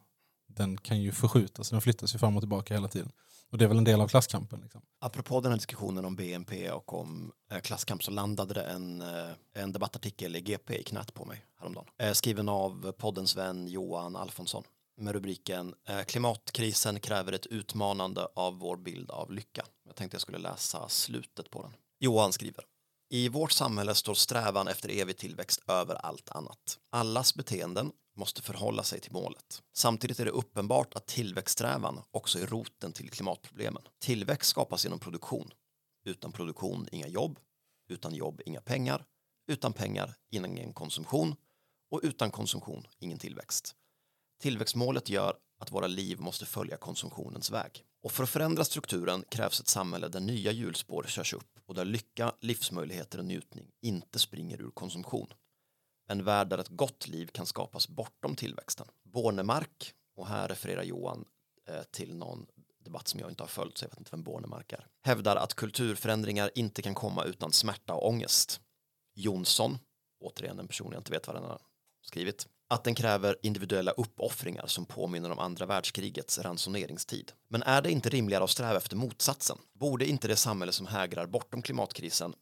Den 0.49 0.79
kan 0.79 1.03
ju 1.03 1.13
förskjutas, 1.13 1.71
den 1.71 1.81
flyttas 1.81 2.15
ju 2.15 2.19
fram 2.19 2.37
och 2.37 2.43
tillbaka 2.43 2.75
hela 2.75 2.89
tiden. 2.89 3.13
Och 3.53 3.59
det 3.59 3.65
är 3.65 3.69
väl 3.69 3.79
en 3.79 3.85
del 3.85 4.01
av 4.01 4.09
klasskampen. 4.09 4.61
Liksom. 4.61 4.83
Apropå 5.01 5.41
den 5.41 5.53
här 5.53 5.59
diskussionen 5.59 6.05
om 6.05 6.17
BNP 6.17 6.71
och 6.71 6.95
om 6.95 7.33
eh, 7.53 7.61
klasskamp 7.61 8.03
så 8.05 8.11
landade 8.11 8.55
det 8.55 8.63
en, 8.63 9.01
eh, 9.03 9.31
en 9.55 9.73
debattartikel 9.73 10.37
i 10.37 10.41
GP 10.41 10.81
i 10.81 10.83
knät 10.83 11.15
på 11.15 11.25
mig 11.25 11.47
häromdagen. 11.59 11.87
Eh, 11.99 12.13
skriven 12.13 12.49
av 12.49 12.93
poddens 12.93 13.37
vän 13.37 13.69
Johan 13.69 14.17
Alfonsson 14.17 14.65
med 15.01 15.13
rubriken 15.13 15.75
Klimatkrisen 16.07 17.01
kräver 17.01 17.33
ett 17.33 17.47
utmanande 17.47 18.29
av 18.35 18.59
vår 18.59 18.77
bild 18.77 19.11
av 19.11 19.33
lycka. 19.33 19.65
Jag 19.87 19.97
tänkte 19.97 20.15
jag 20.15 20.23
skulle 20.23 20.39
läsa 20.39 20.89
slutet 20.89 21.51
på 21.51 21.63
den. 21.63 21.73
Johan 21.99 22.33
skriver 22.33 22.65
i 23.09 23.29
vårt 23.29 23.53
samhälle 23.53 23.95
står 23.95 24.15
strävan 24.15 24.69
efter 24.69 24.89
evig 24.89 25.17
tillväxt 25.17 25.61
över 25.69 25.95
allt 25.95 26.29
annat. 26.29 26.79
Allas 26.91 27.35
beteenden 27.35 27.93
måste 28.17 28.43
förhålla 28.43 28.83
sig 28.83 29.01
till 29.01 29.13
målet. 29.13 29.63
Samtidigt 29.73 30.21
är 30.21 30.25
det 30.25 30.31
uppenbart 30.31 30.95
att 30.95 31.07
tillväxtsträvan 31.07 32.03
också 32.11 32.39
är 32.39 32.47
roten 32.47 32.93
till 32.93 33.11
klimatproblemen. 33.11 33.83
Tillväxt 34.01 34.51
skapas 34.51 34.85
genom 34.85 34.99
produktion. 34.99 35.51
Utan 36.05 36.33
produktion 36.33 36.89
inga 36.93 37.09
jobb. 37.09 37.39
Utan 37.89 38.15
jobb 38.15 38.41
inga 38.47 38.61
pengar. 38.61 39.05
Utan 39.49 39.73
pengar 39.73 40.15
ingen 40.31 40.73
konsumtion. 40.73 41.37
Och 41.91 42.01
utan 42.03 42.31
konsumtion 42.31 42.87
ingen 42.99 43.19
tillväxt. 43.19 43.75
Tillväxtmålet 44.41 45.09
gör 45.09 45.37
att 45.59 45.73
våra 45.73 45.87
liv 45.87 46.21
måste 46.21 46.47
följa 46.47 46.77
konsumtionens 46.77 47.51
väg. 47.51 47.85
Och 48.03 48.13
för 48.13 48.23
att 48.23 48.31
förändra 48.31 48.65
strukturen 48.65 49.25
krävs 49.29 49.61
ett 49.61 49.69
samhälle 49.69 50.09
där 50.09 50.21
nya 50.21 50.53
hjulspår 50.53 51.05
körs 51.09 51.35
upp 51.35 51.56
och 51.67 51.75
där 51.75 51.85
lycka, 51.85 52.35
livsmöjligheter 52.41 53.19
och 53.19 53.25
njutning 53.25 53.71
inte 53.81 54.19
springer 54.19 54.63
ur 54.63 54.71
konsumtion. 54.71 55.33
En 56.09 56.25
värld 56.25 56.49
där 56.49 56.59
ett 56.59 56.69
gott 56.69 57.09
liv 57.09 57.27
kan 57.27 57.47
skapas 57.47 57.89
bortom 57.89 58.37
tillväxten. 58.37 58.87
Bornemark, 59.03 59.95
och 60.17 60.27
här 60.27 60.49
refererar 60.49 60.83
Johan 60.83 61.25
eh, 61.69 61.83
till 61.83 62.15
någon 62.15 62.47
debatt 62.85 63.09
som 63.09 63.21
jag 63.21 63.31
inte 63.31 63.43
har 63.43 63.49
följt 63.49 63.79
så 63.79 63.85
jag 63.85 63.91
vet 63.91 63.99
inte 63.99 64.11
vem 64.11 64.23
Bornemark 64.23 64.73
är, 64.73 64.87
hävdar 65.03 65.37
att 65.37 65.55
kulturförändringar 65.55 66.51
inte 66.55 66.83
kan 66.83 66.95
komma 66.95 67.25
utan 67.25 67.53
smärta 67.53 67.95
och 67.95 68.09
ångest. 68.09 68.61
Jonsson, 69.15 69.79
återigen 70.21 70.59
en 70.59 70.69
person 70.69 70.93
jag 70.93 71.01
inte 71.01 71.13
vet 71.13 71.27
vad 71.27 71.37
den 71.37 71.45
har 71.45 71.61
skrivit, 72.03 72.49
att 72.69 72.85
den 72.85 72.95
kräver 72.95 73.37
individuella 73.43 73.91
uppoffringar 73.91 74.67
som 74.67 74.87
påminner 74.87 75.31
om 75.31 75.39
andra 75.39 75.67
världskrigets 75.67 76.39
ransoneringstid. 76.39 77.33
Men 77.49 77.63
är 77.63 77.83
det 77.83 77.91
inte 77.91 78.09
rimligare 78.09 78.45
att 78.45 78.51
sträva 78.51 78.77
efter 78.77 78.97
motsatsen? 78.97 79.59
Borde 79.73 80.07
inte 80.07 80.29
det 80.29 80.37
samhälle 80.37 80.73
som 80.73 80.87
hägrar 80.87 81.27
bortom 81.27 81.63
klimatkrisen 81.63 82.35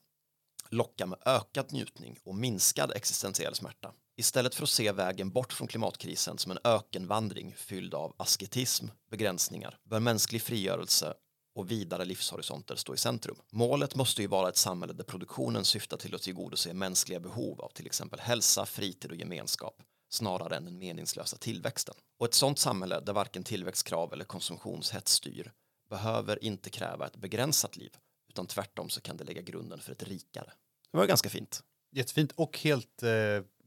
locka 0.69 1.07
med 1.07 1.19
ökad 1.27 1.73
njutning 1.73 2.19
och 2.25 2.35
minskad 2.35 2.93
existentiell 2.93 3.55
smärta? 3.55 3.93
Istället 4.17 4.55
för 4.55 4.63
att 4.63 4.71
se 4.71 4.93
vägen 4.93 5.31
bort 5.31 5.53
från 5.53 5.69
klimatkrisen 5.69 6.39
som 6.39 6.53
en 6.53 6.59
ökenvandring 6.65 7.55
fylld 7.57 7.95
av 7.95 8.15
asketism, 8.17 8.87
begränsningar, 9.11 9.79
bör 9.85 10.01
mänsklig 10.01 10.43
frigörelse 10.43 11.15
och 11.55 11.71
vidare 11.71 12.05
livshorisonter 12.05 12.77
stå 12.77 12.95
i 12.95 12.97
centrum. 12.97 13.37
Målet 13.53 13.95
måste 13.95 14.23
ju 14.23 14.29
vara 14.29 14.49
ett 14.49 14.57
samhälle 14.57 14.93
där 14.93 15.05
produktionen 15.05 15.65
syftar 15.65 15.97
till 15.97 16.15
att 16.15 16.23
tillgodose 16.23 16.75
mänskliga 16.75 17.21
behov 17.21 17.61
av 17.61 17.69
till 17.69 17.87
exempel 17.87 18.21
hälsa, 18.21 18.67
fritid 18.67 19.11
och 19.11 19.17
gemenskap 19.17 19.83
snarare 20.15 20.57
än 20.57 20.65
den 20.65 20.79
meningslösa 20.79 21.37
tillväxten. 21.37 21.95
Och 22.19 22.27
ett 22.27 22.35
sådant 22.35 22.59
samhälle 22.59 23.01
där 23.01 23.13
varken 23.13 23.45
tillväxtkrav 23.45 24.13
eller 24.13 24.25
konsumtionshets 24.25 25.13
styr 25.13 25.53
behöver 25.91 26.45
inte 26.45 26.71
kräva 26.71 27.07
ett 27.07 27.17
begränsat 27.17 27.77
liv 27.77 27.97
utan 28.29 28.47
tvärtom 28.47 28.89
så 28.89 29.01
kan 29.01 29.17
det 29.17 29.25
lägga 29.25 29.43
grunden 29.43 29.81
för 29.81 29.93
ett 29.93 30.03
rikare. 30.03 30.53
Det 30.93 30.99
var 30.99 31.07
ganska 31.07 31.29
fint. 31.29 31.63
Jättefint 31.93 32.33
och 32.33 32.59
helt 32.59 33.03
eh, 33.03 33.11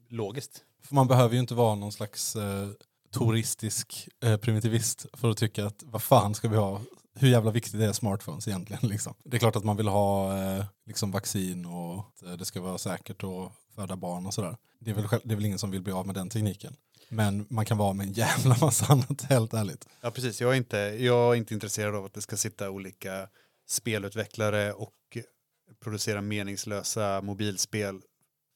logiskt. 0.09 0.63
För 0.83 0.95
man 0.95 1.07
behöver 1.07 1.33
ju 1.33 1.39
inte 1.39 1.53
vara 1.53 1.75
någon 1.75 1.91
slags 1.91 2.35
eh, 2.35 2.69
touristisk 3.11 4.07
eh, 4.23 4.37
primitivist 4.37 5.05
för 5.13 5.29
att 5.29 5.37
tycka 5.37 5.65
att 5.65 5.83
vad 5.85 6.01
fan 6.01 6.35
ska 6.35 6.47
vi 6.47 6.57
ha? 6.57 6.81
Hur 7.13 7.27
jävla 7.27 7.51
viktigt 7.51 7.81
är 7.81 7.93
smartphones 7.93 8.47
egentligen? 8.47 8.89
Liksom? 8.89 9.13
Det 9.23 9.37
är 9.37 9.39
klart 9.39 9.55
att 9.55 9.63
man 9.63 9.77
vill 9.77 9.87
ha 9.87 10.37
eh, 10.37 10.65
liksom 10.85 11.11
vaccin 11.11 11.65
och 11.65 11.99
att 11.99 12.23
eh, 12.23 12.31
det 12.31 12.45
ska 12.45 12.61
vara 12.61 12.77
säkert 12.77 13.23
att 13.23 13.51
föda 13.78 13.95
barn 13.95 14.25
och 14.25 14.34
sådär. 14.34 14.57
Det 14.80 14.91
är, 14.91 14.95
väl, 14.95 15.07
själv- 15.07 15.21
det 15.25 15.34
är 15.34 15.36
väl 15.36 15.45
ingen 15.45 15.59
som 15.59 15.71
vill 15.71 15.82
bli 15.82 15.93
av 15.93 16.05
med 16.05 16.15
den 16.15 16.30
tekniken. 16.30 16.75
Men 17.09 17.47
man 17.49 17.65
kan 17.65 17.78
vara 17.78 17.93
med 17.93 18.07
en 18.07 18.13
jävla 18.23 18.57
massa 18.61 18.86
annat, 18.93 19.21
helt 19.21 19.53
ärligt. 19.53 19.88
Ja, 20.01 20.11
precis. 20.11 20.41
Jag 20.41 20.51
är, 20.53 20.57
inte, 20.57 20.78
jag 20.78 21.34
är 21.34 21.36
inte 21.38 21.53
intresserad 21.53 21.95
av 21.95 22.05
att 22.05 22.13
det 22.13 22.21
ska 22.21 22.38
sitta 22.38 22.69
olika 22.69 23.30
spelutvecklare 23.67 24.73
och 24.73 24.93
producera 25.84 26.21
meningslösa 26.21 27.21
mobilspel 27.21 28.01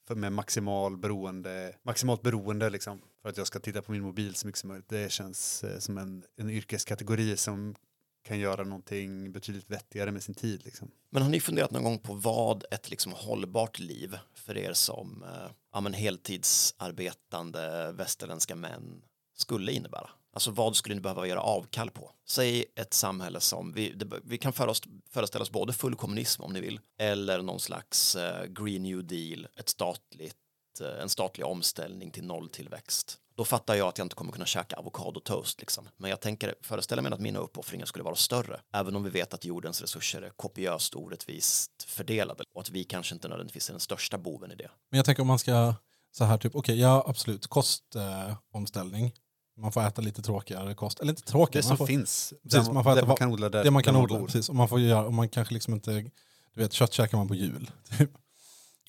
för 0.08 0.14
med 0.14 0.32
maximal 0.32 0.96
beroende, 0.96 1.74
maximalt 1.82 2.22
beroende 2.22 2.70
liksom, 2.70 3.00
för 3.22 3.28
att 3.28 3.36
jag 3.36 3.46
ska 3.46 3.58
titta 3.58 3.82
på 3.82 3.92
min 3.92 4.02
mobil 4.02 4.34
så 4.34 4.46
mycket 4.46 4.58
som 4.60 4.68
möjligt. 4.68 4.88
Det 4.88 5.12
känns 5.12 5.64
eh, 5.64 5.78
som 5.78 5.98
en, 5.98 6.22
en 6.36 6.50
yrkeskategori 6.50 7.36
som 7.36 7.74
kan 8.22 8.38
göra 8.38 8.64
någonting 8.64 9.32
betydligt 9.32 9.70
vettigare 9.70 10.12
med 10.12 10.22
sin 10.22 10.34
tid. 10.34 10.64
Liksom. 10.64 10.90
Men 11.10 11.22
har 11.22 11.30
ni 11.30 11.40
funderat 11.40 11.70
någon 11.70 11.84
gång 11.84 11.98
på 11.98 12.14
vad 12.14 12.64
ett 12.70 12.90
liksom 12.90 13.12
hållbart 13.12 13.78
liv 13.78 14.18
för 14.34 14.58
er 14.58 14.72
som 14.72 15.22
eh, 15.22 15.50
ja, 15.72 15.80
men 15.80 15.92
heltidsarbetande 15.92 17.92
västerländska 17.92 18.54
män 18.54 19.02
skulle 19.34 19.72
innebära? 19.72 20.10
Alltså 20.32 20.50
vad 20.50 20.76
skulle 20.76 20.94
ni 20.94 21.00
behöva 21.00 21.26
göra 21.26 21.40
avkall 21.40 21.90
på? 21.90 22.10
Säg 22.28 22.64
ett 22.74 22.94
samhälle 22.94 23.40
som, 23.40 23.72
vi, 23.72 23.92
det, 23.92 24.20
vi 24.24 24.38
kan 24.38 24.68
oss, 24.68 24.82
föreställa 25.10 25.42
oss 25.42 25.50
både 25.50 25.72
full 25.72 25.94
kommunism 25.94 26.42
om 26.42 26.52
ni 26.52 26.60
vill, 26.60 26.80
eller 26.98 27.42
någon 27.42 27.60
slags 27.60 28.16
eh, 28.16 28.44
green 28.44 28.82
new 28.82 29.04
deal, 29.04 29.46
ett 29.56 29.68
statligt, 29.68 30.36
eh, 30.80 31.02
en 31.02 31.08
statlig 31.08 31.46
omställning 31.46 32.10
till 32.10 32.24
nolltillväxt. 32.24 33.18
Då 33.34 33.44
fattar 33.44 33.74
jag 33.74 33.88
att 33.88 33.98
jag 33.98 34.04
inte 34.04 34.14
kommer 34.14 34.32
kunna 34.32 34.46
käka 34.46 34.76
avokadotoast 34.76 35.60
liksom. 35.60 35.88
Men 35.96 36.10
jag 36.10 36.20
tänker, 36.20 36.54
föreställa 36.62 37.02
mig 37.02 37.12
att 37.12 37.20
mina 37.20 37.38
uppoffringar 37.38 37.86
skulle 37.86 38.04
vara 38.04 38.14
större, 38.14 38.60
även 38.72 38.96
om 38.96 39.02
vi 39.04 39.10
vet 39.10 39.34
att 39.34 39.44
jordens 39.44 39.80
resurser 39.80 40.22
är 40.22 40.30
kopiöst 40.30 40.94
orättvist 40.94 41.70
fördelade 41.86 42.44
och 42.54 42.60
att 42.60 42.70
vi 42.70 42.84
kanske 42.84 43.14
inte 43.14 43.28
nödvändigtvis 43.28 43.68
är 43.68 43.72
den 43.72 43.80
största 43.80 44.18
boven 44.18 44.52
i 44.52 44.54
det. 44.54 44.70
Men 44.90 44.96
jag 44.96 45.06
tänker 45.06 45.20
om 45.22 45.26
man 45.28 45.38
ska, 45.38 45.74
så 46.12 46.24
här 46.24 46.38
typ, 46.38 46.54
okej, 46.54 46.80
ja 46.80 47.04
absolut, 47.06 47.46
kostomställning. 47.46 49.06
Eh, 49.06 49.12
man 49.62 49.72
får 49.72 49.82
äta 49.82 50.02
lite 50.02 50.22
tråkigare 50.22 50.74
kost, 50.74 51.00
eller 51.00 51.10
inte 51.12 51.22
Det 51.22 51.30
tråkigare, 51.30 51.62
som 51.62 51.68
man 51.70 51.76
får, 51.78 51.86
finns, 51.86 52.32
Precis, 52.42 52.66
där, 52.66 52.72
man 52.74 52.84
får 52.84 52.90
äta 52.90 53.00
man 53.00 53.08
vad- 53.08 53.18
kan 53.18 53.32
odla 53.32 53.48
där, 53.48 53.64
det 53.64 53.70
man 53.70 53.82
kan 53.82 53.96
odla. 53.96 54.18
Precis, 54.20 54.48
och 54.48 54.54
man 54.54 54.68
får 54.68 54.80
göra, 54.80 55.06
och 55.06 55.12
man 55.14 55.28
kanske 55.28 55.54
liksom 55.54 55.74
inte, 55.74 55.90
du 56.54 56.60
vet, 56.60 56.72
kött 56.72 56.92
käkar 56.92 57.18
man 57.18 57.28
på 57.28 57.34
jul. 57.34 57.70
Typ. 57.98 58.10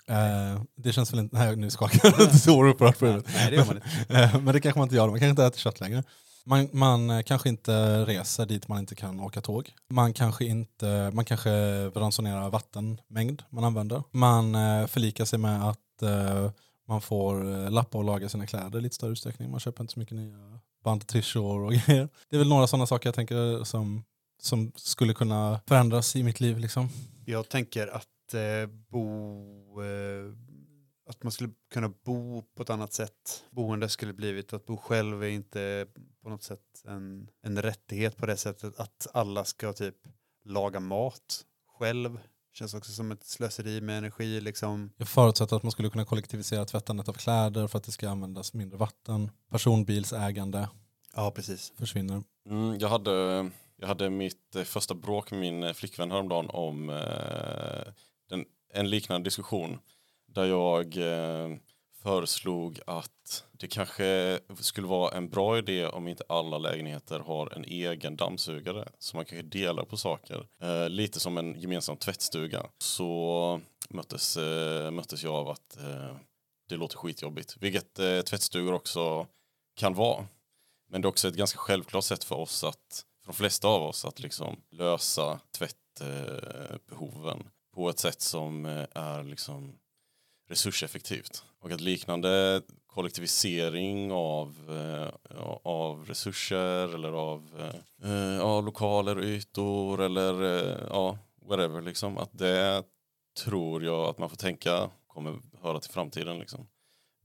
Eh, 0.10 0.62
det 0.76 0.93
känns 0.93 1.14
väl 1.14 1.20
inte, 1.20 1.38
nej 1.38 1.56
nu 1.56 1.70
skakar 1.70 1.99
jag 2.04 2.20
lite 2.20 2.39
så 2.39 2.66
upprört 2.66 2.99
på 2.99 3.06
huvudet. 3.06 3.32
Nej, 3.34 3.49
det 3.51 3.56
gör 3.56 3.66
man 3.66 3.76
inte. 3.76 3.88
Eh, 4.20 4.41
Men 4.41 4.54
det 4.54 4.62
kanske 4.62 4.80
man 4.80 4.86
inte 4.86 4.95
gör, 4.95 5.08
man 5.08 5.20
kanske 5.20 5.30
inte 5.30 5.45
äter 5.45 5.60
kött 5.60 5.80
längre. 5.80 6.04
Man, 6.45 6.70
man 6.74 7.10
eh, 7.10 7.22
kanske 7.22 7.49
inte 7.49 8.06
reser 8.06 8.45
dit 8.45 8.68
man 8.68 8.80
inte 8.80 8.95
kan 8.95 9.20
åka 9.20 9.41
tåg. 9.41 9.74
Man 9.89 10.14
kanske, 10.14 10.45
inte, 10.45 11.12
man 11.14 11.26
kanske 11.26 11.49
ransonerar 11.88 12.49
vattenmängd 12.49 13.43
man 13.49 13.64
använder. 13.64 14.04
Man 14.12 14.54
förlikar 14.88 15.26
sig 15.26 15.39
med 15.39 15.64
att 15.70 15.80
man 16.88 17.01
får 17.01 17.70
lappa 17.70 17.97
och 17.97 18.04
laga 18.04 18.30
sina 18.30 18.47
kläder 18.47 18.80
i 18.80 18.82
lite 18.82 18.95
större 18.95 19.12
utsträckning. 19.12 19.51
Man 19.51 19.60
köper 19.60 19.84
inte 19.84 19.93
så 19.93 19.99
mycket 19.99 20.16
nya 20.18 20.60
bandtrishor 20.84 21.64
och 21.64 21.72
grejer. 21.86 22.10
Det 22.30 22.36
är 22.36 22.38
väl 22.38 22.49
några 22.49 22.68
sådana 22.68 22.86
saker 22.88 23.08
jag 23.08 23.16
tänker 23.16 23.64
som, 23.64 24.04
som 24.41 24.72
skulle 24.76 25.14
kunna 25.14 25.60
förändras 25.68 26.16
i 26.16 26.24
mitt 26.24 26.39
liv. 26.39 26.60
Liksom. 26.60 26.89
Jag 27.26 27.49
tänker 27.49 27.88
att 27.88 28.08
eh, 28.34 28.68
bo... 28.68 29.82
Eh, 29.84 30.34
att 31.06 31.24
man 31.24 31.32
skulle 31.32 31.50
kunna 31.74 31.90
bo 31.90 32.44
på 32.56 32.64
ett 32.64 32.70
annat 32.70 32.94
sätt. 32.94 33.44
Boende 33.52 33.90
skulle 33.90 34.14
blivit 34.14 34.54
att 34.54 34.66
bo 34.66 34.78
själv 34.78 35.24
är 35.24 35.28
inte 35.28 35.88
på 36.22 36.30
något 36.30 36.44
sätt 36.44 36.84
en, 36.86 37.30
en 37.42 37.62
rättighet 37.62 38.18
på 38.18 38.26
det 38.26 38.38
sättet 38.38 38.80
att 38.80 39.08
alla 39.14 39.46
ska 39.46 39.74
typ 39.74 39.96
laga 40.46 40.80
mat 40.80 41.46
själv. 41.80 42.20
Känns 42.54 42.74
också 42.74 42.92
som 42.92 43.12
ett 43.12 43.26
slöseri 43.26 43.82
med 43.82 43.98
energi 43.98 44.42
liksom. 44.42 44.92
Jag 44.98 45.08
förutsätter 45.08 45.56
att 45.56 45.64
man 45.64 45.72
skulle 45.72 45.90
kunna 45.90 46.06
kollektivisera 46.06 46.66
tvättandet 46.66 47.10
av 47.10 47.14
kläder 47.14 47.68
för 47.68 47.78
att 47.78 47.84
det 47.84 47.92
ska 47.92 48.10
användas 48.10 48.54
mindre 48.54 48.78
vatten. 48.78 49.32
Personbilsägande 49.50 50.70
Ja, 51.16 51.32
precis. 51.32 51.74
försvinner. 51.78 52.24
Mm, 52.50 52.78
jag, 52.80 52.90
hade, 52.90 53.50
jag 53.78 53.88
hade 53.88 54.10
mitt 54.10 54.56
eh, 54.56 54.64
första 54.64 54.94
bråk 54.94 55.32
med 55.32 55.40
min 55.40 55.64
eh, 55.64 55.74
flickvän 55.74 56.12
häromdagen 56.12 56.50
om 56.50 56.90
eh, 56.90 57.94
den, 58.30 58.46
en 58.74 58.90
liknande 58.90 59.28
diskussion 59.28 59.80
där 60.28 60.46
jag 60.46 60.98
eh, 60.98 61.58
föreslog 62.04 62.80
att 62.88 63.46
det 63.52 63.68
kanske 63.68 64.40
skulle 64.60 64.88
vara 64.88 65.18
en 65.18 65.30
bra 65.30 65.58
idé 65.58 65.88
om 65.88 66.08
inte 66.08 66.24
alla 66.30 66.58
lägenheter 66.58 67.20
har 67.20 67.54
en 67.54 67.66
egen 67.66 68.16
dammsugare 68.16 68.90
så 69.00 69.18
man 69.18 69.26
kanske 69.26 69.48
delar 69.48 69.86
på 69.86 69.98
saker. 69.98 70.48
Eh, 70.62 70.90
lite 70.90 71.20
som 71.20 71.38
en 71.38 71.60
gemensam 71.62 71.98
tvättstuga. 71.98 72.66
Så 72.78 73.62
möttes, 73.90 74.38
eh, 74.38 74.92
möttes 74.92 75.24
jag 75.24 75.34
av 75.34 75.50
att 75.50 75.78
eh, 75.78 76.16
det 76.70 76.76
låter 76.76 76.98
skitjobbigt, 76.98 77.58
vilket 77.60 78.00
eh, 78.00 78.22
tvättstugor 78.22 78.74
också 78.74 79.28
kan 79.76 79.94
vara. 79.94 80.28
Men 80.90 81.02
det 81.02 81.06
är 81.06 81.10
också 81.10 81.28
ett 81.28 81.36
ganska 81.36 81.58
självklart 81.58 82.04
sätt 82.04 82.24
för 82.24 82.36
oss 82.36 82.64
att, 82.64 83.06
för 83.22 83.28
de 83.28 83.34
flesta 83.34 83.68
av 83.68 83.84
oss, 83.84 84.06
att 84.06 84.20
liksom 84.20 84.62
lösa 84.72 85.40
tvättbehoven 85.58 87.40
eh, 87.40 87.46
på 87.74 87.90
ett 87.90 88.00
sätt 88.00 88.22
som 88.22 88.66
eh, 88.66 88.86
är 88.96 89.24
liksom 89.24 89.76
resurseffektivt. 90.50 91.44
Och 91.60 91.72
att 91.72 91.82
liknande 91.82 92.62
kollektivisering 92.88 94.12
av, 94.12 94.56
eh, 94.70 95.40
av 95.64 96.06
resurser 96.06 96.94
eller 96.94 97.12
av 97.12 97.50
eh, 97.60 98.12
eh, 98.12 98.36
ja, 98.36 98.62
lokaler 98.62 99.18
och 99.18 99.24
ytor 99.24 100.02
eller 100.02 100.44
eh, 100.44 100.88
ja, 100.90 101.18
whatever 101.42 101.82
liksom. 101.82 102.18
Att 102.18 102.38
det 102.38 102.84
tror 103.44 103.84
jag 103.84 104.10
att 104.10 104.18
man 104.18 104.30
får 104.30 104.38
tänka 104.38 104.90
kommer 105.08 105.40
höra 105.62 105.80
till 105.80 105.92
framtiden 105.92 106.40
liksom. 106.40 106.68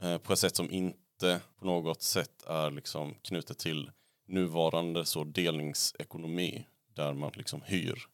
Eh, 0.02 0.18
på 0.18 0.32
ett 0.32 0.38
sätt 0.38 0.56
som 0.56 0.70
inte 0.70 1.40
på 1.58 1.66
något 1.66 2.02
sätt 2.02 2.42
är 2.46 2.70
liksom 2.70 3.14
knutet 3.22 3.58
till 3.58 3.90
nuvarande 4.28 5.04
så 5.04 5.24
delningsekonomi 5.24 6.66
där 6.94 7.14
man 7.14 7.32
liksom 7.34 7.62
hyr 7.62 8.08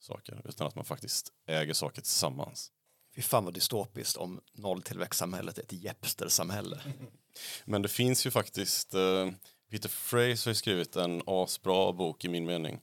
saker 0.00 0.42
utan 0.44 0.66
att 0.66 0.74
man 0.74 0.84
faktiskt 0.84 1.32
äger 1.46 1.74
saker 1.74 2.02
tillsammans. 2.02 2.72
Fy 3.16 3.22
fan 3.22 3.44
vad 3.44 3.54
dystopiskt 3.54 4.16
om 4.16 4.40
nolltillväxtsamhället 4.52 5.58
är 5.58 5.62
ett 5.62 5.72
Jepster-samhälle. 5.72 6.80
Men 7.64 7.82
det 7.82 7.88
finns 7.88 8.26
ju 8.26 8.30
faktiskt, 8.30 8.94
eh, 8.94 9.30
Peter 9.70 9.88
Fraser 9.88 10.50
har 10.50 10.54
skrivit 10.54 10.96
en 10.96 11.22
asbra 11.26 11.92
bok 11.92 12.24
i 12.24 12.28
min 12.28 12.44
mening, 12.44 12.80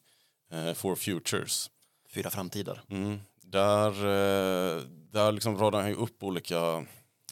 eh, 0.52 0.74
For 0.74 0.96
Futures. 0.96 1.70
Fyra 2.10 2.30
framtider. 2.30 2.82
Mm. 2.90 3.20
Där, 3.42 3.90
eh, 3.90 4.82
där 5.12 5.32
liksom 5.32 5.58
radar 5.58 5.82
han 5.82 5.90
ju 5.90 5.96
upp 5.96 6.24
olika 6.24 6.86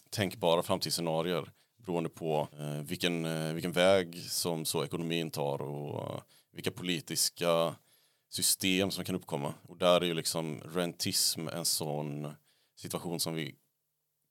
tänkbara 0.09 0.63
framtidsscenarier 0.63 1.51
beroende 1.85 2.09
på 2.09 2.47
eh, 2.59 2.81
vilken, 2.81 3.53
vilken 3.53 3.71
väg 3.71 4.23
som 4.29 4.65
så 4.65 4.83
ekonomin 4.83 5.31
tar 5.31 5.61
och 5.61 6.21
vilka 6.51 6.71
politiska 6.71 7.75
system 8.35 8.91
som 8.91 9.05
kan 9.05 9.15
uppkomma. 9.15 9.53
Och 9.61 9.77
där 9.77 10.01
är 10.01 10.05
ju 10.05 10.13
liksom 10.13 10.61
rentism 10.61 11.47
en 11.47 11.65
sån 11.65 12.33
situation 12.75 13.19
som 13.19 13.35
vi 13.35 13.55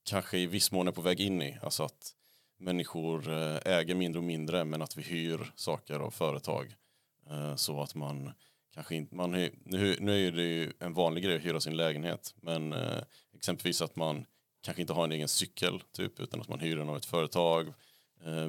kanske 0.05 0.39
i 0.39 0.47
viss 0.47 0.73
mån 0.73 0.89
är 0.89 0.93
på 0.93 1.03
väg 1.03 1.21
in 1.21 1.43
i. 1.43 1.59
Alltså 1.63 1.85
att 1.85 2.13
människor 2.59 3.33
eh, 3.33 3.59
äger 3.65 3.95
mindre 3.95 4.19
och 4.19 4.25
mindre 4.25 4.65
men 4.65 4.83
att 4.83 4.97
vi 4.97 5.03
hyr 5.03 5.53
saker 5.55 6.01
av 6.01 6.11
företag. 6.11 6.75
Eh, 7.31 7.57
så 7.57 7.83
att 7.83 7.95
man 7.95 8.33
kanske 8.75 8.95
inte, 8.95 9.15
man 9.15 9.35
hyr, 9.35 9.55
nu, 9.65 9.97
nu 10.01 10.27
är 10.27 10.33
det 10.33 10.43
ju 10.43 10.73
en 10.81 10.95
vanlig 10.95 11.25
grej 11.25 11.37
att 11.37 11.45
hyra 11.45 11.61
sin 11.61 11.77
lägenhet 11.77 12.35
men 12.37 12.73
eh, 12.73 13.03
exempelvis 13.35 13.83
att 13.83 13.97
man 13.97 14.27
kanske 14.63 14.81
inte 14.81 14.93
har 14.93 15.05
en 15.05 15.13
egen 15.13 15.29
cykel 15.29 15.81
typ 15.93 16.21
utan 16.21 16.41
att 16.41 16.49
man 16.49 16.61
hyr 16.61 16.77
den 16.77 16.89
av 16.89 16.97
ett 16.97 17.05
företag, 17.05 17.73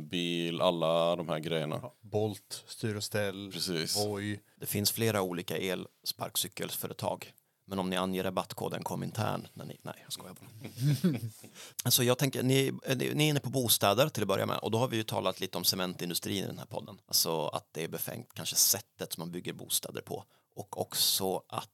bil, 0.02 0.62
alla 0.62 1.16
de 1.16 1.30
här 1.30 1.40
grejerna. 1.40 1.82
Bolt, 2.02 2.64
styr 2.68 2.96
och 2.96 3.04
ställ, 3.04 3.52
Precis. 3.52 3.98
Voi. 3.98 4.40
Det 4.60 4.66
finns 4.66 4.92
flera 4.92 5.22
olika 5.22 5.58
elsparkcykelsföretag. 5.58 7.34
Men 7.68 7.80
om 7.80 7.90
ni 7.90 7.96
anger 7.96 8.24
rabattkoden 8.24 8.84
Komintern, 8.84 9.48
när 9.54 9.66
ni, 9.66 9.78
nej 9.82 9.96
jag 10.04 10.14
skojar 10.14 10.34
bara. 10.34 11.20
alltså 11.84 12.04
jag 12.04 12.18
tänker, 12.18 12.44
ni, 12.44 12.72
ni 12.96 13.06
är 13.06 13.30
inne 13.30 13.40
på 13.40 13.50
bostäder 13.50 14.10
till 14.10 14.24
att 14.24 14.28
börja 14.28 14.46
med 14.46 14.58
och 14.58 14.72
då 14.72 14.78
har 14.78 14.88
vi 14.88 14.98
ju 14.98 15.04
talat 15.04 15.40
lite 15.40 15.58
om 15.58 15.64
cementindustrin 15.64 16.44
i 16.44 16.48
den 16.48 16.58
här 16.58 16.66
podden. 16.66 16.98
Alltså 17.06 17.48
att 17.48 17.68
det 17.72 17.84
är 17.84 17.88
befängt, 17.88 18.34
kanske 18.34 18.56
sättet 18.56 19.14
som 19.14 19.22
man 19.22 19.32
bygger 19.32 19.54
bostäder 19.54 20.02
på 20.02 20.24
Och 20.56 20.82
också 20.82 21.44
att 21.48 21.70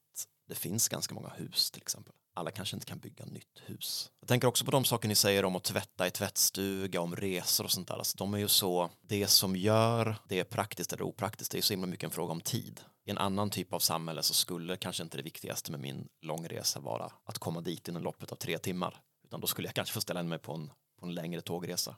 det 0.48 0.54
finns 0.54 0.88
ganska 0.88 1.14
många 1.14 1.28
hus 1.28 1.70
till 1.70 1.82
exempel. 1.82 2.14
Alla 2.34 2.50
kanske 2.50 2.76
inte 2.76 2.86
kan 2.86 2.98
bygga 2.98 3.24
nytt 3.24 3.62
hus. 3.66 4.10
Jag 4.20 4.28
tänker 4.28 4.48
också 4.48 4.64
på 4.64 4.70
de 4.70 4.84
saker 4.84 5.08
ni 5.08 5.14
säger 5.14 5.44
om 5.44 5.56
att 5.56 5.64
tvätta 5.64 6.06
i 6.06 6.10
tvättstuga, 6.10 7.00
om 7.00 7.16
resor 7.16 7.64
och 7.64 7.70
sånt 7.70 7.88
där. 7.88 7.94
Alltså, 7.94 8.16
de 8.16 8.34
är 8.34 8.38
ju 8.38 8.48
så, 8.48 8.90
det 9.00 9.26
som 9.26 9.56
gör 9.56 10.16
det 10.28 10.44
praktiskt 10.44 10.92
eller 10.92 11.02
opraktiskt, 11.02 11.52
det 11.52 11.58
är 11.58 11.62
så 11.62 11.72
himla 11.72 11.86
mycket 11.86 12.04
en 12.04 12.10
fråga 12.10 12.32
om 12.32 12.40
tid. 12.40 12.80
I 13.04 13.10
en 13.10 13.18
annan 13.18 13.50
typ 13.50 13.72
av 13.72 13.78
samhälle 13.78 14.22
så 14.22 14.34
skulle 14.34 14.76
kanske 14.76 15.02
inte 15.02 15.16
det 15.16 15.22
viktigaste 15.22 15.70
med 15.70 15.80
min 15.80 16.08
långresa 16.22 16.80
vara 16.80 17.12
att 17.24 17.38
komma 17.38 17.60
dit 17.60 17.88
inom 17.88 18.02
loppet 18.02 18.32
av 18.32 18.36
tre 18.36 18.58
timmar. 18.58 19.02
Utan 19.24 19.40
då 19.40 19.46
skulle 19.46 19.68
jag 19.68 19.74
kanske 19.74 19.94
få 19.94 20.00
ställa 20.00 20.20
in 20.20 20.28
mig 20.28 20.38
på 20.38 20.52
en, 20.52 20.72
på 21.00 21.06
en 21.06 21.14
längre 21.14 21.40
tågresa. 21.40 21.96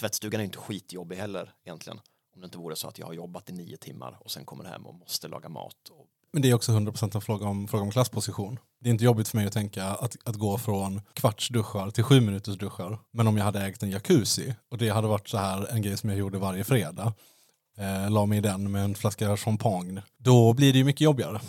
Tvättstugan 0.00 0.40
är 0.40 0.44
inte 0.44 0.58
skitjobbig 0.58 1.16
heller 1.16 1.54
egentligen. 1.64 2.00
Om 2.34 2.40
det 2.40 2.44
inte 2.44 2.58
vore 2.58 2.76
så 2.76 2.88
att 2.88 2.98
jag 2.98 3.06
har 3.06 3.12
jobbat 3.12 3.50
i 3.50 3.52
nio 3.52 3.76
timmar 3.76 4.18
och 4.20 4.30
sen 4.30 4.44
kommer 4.44 4.64
hem 4.64 4.86
och 4.86 4.94
måste 4.94 5.28
laga 5.28 5.48
mat. 5.48 5.88
Och... 5.90 6.06
Men 6.32 6.42
det 6.42 6.50
är 6.50 6.54
också 6.54 6.72
100% 6.72 7.14
en 7.14 7.20
fråga 7.20 7.46
om, 7.46 7.68
fråga 7.68 7.82
om 7.82 7.90
klassposition. 7.90 8.58
Det 8.80 8.88
är 8.88 8.90
inte 8.90 9.04
jobbigt 9.04 9.28
för 9.28 9.36
mig 9.36 9.46
att 9.46 9.52
tänka 9.52 9.84
att, 9.84 10.16
att 10.24 10.36
gå 10.36 10.58
från 10.58 11.00
kvarts 11.14 11.48
duschar 11.48 11.90
till 11.90 12.04
sju 12.04 12.20
minuters 12.20 12.58
duschar. 12.58 12.98
Men 13.12 13.26
om 13.26 13.36
jag 13.36 13.44
hade 13.44 13.66
ägt 13.66 13.82
en 13.82 13.90
jacuzzi 13.90 14.54
och 14.70 14.78
det 14.78 14.88
hade 14.88 15.08
varit 15.08 15.28
så 15.28 15.38
här 15.38 15.66
en 15.72 15.82
grej 15.82 15.96
som 15.96 16.10
jag 16.10 16.18
gjorde 16.18 16.38
varje 16.38 16.64
fredag. 16.64 17.12
Eh, 17.78 18.10
la 18.10 18.26
mig 18.26 18.38
i 18.38 18.40
den 18.40 18.72
med 18.72 18.84
en 18.84 18.94
flaska 18.94 19.36
champagne. 19.36 20.02
Då 20.18 20.52
blir 20.52 20.72
det 20.72 20.78
ju 20.78 20.84
mycket 20.84 21.00
jobbigare. 21.00 21.40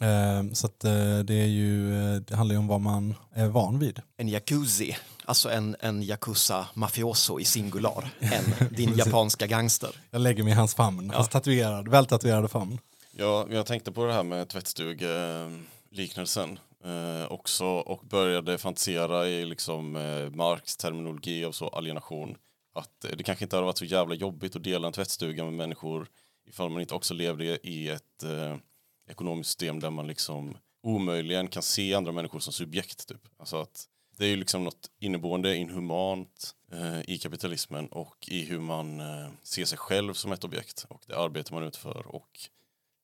Eh, 0.00 0.52
så 0.52 0.66
att, 0.66 0.84
eh, 0.84 1.18
det, 1.18 1.34
är 1.34 1.46
ju, 1.46 1.94
eh, 2.14 2.20
det 2.20 2.36
handlar 2.36 2.54
ju 2.54 2.58
om 2.58 2.66
vad 2.66 2.80
man 2.80 3.14
är 3.34 3.46
van 3.46 3.78
vid. 3.78 4.00
En 4.16 4.28
jacuzzi, 4.28 4.96
alltså 5.24 5.50
en, 5.50 5.76
en 5.80 6.02
yakuza 6.02 6.66
mafioso 6.74 7.40
i 7.40 7.44
singular, 7.44 8.10
en 8.20 8.68
din 8.76 8.96
japanska 8.96 9.46
gangster. 9.46 9.90
Jag 10.10 10.20
lägger 10.20 10.42
mig 10.42 10.52
i 10.52 10.56
hans 10.56 10.74
famn, 10.74 11.10
hans 11.14 11.28
tatuerad, 11.28 11.88
vältatuerade 11.88 12.48
famn. 12.48 12.78
Ja, 13.16 13.46
jag 13.50 13.66
tänkte 13.66 13.92
på 13.92 14.04
det 14.04 14.12
här 14.12 14.22
med 14.22 14.48
tvättstugeliknelsen 14.48 16.58
eh, 16.84 17.32
också 17.32 17.66
och 17.66 18.06
började 18.06 18.58
fantisera 18.58 19.28
i 19.28 19.44
liksom 19.44 19.96
eh, 19.96 20.30
Marx 20.30 20.76
terminologi 20.76 21.44
av 21.44 21.52
så 21.52 21.68
alienation. 21.68 22.36
Att 22.74 23.04
eh, 23.04 23.10
det 23.16 23.24
kanske 23.24 23.44
inte 23.44 23.56
hade 23.56 23.66
varit 23.66 23.78
så 23.78 23.84
jävla 23.84 24.14
jobbigt 24.14 24.56
att 24.56 24.64
dela 24.64 24.86
en 24.86 24.92
tvättstuga 24.92 25.44
med 25.44 25.52
människor 25.52 26.08
ifall 26.48 26.70
man 26.70 26.80
inte 26.80 26.94
också 26.94 27.14
levde 27.14 27.68
i 27.68 27.88
ett 27.88 28.22
eh, 28.22 28.56
ekonomiskt 29.08 29.50
system 29.50 29.80
där 29.80 29.90
man 29.90 30.06
liksom 30.06 30.56
omöjligen 30.82 31.48
kan 31.48 31.62
se 31.62 31.94
andra 31.94 32.12
människor 32.12 32.38
som 32.38 32.52
subjekt. 32.52 33.08
Typ. 33.08 33.28
Alltså 33.38 33.56
att 33.56 33.88
det 34.16 34.24
är 34.24 34.28
ju 34.28 34.36
liksom 34.36 34.64
något 34.64 34.90
inneboende 35.00 35.56
inhumant 35.56 36.54
eh, 36.72 37.10
i 37.10 37.18
kapitalismen 37.18 37.88
och 37.88 38.28
i 38.28 38.44
hur 38.44 38.60
man 38.60 39.00
eh, 39.00 39.28
ser 39.42 39.64
sig 39.64 39.78
själv 39.78 40.14
som 40.14 40.32
ett 40.32 40.44
objekt 40.44 40.86
och 40.88 41.02
det 41.06 41.16
arbete 41.16 41.54
man 41.54 41.62
utför 41.62 42.06
och 42.06 42.48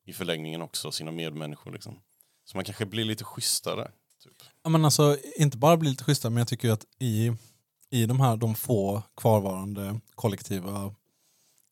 i 0.09 0.13
förlängningen 0.13 0.63
också 0.63 0.93
sina 0.93 1.11
medmänniskor. 1.11 1.73
Liksom. 1.73 2.01
Så 2.45 2.57
man 2.57 2.65
kanske 2.65 2.87
blir 2.87 3.05
lite 3.05 3.25
schysstare. 3.25 3.91
Typ. 4.25 4.33
Ja, 4.63 4.71
men 4.71 4.85
alltså, 4.85 5.17
inte 5.37 5.57
bara 5.57 5.77
bli 5.77 5.91
lite 5.91 6.05
schysstare, 6.05 6.31
men 6.31 6.39
jag 6.39 6.49
tycker 6.49 6.69
ju 6.69 6.75
att 6.75 6.87
i, 6.99 7.33
i 7.91 8.07
de 8.07 8.21
här 8.21 8.37
de 8.37 8.55
få 8.55 9.03
kvarvarande 9.17 10.01
kollektiva 10.15 10.95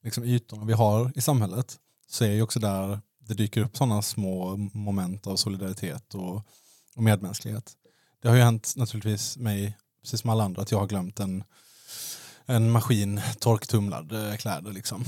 liksom, 0.05 0.25
ytorna 0.25 0.65
vi 0.65 0.73
har 0.73 1.13
i 1.15 1.21
samhället 1.21 1.79
så 2.09 2.25
är 2.25 2.31
ju 2.31 2.43
också 2.43 2.61
där 2.61 3.01
det 3.19 3.35
dyker 3.35 3.61
upp 3.61 3.77
sådana 3.77 4.03
små 4.03 4.57
moment 4.73 5.27
av 5.27 5.37
solidaritet 5.37 6.15
och, 6.15 6.43
och 6.97 7.03
medmänsklighet. 7.03 7.77
Det 8.23 8.29
har 8.29 8.37
ju 8.37 8.43
hänt 8.43 8.75
naturligtvis 8.77 9.37
mig, 9.37 9.77
precis 10.03 10.21
som 10.21 10.31
alla 10.31 10.45
andra, 10.45 10.63
att 10.63 10.71
jag 10.71 10.79
har 10.79 10.87
glömt 10.87 11.21
en, 11.21 11.45
en 12.47 12.71
maskin 12.71 13.21
torktumlad 13.39 14.13
eh, 14.13 14.37
kläder. 14.37 14.73
Liksom. 14.73 15.05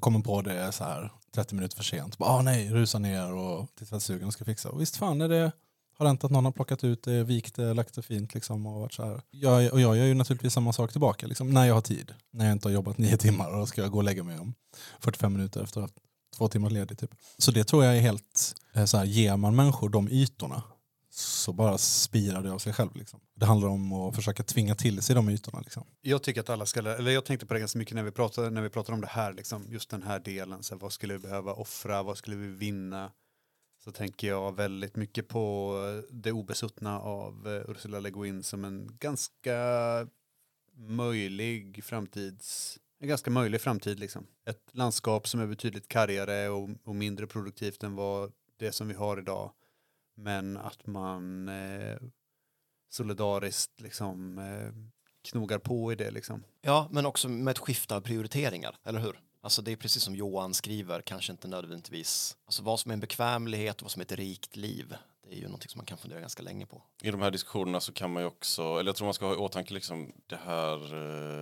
Kommer 0.00 0.20
på 0.20 0.42
det 0.42 0.72
så 0.72 0.84
här 0.84 1.12
30 1.34 1.54
minuter 1.54 1.76
för 1.76 1.84
sent. 1.84 2.18
Bara, 2.18 2.30
ah, 2.30 2.42
nej, 2.42 2.70
rusa 2.70 2.98
ner 2.98 3.32
och 3.32 3.68
till 3.74 3.86
tvättstugan 3.86 4.26
och 4.26 4.32
ska 4.32 4.44
fixa. 4.44 4.70
Och 4.70 4.80
visst 4.80 4.96
fan 4.96 5.20
är 5.20 5.28
det 5.28 5.52
har 6.02 6.06
hänt 6.06 6.24
att 6.24 6.30
någon 6.30 6.44
har 6.44 6.52
plockat 6.52 6.84
ut 6.84 7.02
det, 7.02 7.24
vikt 7.24 7.54
det, 7.54 7.74
lagt 7.74 7.94
det 7.94 8.02
fint 8.02 8.34
liksom 8.34 8.66
och 8.66 8.80
varit 8.80 8.92
så 8.92 9.04
här. 9.04 9.22
Jag, 9.30 9.72
och 9.72 9.80
jag 9.80 9.96
gör 9.96 10.04
ju 10.04 10.14
naturligtvis 10.14 10.52
samma 10.52 10.72
sak 10.72 10.92
tillbaka 10.92 11.26
liksom, 11.26 11.50
när 11.50 11.64
jag 11.64 11.74
har 11.74 11.80
tid. 11.80 12.14
När 12.30 12.44
jag 12.44 12.52
inte 12.52 12.68
har 12.68 12.72
jobbat 12.72 12.98
nio 12.98 13.16
timmar 13.16 13.60
och 13.60 13.68
ska 13.68 13.82
jag 13.82 13.90
gå 13.90 13.98
och 13.98 14.04
lägga 14.04 14.22
mig 14.22 14.38
om 14.38 14.54
45 15.00 15.32
minuter 15.32 15.62
efter 15.62 15.80
att 15.80 15.82
ha 15.82 15.82
haft 15.82 15.94
två 16.36 16.48
timmar 16.48 16.70
ledig. 16.70 16.98
Typ. 16.98 17.14
Så 17.38 17.50
det 17.50 17.64
tror 17.64 17.84
jag 17.84 17.96
är 17.96 18.00
helt, 18.00 18.54
eh, 18.72 18.84
så 18.84 18.96
här, 18.96 19.04
ger 19.04 19.36
man 19.36 19.56
människor 19.56 19.88
de 19.88 20.08
ytorna 20.08 20.62
så 21.14 21.52
bara 21.52 21.78
spirar 21.78 22.42
det 22.42 22.52
av 22.52 22.58
sig 22.58 22.72
själv. 22.72 22.90
Liksom. 22.94 23.20
Det 23.34 23.46
handlar 23.46 23.68
om 23.68 23.92
att 23.92 24.16
försöka 24.16 24.42
tvinga 24.42 24.74
till 24.74 25.02
sig 25.02 25.14
de 25.14 25.28
ytorna. 25.28 25.60
Liksom. 25.60 25.86
Jag 26.00 26.22
tycker 26.22 26.40
att 26.40 26.50
alla 26.50 26.66
ska, 26.66 26.80
eller 26.80 27.10
jag 27.10 27.24
tänkte 27.24 27.46
på 27.46 27.54
det 27.54 27.60
ganska 27.60 27.78
mycket 27.78 27.94
när 27.94 28.02
vi 28.02 28.10
pratade, 28.10 28.50
när 28.50 28.62
vi 28.62 28.68
pratade 28.68 28.94
om 28.94 29.00
det 29.00 29.06
här, 29.06 29.32
liksom, 29.32 29.66
just 29.68 29.90
den 29.90 30.02
här 30.02 30.18
delen, 30.18 30.62
så 30.62 30.74
här, 30.74 30.80
vad 30.80 30.92
skulle 30.92 31.12
vi 31.12 31.18
behöva 31.18 31.52
offra, 31.52 32.02
vad 32.02 32.16
skulle 32.16 32.36
vi 32.36 32.46
vinna? 32.46 33.12
Så 33.84 33.92
tänker 33.92 34.28
jag 34.28 34.56
väldigt 34.56 34.96
mycket 34.96 35.28
på 35.28 35.74
eh, 35.86 36.14
det 36.14 36.32
obesuttna 36.32 37.00
av 37.00 37.48
eh, 37.48 37.70
Ursula 37.70 38.00
Le 38.00 38.10
Guin 38.10 38.42
som 38.42 38.64
en 38.64 38.96
ganska 39.00 39.56
möjlig 40.76 41.84
framtids, 41.84 42.78
en 43.00 43.08
ganska 43.08 43.30
möjlig 43.30 43.60
framtid 43.60 44.00
liksom. 44.00 44.26
Ett 44.46 44.70
landskap 44.72 45.28
som 45.28 45.40
är 45.40 45.46
betydligt 45.46 45.88
kargare 45.88 46.48
och, 46.48 46.68
och 46.84 46.94
mindre 46.94 47.26
produktivt 47.26 47.82
än 47.82 47.94
vad 47.94 48.32
det 48.58 48.72
som 48.72 48.88
vi 48.88 48.94
har 48.94 49.18
idag. 49.18 49.52
Men 50.14 50.56
att 50.56 50.86
man 50.86 51.48
eh, 51.48 51.96
solidariskt 52.90 53.80
liksom 53.80 54.38
eh, 54.38 54.72
knogar 55.30 55.58
på 55.58 55.92
i 55.92 55.94
det 55.94 56.10
liksom. 56.10 56.44
Ja, 56.60 56.88
men 56.90 57.06
också 57.06 57.28
med 57.28 57.52
ett 57.52 57.58
skifte 57.58 57.96
av 57.96 58.00
prioriteringar, 58.00 58.76
eller 58.84 59.00
hur? 59.00 59.20
Alltså 59.40 59.62
det 59.62 59.72
är 59.72 59.76
precis 59.76 60.02
som 60.02 60.16
Johan 60.16 60.54
skriver, 60.54 61.00
kanske 61.00 61.32
inte 61.32 61.48
nödvändigtvis, 61.48 62.36
alltså 62.46 62.62
vad 62.62 62.80
som 62.80 62.90
är 62.90 62.92
en 62.92 63.00
bekvämlighet 63.00 63.76
och 63.76 63.82
vad 63.82 63.90
som 63.90 64.00
är 64.00 64.04
ett 64.04 64.12
rikt 64.12 64.56
liv. 64.56 64.94
Det 65.24 65.32
är 65.32 65.36
ju 65.36 65.44
någonting 65.44 65.68
som 65.68 65.78
man 65.78 65.86
kan 65.86 65.98
fundera 65.98 66.20
ganska 66.20 66.42
länge 66.42 66.66
på. 66.66 66.82
I 67.02 67.10
de 67.10 67.22
här 67.22 67.30
diskussionerna 67.30 67.80
så 67.80 67.92
kan 67.92 68.12
man 68.12 68.22
ju 68.22 68.26
också, 68.26 68.62
eller 68.62 68.88
jag 68.88 68.96
tror 68.96 69.06
man 69.06 69.14
ska 69.14 69.26
ha 69.26 69.34
i 69.34 69.36
åtanke 69.36 69.74
liksom 69.74 70.12
det 70.26 70.36
här 70.44 70.94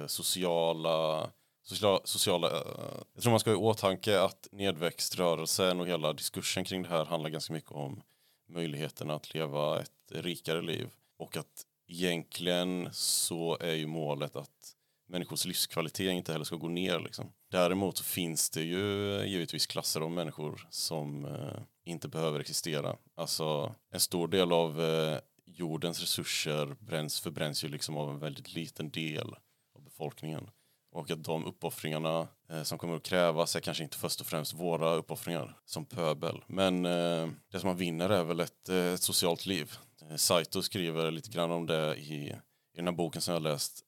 eh, 0.03 0.07
sociala 0.07 1.31
sociala, 1.63 2.01
sociala 2.05 2.47
eh, 2.49 3.03
jag 3.15 3.23
tror 3.23 3.31
man 3.31 3.41
ska 3.41 3.51
ha 3.51 3.55
i 3.55 3.61
åtanke 3.61 4.21
att 4.21 4.49
nedväxtrörelsen 4.53 5.81
och 5.81 5.87
hela 5.87 6.13
diskursen 6.13 6.65
kring 6.65 6.83
det 6.83 6.89
här 6.89 7.05
handlar 7.05 7.31
ganska 7.31 7.53
mycket 7.53 7.73
om 7.73 8.03
möjligheten 8.51 9.11
att 9.11 9.35
leva 9.35 9.81
ett 9.81 10.13
rikare 10.13 10.63
liv 10.63 10.91
och 11.19 11.37
att 11.37 11.67
egentligen 11.87 12.89
så 12.93 13.59
är 13.61 13.75
ju 13.75 13.87
målet 13.87 14.37
att 14.37 14.77
människors 15.09 15.45
livskvalitet 15.45 16.13
inte 16.13 16.33
heller 16.33 16.45
ska 16.45 16.57
gå 16.57 16.69
ner. 16.69 17.01
Liksom. 17.01 17.33
Däremot 17.51 17.99
så 17.99 18.05
finns 18.05 18.51
det 18.51 18.63
ju 18.63 19.25
givetvis 19.27 19.67
klasser 19.67 20.01
av 20.01 20.11
människor 20.11 20.67
som 20.71 21.25
eh, 21.25 21.63
inte 21.85 22.09
behöver 22.09 22.41
existera. 22.41 22.97
Alltså 23.15 23.75
en 23.91 24.01
stor 24.01 24.29
del 24.29 24.53
av 24.53 24.83
eh, 24.83 25.19
jordens 25.45 26.01
resurser 26.01 26.77
bränns, 26.81 27.21
förbränns 27.21 27.65
ju 27.65 27.69
liksom 27.69 27.97
av 27.97 28.11
en 28.11 28.19
väldigt 28.19 28.55
liten 28.55 28.91
del 28.91 29.35
av 29.75 29.83
befolkningen. 29.83 30.51
Och 30.93 31.11
att 31.11 31.25
de 31.25 31.47
uppoffringarna 31.47 32.29
Eh, 32.51 32.63
som 32.63 32.79
kommer 32.79 32.97
att 32.97 33.03
krävas 33.03 33.57
är 33.57 33.61
kanske 33.61 33.85
inte 33.85 33.97
först 33.97 34.21
och 34.21 34.27
främst 34.27 34.53
våra 34.53 34.95
uppoffringar 34.95 35.59
som 35.65 35.85
pöbel. 35.85 36.45
Men 36.47 36.87
eh, 36.87 37.29
det 37.53 37.61
som 37.61 37.69
man 37.69 37.77
vinner 37.77 38.11
är 38.11 38.25
väl 38.25 38.41
ett, 38.41 38.69
eh, 38.69 38.77
ett 38.77 39.03
socialt 39.03 39.47
liv. 39.47 39.73
Eh, 40.03 40.17
Saito 40.17 40.63
skriver 40.63 41.11
lite 41.11 41.31
grann 41.31 41.51
om 41.51 41.67
det 41.67 41.97
i, 41.97 42.29
i 42.75 42.77
den 42.77 42.87
här 42.87 42.93
boken 42.93 43.23
som 43.23 43.35
jag 43.35 43.43
läst. 43.43 43.85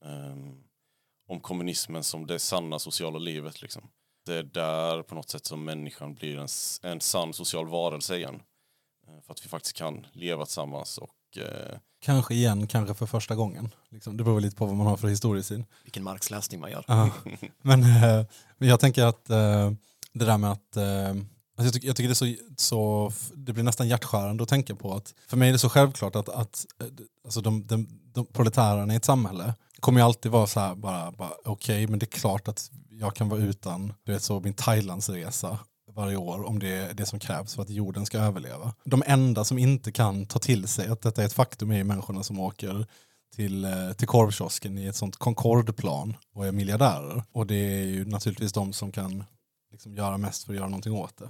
Om 1.28 1.40
kommunismen 1.40 2.04
som 2.04 2.26
det 2.26 2.38
sanna 2.38 2.78
sociala 2.78 3.18
livet. 3.18 3.62
Liksom. 3.62 3.90
Det 4.26 4.34
är 4.34 4.42
där 4.42 5.02
på 5.02 5.14
något 5.14 5.30
sätt 5.30 5.44
som 5.44 5.64
människan 5.64 6.14
blir 6.14 6.38
en, 6.38 6.48
en 6.82 7.00
sann 7.00 7.32
social 7.32 7.68
varelse 7.68 8.16
igen. 8.16 8.42
Eh, 9.08 9.20
för 9.20 9.32
att 9.32 9.44
vi 9.44 9.48
faktiskt 9.48 9.76
kan 9.76 10.06
leva 10.12 10.44
tillsammans 10.44 10.98
och 10.98 11.10
eh, 11.38 11.78
Kanske 12.00 12.34
igen, 12.34 12.66
kanske 12.66 12.94
för 12.94 13.06
första 13.06 13.34
gången. 13.34 13.70
Liksom, 13.90 14.16
det 14.16 14.24
beror 14.24 14.40
lite 14.40 14.56
på 14.56 14.66
vad 14.66 14.76
man 14.76 14.86
har 14.86 14.96
för 14.96 15.08
historiesyn. 15.08 15.64
Vilken 15.84 16.04
marxläsning 16.04 16.60
man 16.60 16.70
gör. 16.70 16.84
Ja. 16.88 17.10
Men, 17.62 17.82
eh, 17.82 18.26
men 18.58 18.68
jag 18.68 18.80
tänker 18.80 19.04
att 19.04 19.30
eh, 19.30 19.70
det 20.12 20.24
där 20.24 20.38
med 20.38 20.52
att 20.52 20.76
alltså 20.76 21.64
jag, 21.64 21.72
tycker, 21.72 21.86
jag 21.86 21.96
tycker 21.96 22.08
det 22.08 22.12
är 22.12 22.36
så, 22.36 22.54
så, 22.56 23.12
det 23.34 23.52
blir 23.52 23.64
nästan 23.64 23.88
hjärtskärande 23.88 24.42
att 24.42 24.48
tänka 24.48 24.74
på 24.74 24.94
att 24.94 25.14
för 25.26 25.36
mig 25.36 25.48
är 25.48 25.52
det 25.52 25.58
så 25.58 25.68
självklart 25.68 26.16
att, 26.16 26.28
att 26.28 26.66
alltså 27.24 27.40
de, 27.40 27.66
de, 27.66 27.88
de 28.14 28.26
proletärerna 28.26 28.92
i 28.92 28.96
ett 28.96 29.04
samhälle 29.04 29.54
kommer 29.80 30.00
ju 30.00 30.04
alltid 30.06 30.32
vara 30.32 30.46
så 30.46 30.60
här 30.60 30.74
bara, 30.74 31.12
bara 31.12 31.30
okej 31.44 31.52
okay, 31.52 31.86
men 31.86 31.98
det 31.98 32.04
är 32.04 32.18
klart 32.18 32.48
att 32.48 32.70
jag 32.90 33.14
kan 33.14 33.28
vara 33.28 33.40
utan 33.40 33.92
du 34.04 34.12
vet, 34.12 34.22
så 34.22 34.40
min 34.40 34.54
Thailandsresa 34.54 35.58
varje 35.94 36.16
år 36.16 36.48
om 36.48 36.58
det 36.58 36.68
är 36.68 36.94
det 36.94 37.06
som 37.06 37.18
krävs 37.18 37.54
för 37.54 37.62
att 37.62 37.70
jorden 37.70 38.06
ska 38.06 38.18
överleva. 38.18 38.74
De 38.84 39.02
enda 39.06 39.44
som 39.44 39.58
inte 39.58 39.92
kan 39.92 40.26
ta 40.26 40.38
till 40.38 40.68
sig 40.68 40.88
att 40.88 41.00
detta 41.00 41.22
är 41.22 41.26
ett 41.26 41.32
faktum 41.32 41.70
är 41.70 41.84
människorna 41.84 42.22
som 42.22 42.40
åker 42.40 42.86
till, 43.34 43.64
eh, 43.64 43.92
till 43.92 44.08
korvkiosken 44.08 44.78
i 44.78 44.86
ett 44.86 44.96
sånt 44.96 45.16
Concordeplan 45.16 46.16
och 46.34 46.46
är 46.46 46.52
miljardärer. 46.52 47.22
Och 47.32 47.46
det 47.46 47.54
är 47.54 47.84
ju 47.84 48.04
naturligtvis 48.04 48.52
de 48.52 48.72
som 48.72 48.92
kan 48.92 49.24
liksom 49.70 49.94
göra 49.94 50.18
mest 50.18 50.44
för 50.44 50.52
att 50.52 50.56
göra 50.56 50.68
någonting 50.68 50.92
åt 50.92 51.16
det. 51.16 51.28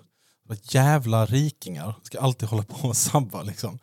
Jävla 0.62 1.26
rikingar 1.26 1.94
ska 2.02 2.20
alltid 2.20 2.48
hålla 2.48 2.62
på 2.62 2.88
och 2.88 2.96
sabba. 2.96 3.42
Liksom. 3.42 3.78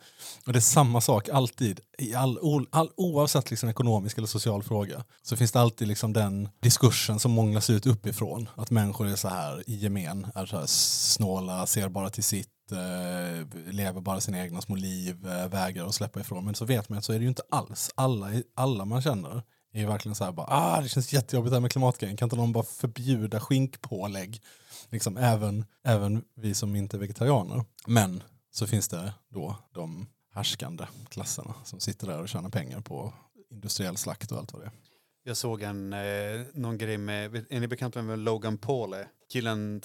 Och 0.46 0.52
det 0.52 0.58
är 0.58 0.60
samma 0.60 1.00
sak 1.00 1.28
alltid. 1.28 1.80
I 1.98 2.14
all, 2.14 2.66
all, 2.70 2.90
oavsett 2.96 3.50
liksom 3.50 3.68
ekonomisk 3.68 4.18
eller 4.18 4.28
social 4.28 4.62
fråga 4.62 5.04
så 5.22 5.36
finns 5.36 5.52
det 5.52 5.60
alltid 5.60 5.88
liksom 5.88 6.12
den 6.12 6.48
diskursen 6.60 7.18
som 7.18 7.32
månglas 7.32 7.70
ut 7.70 7.86
uppifrån. 7.86 8.48
Att 8.56 8.70
människor 8.70 9.08
är 9.08 9.16
så 9.16 9.28
här 9.28 9.70
i 9.70 9.74
gemen, 9.74 10.26
är 10.34 10.46
så 10.46 10.58
här 10.58 10.66
snåla, 10.66 11.66
ser 11.66 11.88
bara 11.88 12.10
till 12.10 12.24
sitt 12.24 12.72
eh, 12.72 13.72
lever 13.72 14.00
bara 14.00 14.20
sina 14.20 14.38
egna 14.44 14.60
små 14.60 14.76
liv, 14.76 15.26
eh, 15.26 15.48
vägrar 15.48 15.86
att 15.86 15.94
släppa 15.94 16.20
ifrån. 16.20 16.44
Men 16.44 16.54
så 16.54 16.64
vet 16.64 16.88
man 16.88 16.98
att 16.98 17.04
så 17.04 17.12
är 17.12 17.18
det 17.18 17.22
ju 17.22 17.28
inte 17.28 17.42
alls. 17.50 17.90
Alla, 17.94 18.30
alla 18.54 18.84
man 18.84 19.02
känner 19.02 19.42
är 19.72 19.80
ju 19.80 19.86
verkligen 19.86 20.14
så 20.14 20.24
här 20.24 20.32
bara, 20.32 20.46
ah 20.46 20.80
det 20.80 20.88
känns 20.88 21.12
jättejobbigt 21.12 21.50
det 21.50 21.56
här 21.56 21.60
med 21.60 21.72
klimatgrejen, 21.72 22.16
kan 22.16 22.26
inte 22.26 22.36
någon 22.36 22.52
bara 22.52 22.64
förbjuda 22.64 23.40
skinkpålägg? 23.40 24.42
Liksom 24.88 25.16
även, 25.16 25.64
även 25.84 26.24
vi 26.34 26.54
som 26.54 26.76
inte 26.76 26.96
är 26.96 26.98
vegetarianer. 26.98 27.64
Men 27.86 28.22
så 28.50 28.66
finns 28.66 28.88
det 28.88 29.14
då 29.28 29.56
de 29.74 30.06
härskande 30.34 30.86
klasserna 31.08 31.54
som 31.64 31.80
sitter 31.80 32.06
där 32.06 32.20
och 32.20 32.28
tjänar 32.28 32.50
pengar 32.50 32.80
på 32.80 33.12
industriell 33.50 33.96
slakt 33.96 34.32
och 34.32 34.38
allt 34.38 34.52
vad 34.52 34.62
det 34.62 34.66
är. 34.66 34.72
Jag 35.22 35.36
såg 35.36 35.62
en, 35.62 35.92
eh, 35.92 36.40
någon 36.54 36.78
grej 36.78 36.98
med, 36.98 37.36
är 37.50 37.60
ni 37.60 37.68
bekanta 37.68 38.02
med 38.02 38.18
Logan 38.18 38.58
Paul? 38.58 38.94
Killen 39.32 39.82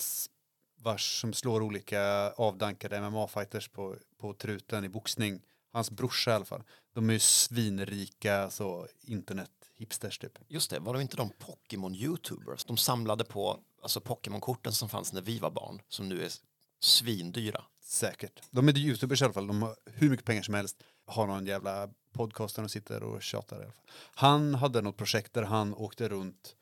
vars 0.80 1.22
som 1.22 1.34
slår 1.34 1.62
olika 1.62 2.02
avdankade 2.38 2.98
MMA-fighters 2.98 3.70
på, 3.72 3.96
på 4.18 4.34
truten 4.34 4.86
i 4.86 4.90
boxning. 4.90 5.42
Hans 5.74 5.92
brorsa 5.92 6.32
i 6.32 6.34
alla 6.34 6.46
fall. 6.46 6.64
De 6.94 7.10
är 7.10 7.14
ju 7.14 7.20
svinrika 7.20 8.50
så 8.50 8.88
internet 9.02 9.52
internet-hipsters 9.78 10.18
typ. 10.20 10.40
Just 10.48 10.70
det, 10.70 10.80
var 10.80 10.94
det 10.94 11.02
inte 11.02 11.18
de 11.18 11.32
Pokémon-youtubers? 11.32 12.66
De 12.68 12.78
samlade 12.78 13.24
på 13.24 13.60
alltså 13.82 14.00
Pokémon-korten 14.00 14.74
som 14.74 14.90
fanns 14.90 15.14
när 15.14 15.22
vi 15.22 15.40
var 15.40 15.52
barn, 15.52 15.82
som 15.88 16.10
nu 16.10 16.26
är 16.26 16.32
svindyra. 16.80 17.64
Säkert. 17.82 18.42
De 18.52 18.68
är 18.68 18.78
youtubers 18.78 19.22
i 19.22 19.26
alla 19.26 19.34
fall, 19.34 19.48
de 19.48 19.62
har 19.62 19.76
hur 19.86 20.10
mycket 20.10 20.26
pengar 20.26 20.42
som 20.42 20.54
helst. 20.54 20.78
Har 21.06 21.28
någon 21.28 21.46
jävla 21.46 21.90
podcast 22.14 22.56
där 22.56 22.64
de 22.64 22.70
sitter 22.70 23.04
och 23.04 23.24
tjatar 23.24 23.56
i 23.56 23.64
alla 23.64 23.72
fall. 23.72 23.86
Han 24.16 24.56
hade 24.56 24.82
något 24.82 24.98
projekt 24.98 25.34
där 25.34 25.44
han 25.44 25.74
åkte 25.74 26.10
runt 26.10 26.56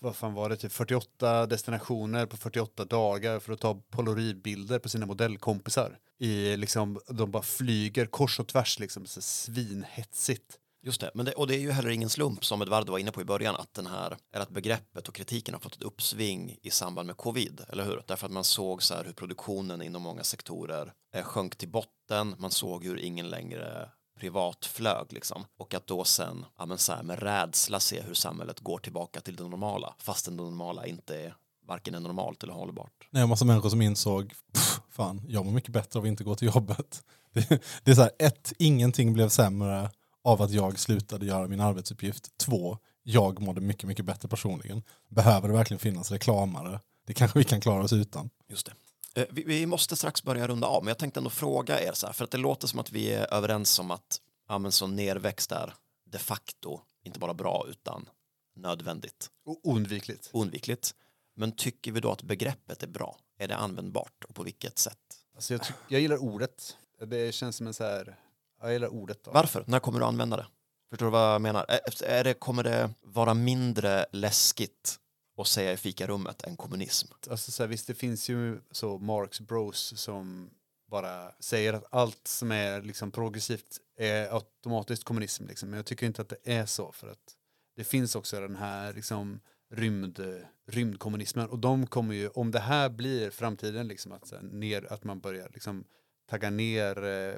vad 0.00 0.16
fan 0.16 0.34
var 0.34 0.48
det, 0.48 0.56
typ 0.56 0.72
48 0.72 1.46
destinationer 1.46 2.26
på 2.26 2.36
48 2.36 2.84
dagar 2.84 3.40
för 3.40 3.52
att 3.52 3.60
ta 3.60 3.74
polaroidbilder 3.90 4.78
på 4.78 4.88
sina 4.88 5.06
modellkompisar. 5.06 5.98
I 6.18 6.56
liksom, 6.56 7.00
de 7.08 7.30
bara 7.30 7.42
flyger 7.42 8.06
kors 8.06 8.40
och 8.40 8.48
tvärs 8.48 8.78
liksom, 8.78 9.06
så 9.06 9.20
svinhetsigt. 9.20 10.58
Just 10.82 11.00
det, 11.00 11.10
men 11.14 11.26
det, 11.26 11.32
och 11.32 11.46
det 11.46 11.54
är 11.54 11.58
ju 11.58 11.70
heller 11.70 11.90
ingen 11.90 12.08
slump 12.08 12.44
som 12.44 12.62
Edvardo 12.62 12.92
var 12.92 12.98
inne 12.98 13.12
på 13.12 13.20
i 13.20 13.24
början 13.24 13.56
att 13.56 13.74
den 13.74 13.86
här, 13.86 14.16
eller 14.32 14.42
att 14.42 14.50
begreppet 14.50 15.08
och 15.08 15.14
kritiken 15.14 15.54
har 15.54 15.60
fått 15.60 15.76
ett 15.76 15.82
uppsving 15.82 16.56
i 16.62 16.70
samband 16.70 17.06
med 17.06 17.16
covid, 17.16 17.60
eller 17.68 17.84
hur? 17.84 18.02
Därför 18.06 18.26
att 18.26 18.32
man 18.32 18.44
såg 18.44 18.82
så 18.82 18.94
här 18.94 19.04
hur 19.04 19.12
produktionen 19.12 19.82
inom 19.82 20.02
många 20.02 20.24
sektorer 20.24 20.92
eh, 21.14 21.22
sjönk 21.22 21.56
till 21.56 21.68
botten, 21.68 22.34
man 22.38 22.50
såg 22.50 22.84
hur 22.84 22.98
ingen 22.98 23.28
längre 23.28 23.90
privatflög 24.20 25.12
liksom. 25.12 25.44
Och 25.58 25.74
att 25.74 25.86
då 25.86 26.04
sen, 26.04 26.46
ja 26.58 26.66
men 26.66 26.78
så 26.78 26.92
här, 26.92 27.02
med 27.02 27.22
rädsla 27.22 27.80
se 27.80 28.02
hur 28.02 28.14
samhället 28.14 28.60
går 28.60 28.78
tillbaka 28.78 29.20
till 29.20 29.36
det 29.36 29.42
normala, 29.42 29.94
fastän 29.98 30.36
det 30.36 30.42
normala 30.42 30.86
inte 30.86 31.16
är 31.20 31.34
varken 31.66 31.94
är 31.94 32.00
normalt 32.00 32.42
eller 32.42 32.52
hållbart. 32.52 33.08
Nej, 33.10 33.22
en 33.22 33.28
massa 33.28 33.44
människor 33.44 33.68
som 33.68 33.82
insåg, 33.82 34.34
pff, 34.52 34.80
fan, 34.90 35.22
jag 35.28 35.44
mår 35.44 35.52
mycket 35.52 35.70
bättre 35.70 35.98
av 35.98 36.04
att 36.04 36.08
inte 36.08 36.24
gå 36.24 36.34
till 36.34 36.48
jobbet. 36.54 37.04
Det, 37.32 37.62
det 37.84 37.90
är 37.90 37.94
så 37.94 38.00
här, 38.00 38.10
ett, 38.18 38.52
ingenting 38.58 39.12
blev 39.12 39.28
sämre 39.28 39.90
av 40.24 40.42
att 40.42 40.50
jag 40.50 40.78
slutade 40.78 41.26
göra 41.26 41.48
min 41.48 41.60
arbetsuppgift. 41.60 42.36
Två, 42.38 42.78
jag 43.02 43.40
mådde 43.40 43.60
mycket, 43.60 43.84
mycket 43.84 44.04
bättre 44.04 44.28
personligen. 44.28 44.82
Behöver 45.08 45.48
det 45.48 45.54
verkligen 45.54 45.78
finnas 45.78 46.10
reklamare? 46.10 46.80
Det 47.06 47.14
kanske 47.14 47.38
vi 47.38 47.44
kan 47.44 47.60
klara 47.60 47.84
oss 47.84 47.92
utan. 47.92 48.30
Just 48.48 48.66
det. 49.14 49.20
Eh, 49.22 49.26
Vi, 49.30 49.66
måste 49.66 49.96
strax 49.96 50.22
börja 50.22 50.48
runda 50.48 50.66
av, 50.66 50.84
men 50.84 50.88
jag 50.88 50.98
tänkte 50.98 51.20
ändå 51.20 51.30
fråga 51.30 51.80
er 51.82 51.92
så 51.92 52.06
här, 52.06 52.12
för 52.12 52.24
att 52.24 52.30
det 52.30 52.38
låter 52.38 52.66
som 52.68 52.78
att 52.80 52.92
vi 52.92 53.12
är 53.12 53.34
överens 53.34 53.78
om 53.78 53.90
att 53.90 54.20
ja, 54.48 54.58
men 54.58 54.72
så 54.72 54.86
nerväxt 54.86 55.52
är 55.52 55.74
de 56.10 56.18
facto 56.18 56.80
inte 57.04 57.18
bara 57.18 57.34
bra 57.34 57.66
utan 57.68 58.08
nödvändigt, 58.56 59.30
Och 59.46 59.60
oundvikligt. 59.62 60.30
oundvikligt. 60.32 60.94
Men 61.36 61.52
tycker 61.52 61.92
vi 61.92 62.00
då 62.00 62.12
att 62.12 62.22
begreppet 62.22 62.82
är 62.82 62.86
bra? 62.86 63.16
Är 63.38 63.48
det 63.48 63.56
användbart 63.56 64.24
och 64.28 64.34
på 64.34 64.42
vilket 64.42 64.78
sätt? 64.78 64.98
Alltså 65.34 65.54
jag, 65.54 65.60
jag 65.88 66.00
gillar 66.00 66.16
ordet. 66.16 66.76
Det 67.06 67.34
känns 67.34 67.56
som 67.56 67.66
en 67.66 67.74
så 67.74 67.84
här, 67.84 68.16
jag 68.60 68.72
gillar 68.72 68.88
ordet. 68.88 69.24
Då. 69.24 69.30
Varför? 69.30 69.64
När 69.66 69.78
kommer 69.78 69.98
du 70.00 70.04
använda 70.04 70.36
det? 70.36 70.46
Förstår 70.90 71.06
du 71.06 71.12
vad 71.12 71.34
jag 71.34 71.42
menar? 71.42 71.66
Är- 71.68 72.24
det, 72.24 72.34
kommer 72.34 72.62
det 72.62 72.90
vara 73.02 73.34
mindre 73.34 74.06
läskigt 74.12 74.98
att 75.38 75.46
säga 75.46 75.72
i 75.72 75.76
fikarummet 75.76 76.42
än 76.42 76.56
kommunism? 76.56 77.08
Alltså 77.30 77.50
så 77.50 77.62
här, 77.62 77.68
visst, 77.68 77.86
det 77.86 77.94
finns 77.94 78.28
ju 78.28 78.60
så 78.70 78.98
Marx 78.98 79.40
Bros 79.40 79.92
som 79.96 80.50
bara 80.90 81.32
säger 81.40 81.72
att 81.72 81.84
allt 81.90 82.26
som 82.26 82.52
är 82.52 82.82
liksom 82.82 83.10
progressivt 83.10 83.78
är 83.96 84.34
automatiskt 84.34 85.04
kommunism. 85.04 85.46
Liksom. 85.46 85.70
Men 85.70 85.76
jag 85.76 85.86
tycker 85.86 86.06
inte 86.06 86.22
att 86.22 86.28
det 86.28 86.54
är 86.54 86.66
så 86.66 86.92
för 86.92 87.08
att 87.08 87.36
det 87.76 87.84
finns 87.84 88.14
också 88.14 88.40
den 88.40 88.56
här 88.56 88.92
liksom, 88.92 89.40
rymd, 89.74 90.20
rymdkommunismen 90.68 91.48
och 91.48 91.58
de 91.58 91.86
kommer 91.86 92.14
ju, 92.14 92.28
om 92.28 92.50
det 92.50 92.60
här 92.60 92.88
blir 92.88 93.30
framtiden, 93.30 93.88
liksom, 93.88 94.12
att, 94.12 94.30
här, 94.30 94.42
ner, 94.42 94.92
att 94.92 95.04
man 95.04 95.20
börjar 95.20 95.50
liksom, 95.54 95.84
tagga 96.30 96.50
ner 96.50 97.04
eh, 97.04 97.34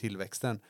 tillväxten 0.00 0.60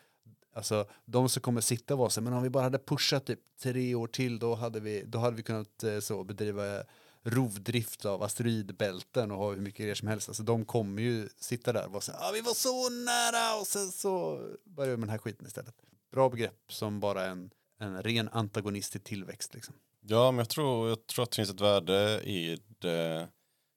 Alltså 0.53 0.89
de 1.05 1.28
som 1.28 1.43
kommer 1.43 1.61
sitta 1.61 1.95
och 1.95 1.99
vara 1.99 2.11
så 2.11 2.20
här, 2.20 2.24
men 2.24 2.33
om 2.33 2.43
vi 2.43 2.51
bara 2.51 2.62
hade 2.62 2.78
pushat 2.78 3.26
typ 3.26 3.41
tre 3.62 3.95
år 3.95 4.07
till 4.07 4.39
då 4.39 4.55
hade 4.55 4.81
vi, 4.81 5.03
då 5.07 5.18
hade 5.18 5.37
vi 5.37 5.43
kunnat 5.43 5.83
eh, 5.83 6.01
så 6.01 6.24
bedriva 6.24 6.83
rovdrift 7.22 8.05
av 8.05 8.22
asteroidbälten 8.22 9.31
och 9.31 9.39
ha 9.39 9.51
hur 9.51 9.61
mycket 9.61 9.81
grejer 9.81 9.95
som 9.95 10.09
helst. 10.09 10.28
Alltså 10.28 10.43
de 10.43 10.64
kommer 10.64 11.03
ju 11.03 11.28
sitta 11.37 11.72
där 11.72 11.87
och 11.87 11.93
vara 11.93 12.01
så 12.01 12.12
här, 12.12 12.28
ah, 12.28 12.33
vi 12.33 12.41
var 12.41 12.55
så 12.55 12.89
nära 12.89 13.61
och 13.61 13.66
sen 13.66 13.93
så 13.93 14.41
börjar 14.64 14.91
vi 14.91 14.97
med 14.97 15.09
den 15.09 15.11
här 15.11 15.18
skiten 15.18 15.47
istället. 15.47 15.74
Bra 16.12 16.28
begrepp 16.28 16.72
som 16.72 17.01
bara 17.01 17.26
en, 17.26 17.51
en 17.78 18.03
ren 18.03 18.28
antagonist 18.28 18.93
till 18.93 19.01
tillväxt 19.01 19.55
liksom. 19.55 19.74
Ja, 20.01 20.31
men 20.31 20.39
jag 20.39 20.49
tror, 20.49 20.89
jag 20.89 21.07
tror 21.07 21.22
att 21.22 21.31
det 21.31 21.37
finns 21.37 21.51
ett 21.51 21.61
värde 21.61 22.20
i 22.24 22.59
det 22.78 23.28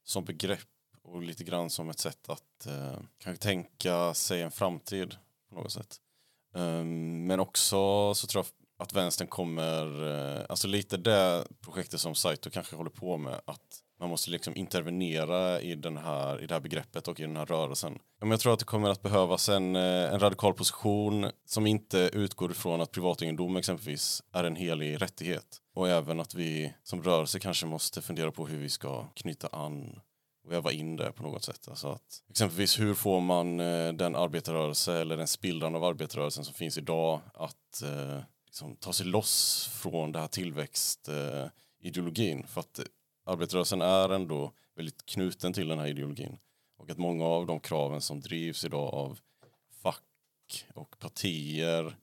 som 0.03 0.25
begrepp 0.25 0.59
och 1.01 1.21
lite 1.21 1.43
grann 1.43 1.69
som 1.69 1.89
ett 1.89 1.99
sätt 1.99 2.29
att 2.29 2.65
eh, 2.65 2.99
kanske 3.17 3.43
tänka 3.43 4.13
sig 4.13 4.41
en 4.41 4.51
framtid 4.51 5.15
på 5.53 5.61
något 5.61 5.71
sätt. 5.71 5.97
Ehm, 6.55 7.27
men 7.27 7.39
också 7.39 8.13
så 8.13 8.27
tror 8.27 8.45
jag 8.45 8.83
att 8.83 8.93
vänstern 8.93 9.27
kommer, 9.27 10.07
eh, 10.09 10.45
alltså 10.49 10.67
lite 10.67 10.97
det 10.97 11.47
projektet 11.61 11.99
som 11.99 12.15
Saito 12.15 12.49
kanske 12.49 12.75
håller 12.75 12.89
på 12.89 13.17
med, 13.17 13.41
att 13.45 13.83
man 13.99 14.09
måste 14.09 14.31
liksom 14.31 14.55
intervenera 14.55 15.61
i, 15.61 15.75
den 15.75 15.97
här, 15.97 16.43
i 16.43 16.47
det 16.47 16.53
här 16.53 16.61
begreppet 16.61 17.07
och 17.07 17.19
i 17.19 17.23
den 17.23 17.37
här 17.37 17.45
rörelsen. 17.45 17.99
Men 18.19 18.31
jag 18.31 18.39
tror 18.39 18.53
att 18.53 18.59
det 18.59 18.65
kommer 18.65 18.89
att 18.89 19.01
behövas 19.01 19.49
en, 19.49 19.75
eh, 19.75 20.13
en 20.13 20.19
radikal 20.19 20.53
position 20.53 21.31
som 21.45 21.67
inte 21.67 22.09
utgår 22.13 22.51
ifrån 22.51 22.81
att 22.81 22.91
privategendom 22.91 23.55
exempelvis 23.55 24.23
är 24.31 24.43
en 24.43 24.55
helig 24.55 25.01
rättighet. 25.01 25.57
Och 25.75 25.89
även 25.89 26.19
att 26.19 26.35
vi 26.35 26.73
som 26.83 27.03
rörelse 27.03 27.39
kanske 27.39 27.65
måste 27.65 28.01
fundera 28.01 28.31
på 28.31 28.47
hur 28.47 28.57
vi 28.57 28.69
ska 28.69 29.05
knyta 29.13 29.47
an 29.47 29.99
och 30.43 30.51
väva 30.51 30.71
in 30.71 30.95
det 30.95 31.11
på 31.11 31.23
något 31.23 31.43
sätt. 31.43 31.67
Alltså 31.67 31.87
att, 31.87 32.23
exempelvis 32.29 32.79
hur 32.79 32.93
får 32.93 33.21
man 33.21 33.59
eh, 33.59 33.93
den 33.93 34.15
arbetarrörelse 34.15 35.01
eller 35.01 35.17
den 35.17 35.27
spillran 35.27 35.75
av 35.75 35.83
arbetarrörelsen 35.83 36.45
som 36.45 36.53
finns 36.53 36.77
idag 36.77 37.21
att 37.33 37.81
eh, 37.81 38.19
liksom, 38.45 38.75
ta 38.75 38.93
sig 38.93 39.05
loss 39.05 39.69
från 39.73 40.11
den 40.11 40.21
här 40.21 40.27
tillväxtideologin. 40.27 42.39
Eh, 42.39 42.45
för 42.45 42.61
att 42.61 42.79
eh, 42.79 42.85
arbetarrörelsen 43.25 43.81
är 43.81 44.09
ändå 44.09 44.51
väldigt 44.75 45.05
knuten 45.05 45.53
till 45.53 45.67
den 45.67 45.79
här 45.79 45.87
ideologin. 45.87 46.37
Och 46.77 46.89
att 46.89 46.97
många 46.97 47.25
av 47.25 47.45
de 47.45 47.59
kraven 47.59 48.01
som 48.01 48.21
drivs 48.21 48.65
idag 48.65 48.93
av 48.93 49.19
fack 49.81 50.65
och 50.73 50.99
partier 50.99 51.95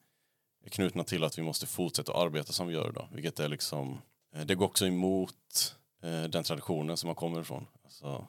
är 0.65 0.71
knutna 0.71 1.05
till 1.05 1.25
att 1.25 1.39
vi 1.39 1.43
måste 1.43 1.67
fortsätta 1.67 2.13
arbeta 2.13 2.53
som 2.53 2.67
vi 2.67 2.75
gör 2.75 2.89
idag. 2.89 3.09
Vilket 3.13 3.41
är 3.41 3.49
liksom, 3.49 3.99
eh, 4.35 4.47
det 4.47 4.55
går 4.55 4.67
också 4.67 4.87
emot 4.87 5.77
eh, 6.03 6.23
den 6.23 6.45
traditionen 6.45 6.97
som 6.97 7.09
man 7.09 7.15
kommer 7.15 7.41
ifrån. 7.41 7.67
Alltså, 8.03 8.27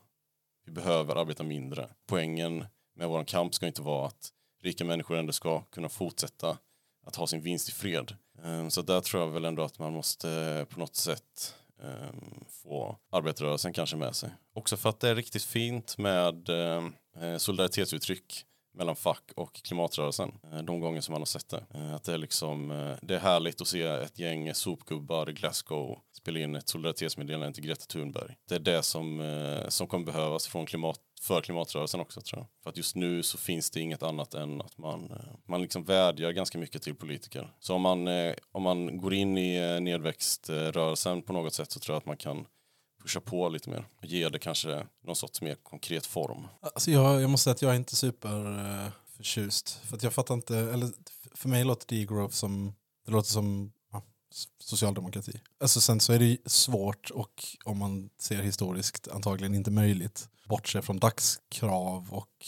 vi 0.66 0.72
behöver 0.72 1.16
arbeta 1.16 1.44
mindre. 1.44 1.90
Poängen 2.08 2.66
med 2.96 3.10
vår 3.10 3.24
kamp 3.24 3.56
ska 3.56 3.68
inte 3.68 3.82
vara 3.82 4.08
att 4.08 4.30
rika 4.62 4.86
människor 4.86 5.18
ändå 5.18 5.34
ska 5.34 5.62
kunna 5.62 5.90
fortsätta 5.90 6.58
att 7.06 7.16
ha 7.16 7.28
sin 7.28 7.42
vinst 7.42 7.70
i 7.70 7.72
fred. 7.72 8.16
Ehm, 8.44 8.70
så 8.70 8.82
där 8.82 9.02
tror 9.02 9.24
jag 9.24 9.30
väl 9.30 9.46
ändå 9.46 9.64
att 9.64 9.80
man 9.80 9.94
måste 9.94 10.32
eh, 10.32 10.66
på 10.66 10.80
något 10.80 10.96
sätt 10.96 11.56
ehm, 11.84 12.46
få 12.48 12.98
arbetarrörelsen 13.12 13.74
kanske 13.74 13.96
med 13.96 14.16
sig. 14.16 14.30
Också 14.54 14.78
för 14.78 14.90
att 14.90 15.00
det 15.00 15.10
är 15.10 15.16
riktigt 15.16 15.44
fint 15.44 15.98
med 15.98 16.50
ehm, 16.50 16.94
eh, 17.16 17.38
solidaritetsuttryck 17.38 18.46
mellan 18.74 18.96
fack 18.96 19.32
och 19.36 19.54
klimatrörelsen 19.54 20.32
eh, 20.52 20.64
de 20.64 20.80
gånger 20.80 21.02
som 21.02 21.14
man 21.14 21.22
har 21.22 21.26
sett 21.26 21.50
det. 21.50 21.66
Eh, 21.74 21.94
att 21.96 22.04
det 22.04 22.14
är 22.14 22.18
liksom, 22.18 22.72
eh, 22.72 22.96
det 23.02 23.16
är 23.16 23.20
härligt 23.20 23.62
att 23.62 23.68
se 23.68 23.82
ett 23.84 24.20
gäng 24.20 24.54
sopgubbar 24.54 25.30
i 25.30 25.34
Glasgow 25.34 26.00
spela 26.14 26.40
in 26.40 26.56
ett 26.56 26.70
solidaritetsmeddelande 26.70 27.54
till 27.54 27.64
Greta 27.64 27.86
Thunberg. 27.86 28.36
Det 28.50 28.56
är 28.56 28.60
det 28.60 28.84
som, 28.84 29.66
som 29.70 29.88
kommer 29.88 30.06
behövas 30.06 30.48
från 30.48 30.66
klimat, 30.66 31.00
för 31.22 31.42
klimatrörelsen 31.42 32.00
också 32.00 32.22
tror 32.22 32.40
jag. 32.40 32.48
För 32.64 32.70
att 32.70 32.78
just 32.78 32.96
nu 32.96 33.24
så 33.24 33.38
finns 33.38 33.72
det 33.72 33.80
inget 33.80 34.04
annat 34.04 34.34
än 34.34 34.62
att 34.62 34.78
man, 34.78 35.14
man 35.46 35.62
liksom 35.62 35.84
vädjar 35.84 36.32
ganska 36.32 36.58
mycket 36.58 36.82
till 36.82 36.96
politiker. 36.96 37.54
Så 37.60 37.76
om 37.76 37.82
man, 37.82 38.08
om 38.52 38.64
man 38.64 38.98
går 38.98 39.14
in 39.14 39.38
i 39.38 39.80
nedväxtrörelsen 39.80 41.22
på 41.22 41.34
något 41.34 41.54
sätt 41.54 41.72
så 41.72 41.80
tror 41.80 41.94
jag 41.94 42.00
att 42.00 42.06
man 42.06 42.18
kan 42.18 42.46
pusha 43.02 43.22
på 43.22 43.50
lite 43.50 43.70
mer 43.70 43.88
och 43.98 44.06
ge 44.06 44.30
det 44.30 44.40
kanske 44.40 44.88
någon 45.04 45.16
sorts 45.16 45.42
mer 45.42 45.56
konkret 45.56 46.06
form. 46.06 46.48
Alltså 46.62 46.92
jag, 46.92 47.22
jag 47.22 47.30
måste 47.30 47.44
säga 47.44 47.54
att 47.54 47.62
jag 47.62 47.72
är 47.72 47.76
inte 47.76 47.96
superförtjust. 47.96 49.80
Eh, 49.82 49.88
för 49.88 49.98
att 49.98 50.04
jag 50.04 50.14
fattar 50.14 50.34
inte, 50.34 50.58
eller 50.58 50.92
för 51.36 51.50
mig 51.50 51.64
låter 51.64 51.96
degrowth 51.96 52.34
som, 52.34 52.74
det 53.06 53.12
låter 53.12 53.30
som 53.30 53.72
ja, 53.92 54.04
socialdemokrati. 54.60 55.42
Alltså 55.60 55.82
sen 55.82 56.00
så 56.00 56.14
är 56.14 56.20
det 56.20 56.38
svårt 56.46 57.10
och 57.10 57.46
om 57.66 57.78
man 57.78 58.10
ser 58.20 58.42
historiskt 58.42 59.08
antagligen 59.08 59.56
inte 59.56 59.72
möjligt 59.72 60.30
bortse 60.52 60.82
från 60.82 61.00
dagskrav 61.00 62.08
och 62.12 62.46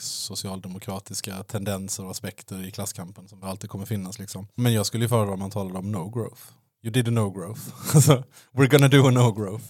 socialdemokratiska 0.00 1.42
tendenser 1.42 2.04
och 2.04 2.10
aspekter 2.10 2.66
i 2.66 2.70
klasskampen 2.70 3.28
som 3.28 3.42
alltid 3.42 3.70
kommer 3.70 3.86
finnas. 3.86 4.18
Liksom. 4.18 4.48
Men 4.54 4.72
jag 4.72 4.86
skulle 4.86 5.04
ju 5.04 5.08
föredra 5.08 5.32
om 5.32 5.38
man 5.38 5.50
talade 5.50 5.78
om 5.78 5.92
no 5.92 6.10
growth. 6.10 6.42
You 6.82 6.92
did 6.92 7.08
a 7.08 7.10
no 7.10 7.30
growth. 7.30 7.60
Alltså, 7.94 8.24
We're 8.52 8.68
gonna 8.68 8.88
do 8.88 9.06
a 9.06 9.10
no 9.10 9.32
growth. 9.32 9.64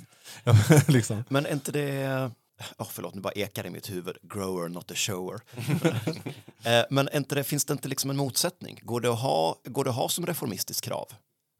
Liksom. 0.88 1.24
Men 1.28 1.46
är 1.46 1.52
inte 1.52 1.72
det... 1.72 2.30
Oh, 2.78 2.86
förlåt, 2.90 3.14
nu 3.14 3.20
bara 3.20 3.32
ekar 3.32 3.66
i 3.66 3.70
mitt 3.70 3.90
huvud. 3.90 4.16
Grower, 4.22 4.68
not 4.68 4.90
a 4.90 4.94
shower. 4.94 5.40
Eh, 6.64 6.84
Men 6.90 7.08
inte 7.14 7.34
det, 7.34 7.44
finns 7.44 7.64
det 7.64 7.72
inte 7.72 7.88
liksom 7.88 8.10
en 8.10 8.16
motsättning? 8.16 8.80
Går 8.82 9.00
det, 9.00 9.12
att 9.12 9.20
ha, 9.20 9.56
går 9.64 9.84
det 9.84 9.90
att 9.90 9.96
ha 9.96 10.08
som 10.08 10.26
reformistiskt 10.26 10.84
krav? 10.84 11.08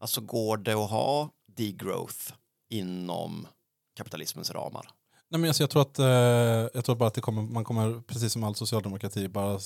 Alltså 0.01 0.21
går 0.21 0.57
det 0.57 0.73
att 0.73 0.91
ha 0.91 1.31
degrowth 1.57 2.33
inom 2.71 3.47
kapitalismens 3.97 4.51
ramar? 4.51 4.89
Nej, 5.31 5.41
men 5.41 5.49
alltså, 5.51 5.63
jag, 5.63 5.71
tror 5.71 5.83
att, 5.83 5.99
eh, 5.99 6.07
jag 6.75 6.85
tror 6.85 6.97
bara 6.97 7.07
att 7.07 7.15
det 7.15 7.21
kommer, 7.21 7.43
man 7.43 7.65
kommer, 7.65 8.01
precis 8.01 8.33
som 8.33 8.45
all 8.45 8.55
socialdemokrati, 8.55 9.29
bara 9.29 9.59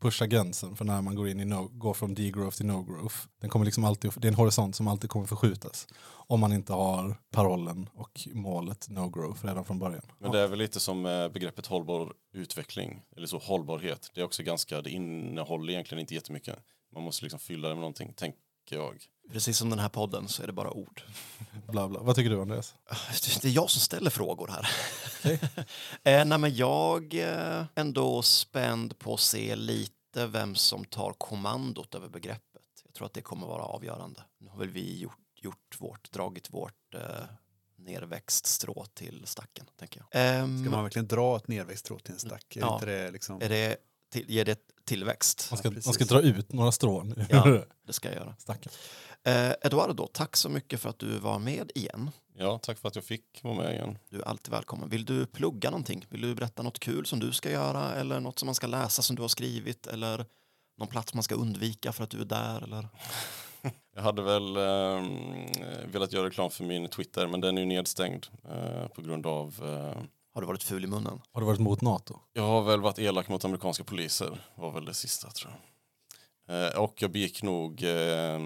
pusha 0.00 0.26
gränsen 0.26 0.76
för 0.76 0.84
när 0.84 1.02
man 1.02 1.14
går 1.14 1.28
in 1.28 1.40
i 1.40 1.44
no, 1.44 1.68
går 1.72 1.94
från 1.94 2.14
degrowth 2.14 2.56
till 2.56 2.66
no 2.66 2.82
growth. 2.82 3.16
Den 3.40 3.50
kommer 3.50 3.64
liksom 3.64 3.84
alltid, 3.84 4.12
det 4.16 4.28
är 4.28 4.32
en 4.32 4.34
horisont 4.34 4.76
som 4.76 4.88
alltid 4.88 5.10
kommer 5.10 5.26
förskjutas. 5.26 5.86
Om 6.08 6.40
man 6.40 6.52
inte 6.52 6.72
har 6.72 7.16
parollen 7.30 7.88
och 7.94 8.28
målet 8.32 8.88
no 8.88 9.08
growth 9.08 9.46
redan 9.46 9.64
från 9.64 9.78
början. 9.78 10.02
Men 10.18 10.32
det 10.32 10.40
är 10.40 10.48
väl 10.48 10.58
lite 10.58 10.80
som 10.80 11.06
eh, 11.06 11.28
begreppet 11.28 11.66
hållbar 11.66 12.12
utveckling, 12.32 13.02
eller 13.16 13.26
så 13.26 13.38
hållbarhet. 13.38 14.10
Det 14.14 14.20
är 14.20 14.24
också 14.24 14.42
ganska, 14.42 14.82
det 14.82 14.90
innehåller 14.90 15.72
egentligen 15.72 16.00
inte 16.00 16.14
jättemycket. 16.14 16.58
Man 16.94 17.02
måste 17.02 17.24
liksom 17.24 17.40
fylla 17.40 17.68
det 17.68 17.74
med 17.74 17.80
någonting, 17.80 18.12
tänker 18.12 18.38
jag. 18.68 18.96
Precis 19.32 19.58
som 19.58 19.70
den 19.70 19.78
här 19.78 19.88
podden 19.88 20.28
så 20.28 20.42
är 20.42 20.46
det 20.46 20.52
bara 20.52 20.70
ord. 20.70 21.02
Bla 21.68 21.88
bla. 21.88 22.00
Vad 22.00 22.16
tycker 22.16 22.30
du 22.30 22.40
Andreas? 22.40 22.74
Det 23.42 23.48
är 23.48 23.52
jag 23.52 23.70
som 23.70 23.80
ställer 23.80 24.10
frågor 24.10 24.48
här. 24.48 24.68
eh, 26.02 26.24
nej, 26.24 26.38
men 26.38 26.54
jag 26.56 27.14
är 27.14 27.66
ändå 27.74 28.22
spänd 28.22 28.98
på 28.98 29.14
att 29.14 29.20
se 29.20 29.56
lite 29.56 30.26
vem 30.26 30.54
som 30.54 30.84
tar 30.84 31.12
kommandot 31.12 31.94
över 31.94 32.08
begreppet. 32.08 32.62
Jag 32.84 32.94
tror 32.94 33.06
att 33.06 33.12
det 33.12 33.22
kommer 33.22 33.46
vara 33.46 33.62
avgörande. 33.62 34.20
Nu 34.40 34.48
har 34.50 34.58
väl 34.58 34.68
vi 34.70 34.98
gjort, 34.98 35.18
gjort 35.42 35.76
vårt, 35.78 36.12
dragit 36.12 36.50
vårt 36.50 36.94
eh, 36.94 37.00
nerväxt 37.76 38.46
strå 38.46 38.84
till 38.94 39.22
stacken, 39.26 39.66
tänker 39.78 40.00
jag. 40.00 40.08
Ehm, 40.22 40.62
Ska 40.64 40.70
man 40.70 40.82
verkligen 40.82 41.06
dra 41.08 41.36
ett 41.36 41.48
nerväxtstrå 41.48 41.98
till 41.98 42.12
en 42.12 42.18
stack? 42.18 42.56
Är 42.56 42.60
Ja. 42.60 42.80
det 42.84 43.10
liksom... 43.10 43.42
är 43.42 43.48
det 43.48 43.76
till, 44.12 44.30
ger 44.30 44.44
det 44.44 44.58
tillväxt? 44.84 45.46
Man 45.50 45.58
ska, 45.58 45.68
Ja, 45.68 45.74
man 45.84 45.94
ska 45.94 46.04
dra 46.04 46.20
ut 46.20 46.52
några 46.52 46.72
strån 46.72 47.14
Ja. 47.28 47.58
Det 47.86 47.92
ska 47.92 48.08
jag 48.08 48.16
göra. 48.16 48.34
stacken. 48.38 48.72
Eh, 49.26 49.52
Eduardo, 49.62 50.06
tack 50.06 50.36
så 50.36 50.48
mycket 50.48 50.80
för 50.80 50.88
att 50.88 50.98
du 50.98 51.18
var 51.18 51.38
med 51.38 51.72
igen. 51.74 52.10
Ja, 52.34 52.58
tack 52.58 52.78
för 52.78 52.88
att 52.88 52.94
jag 52.94 53.04
fick 53.04 53.40
vara 53.42 53.54
med 53.54 53.72
igen. 53.74 53.98
Du 54.10 54.18
är 54.18 54.22
alltid 54.28 54.50
välkommen. 54.50 54.88
Vill 54.88 55.04
du 55.04 55.26
plugga 55.26 55.70
någonting? 55.70 56.06
Vill 56.08 56.20
du 56.20 56.34
berätta 56.34 56.62
något 56.62 56.78
kul 56.78 57.06
som 57.06 57.20
du 57.20 57.32
ska 57.32 57.50
göra 57.50 57.94
eller 57.94 58.20
något 58.20 58.38
som 58.38 58.46
man 58.46 58.54
ska 58.54 58.66
läsa 58.66 59.02
som 59.02 59.16
du 59.16 59.22
har 59.22 59.28
skrivit 59.28 59.86
eller 59.86 60.26
någon 60.78 60.88
plats 60.88 61.14
man 61.14 61.22
ska 61.22 61.34
undvika 61.34 61.92
för 61.92 62.04
att 62.04 62.10
du 62.10 62.20
är 62.20 62.24
där 62.24 62.62
eller? 62.62 62.88
Jag 63.94 64.02
hade 64.02 64.22
väl 64.22 64.56
eh, 64.56 65.02
velat 65.92 66.12
göra 66.12 66.26
reklam 66.26 66.50
för 66.50 66.64
min 66.64 66.88
Twitter, 66.88 67.26
men 67.26 67.40
den 67.40 67.58
är 67.58 67.62
ju 67.62 67.66
nedstängd 67.66 68.26
eh, 68.44 68.88
på 68.88 69.02
grund 69.02 69.26
av 69.26 69.54
eh, 69.62 70.02
Har 70.34 70.40
du 70.40 70.46
varit 70.46 70.62
ful 70.62 70.84
i 70.84 70.86
munnen? 70.86 71.20
Har 71.32 71.40
du 71.40 71.46
varit 71.46 71.60
mot 71.60 71.80
NATO? 71.80 72.18
Jag 72.32 72.42
har 72.42 72.62
väl 72.62 72.80
varit 72.80 72.98
elak 72.98 73.28
mot 73.28 73.44
amerikanska 73.44 73.84
poliser, 73.84 74.40
var 74.54 74.72
väl 74.72 74.84
det 74.84 74.94
sista 74.94 75.30
tror 75.30 75.52
jag. 75.52 75.60
Eh, 76.48 76.78
och 76.78 77.02
jag 77.02 77.10
begick 77.10 77.42
nog 77.42 77.82
eh, 77.82 78.38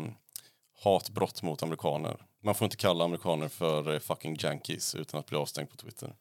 hatbrott 0.84 1.42
mot 1.42 1.62
amerikaner. 1.62 2.16
Man 2.42 2.54
får 2.54 2.64
inte 2.64 2.76
kalla 2.76 3.04
amerikaner 3.04 3.48
för 3.48 3.92
eh, 3.94 3.98
fucking 3.98 4.36
jankies 4.38 4.94
utan 4.94 5.20
att 5.20 5.26
bli 5.26 5.38
avstängd 5.38 5.70
på 5.70 5.76
Twitter. 5.76 6.14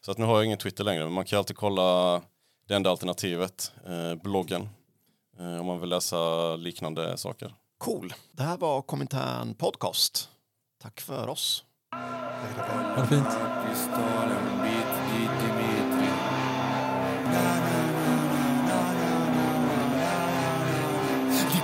Så 0.00 0.10
att 0.10 0.18
nu 0.18 0.24
har 0.24 0.36
jag 0.36 0.44
ingen 0.44 0.58
Twitter 0.58 0.84
längre, 0.84 1.04
men 1.04 1.12
man 1.12 1.24
kan 1.24 1.38
alltid 1.38 1.56
kolla 1.56 2.20
det 2.68 2.74
enda 2.74 2.90
alternativet, 2.90 3.72
eh, 3.86 4.14
bloggen, 4.22 4.68
eh, 5.38 5.60
om 5.60 5.66
man 5.66 5.80
vill 5.80 5.88
läsa 5.90 6.56
liknande 6.56 7.16
saker. 7.16 7.54
Cool. 7.78 8.14
Det 8.32 8.42
här 8.42 8.56
var 8.56 8.82
Komintern 8.82 9.54
Podcast. 9.54 10.28
Tack 10.82 11.00
för 11.00 11.28
oss. 11.28 11.64
Ha 11.92 13.02
det 13.02 13.06
fint. 13.06 13.28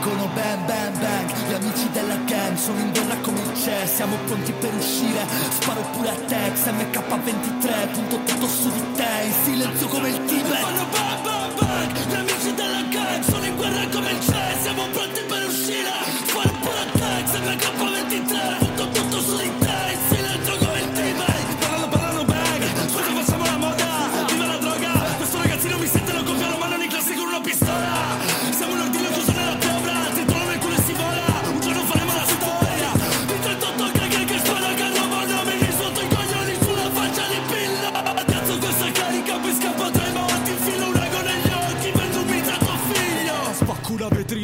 Dicono 0.04 0.28
bang 0.34 0.66
bang 0.66 0.98
bang, 0.98 1.32
gli 1.48 1.54
amici 1.54 1.88
della 1.92 2.16
gang 2.26 2.54
sono 2.58 2.78
in 2.78 2.92
guerra 2.92 3.16
come 3.22 3.40
il 3.40 3.54
CE, 3.56 3.86
siamo 3.86 4.16
pronti 4.26 4.52
per 4.52 4.74
uscire, 4.74 5.24
sparo 5.48 5.80
pure 5.92 6.10
a 6.10 6.14
Tex, 6.14 6.66
MK23, 6.66 7.90
punto 7.90 8.20
tutto 8.22 8.46
su 8.46 8.70
di 8.70 8.92
te, 8.92 9.24
in 9.24 9.32
silenzio 9.32 9.88
come 9.88 10.10
il 10.10 10.24
Tibet. 10.26 10.60
Fanno 10.60 10.84
bang 10.92 11.22
bang 11.22 11.54
bang, 11.54 12.06
gli 12.06 12.14
amici 12.16 12.54
della 12.54 12.82
gang 12.82 13.22
sono 13.22 13.46
in 13.46 13.56
guerra 13.56 13.88
come 13.88 14.10
il 14.10 14.20
CE, 14.20 14.58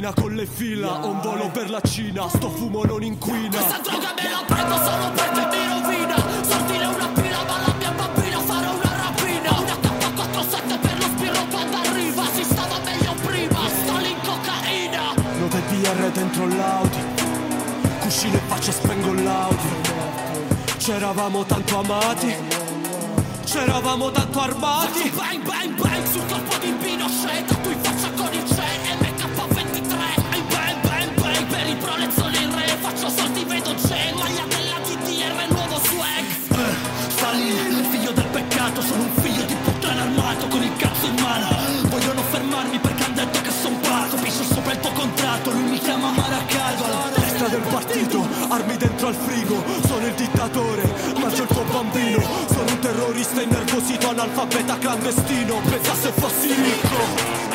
vetrina 0.00 0.12
con 0.14 0.34
le 0.34 0.46
fila, 0.46 1.04
ho 1.04 1.10
un 1.10 1.20
volo 1.20 1.50
per 1.50 1.68
la 1.68 1.80
Cina, 1.82 2.26
sto 2.28 2.48
fumo 2.48 2.82
non 2.84 3.02
inquina, 3.02 3.48
questa 3.50 3.78
droga 3.82 4.14
me 4.16 4.30
la 4.30 4.42
prendo 4.46 4.74
solo 4.76 5.10
perché 5.12 5.46
mi 5.52 5.68
rovina, 5.68 6.16
sortire 6.42 6.86
una 6.86 7.08
pila 7.08 7.44
ma 7.44 7.58
la 7.66 7.74
mia 7.78 7.90
bambina 7.90 8.38
farà 8.40 8.70
una 8.70 8.96
rapina, 8.96 9.50
una 9.58 9.74
K47 9.74 10.80
per 10.80 10.98
lo 10.98 11.04
spirro 11.04 11.44
quando 11.50 11.76
arriva, 11.76 12.22
si 12.34 12.44
stava 12.44 12.78
meglio 12.84 13.14
prima, 13.26 13.58
sto 13.68 13.98
in 13.98 14.18
cocaina, 14.24 15.02
note 15.38 15.62
DR 15.68 16.10
dentro 16.12 16.46
l'Audi, 16.46 16.98
cuscino 18.00 18.34
in 18.34 18.46
faccia 18.46 18.72
spengo 18.72 19.12
l'audio, 19.12 19.76
c'eravamo 20.78 21.44
tanto 21.44 21.78
amati, 21.78 22.34
c'eravamo 23.44 24.10
tanto 24.10 24.40
armati, 24.40 25.10
bang 25.10 25.42
bang 25.44 25.74
bang 25.74 26.09
dentro 48.80 49.08
al 49.08 49.14
frigo, 49.14 49.62
sono 49.86 50.06
il 50.06 50.14
dittatore, 50.14 50.82
mangio 51.20 51.42
il 51.42 51.48
tuo 51.48 51.64
bambino, 51.64 52.22
sono 52.48 52.70
un 52.70 52.78
terrorista 52.78 53.42
innervosito, 53.42 54.08
analfabeta 54.08 54.78
clandestino, 54.78 55.60
pensa 55.68 55.94
se 55.94 56.10
fossi 56.12 56.54
ricco. 56.54 57.49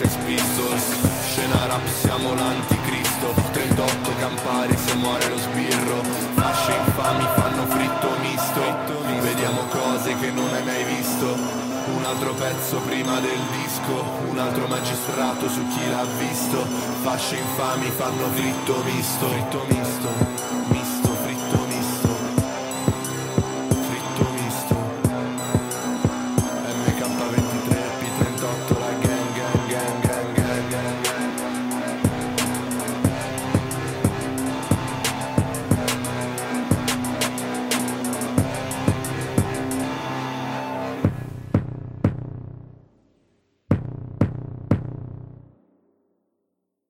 Sex 0.00 0.16
Pistols 0.24 0.84
Scena 1.26 1.66
rap 1.66 1.86
siamo 1.86 2.32
l'anticristo. 2.32 3.34
38 3.52 4.16
campari 4.18 4.74
se 4.74 4.94
muore 4.94 5.28
lo 5.28 5.36
sbirro. 5.36 6.02
Fasce 6.36 6.72
infami 6.72 7.26
fanno 7.34 7.66
fritto 7.66 8.08
misto. 8.22 8.62
Vediamo 9.20 9.60
cose 9.68 10.16
che 10.16 10.30
non 10.30 10.48
hai 10.54 10.64
mai 10.64 10.84
visto. 10.84 11.26
Un 11.96 12.04
altro 12.06 12.32
pezzo 12.32 12.78
prima 12.78 13.20
del 13.20 13.40
disco, 13.62 14.02
un 14.30 14.38
altro 14.38 14.66
magistrato 14.68 15.50
su 15.50 15.66
chi 15.68 15.90
l'ha 15.90 16.06
visto. 16.18 16.64
Fasce 17.02 17.36
infami 17.36 17.90
fanno 17.90 18.26
fritto 18.32 18.82
misto, 18.84 19.28
fritto 19.28 19.64
misto, 19.68 20.08
misto. 20.08 20.29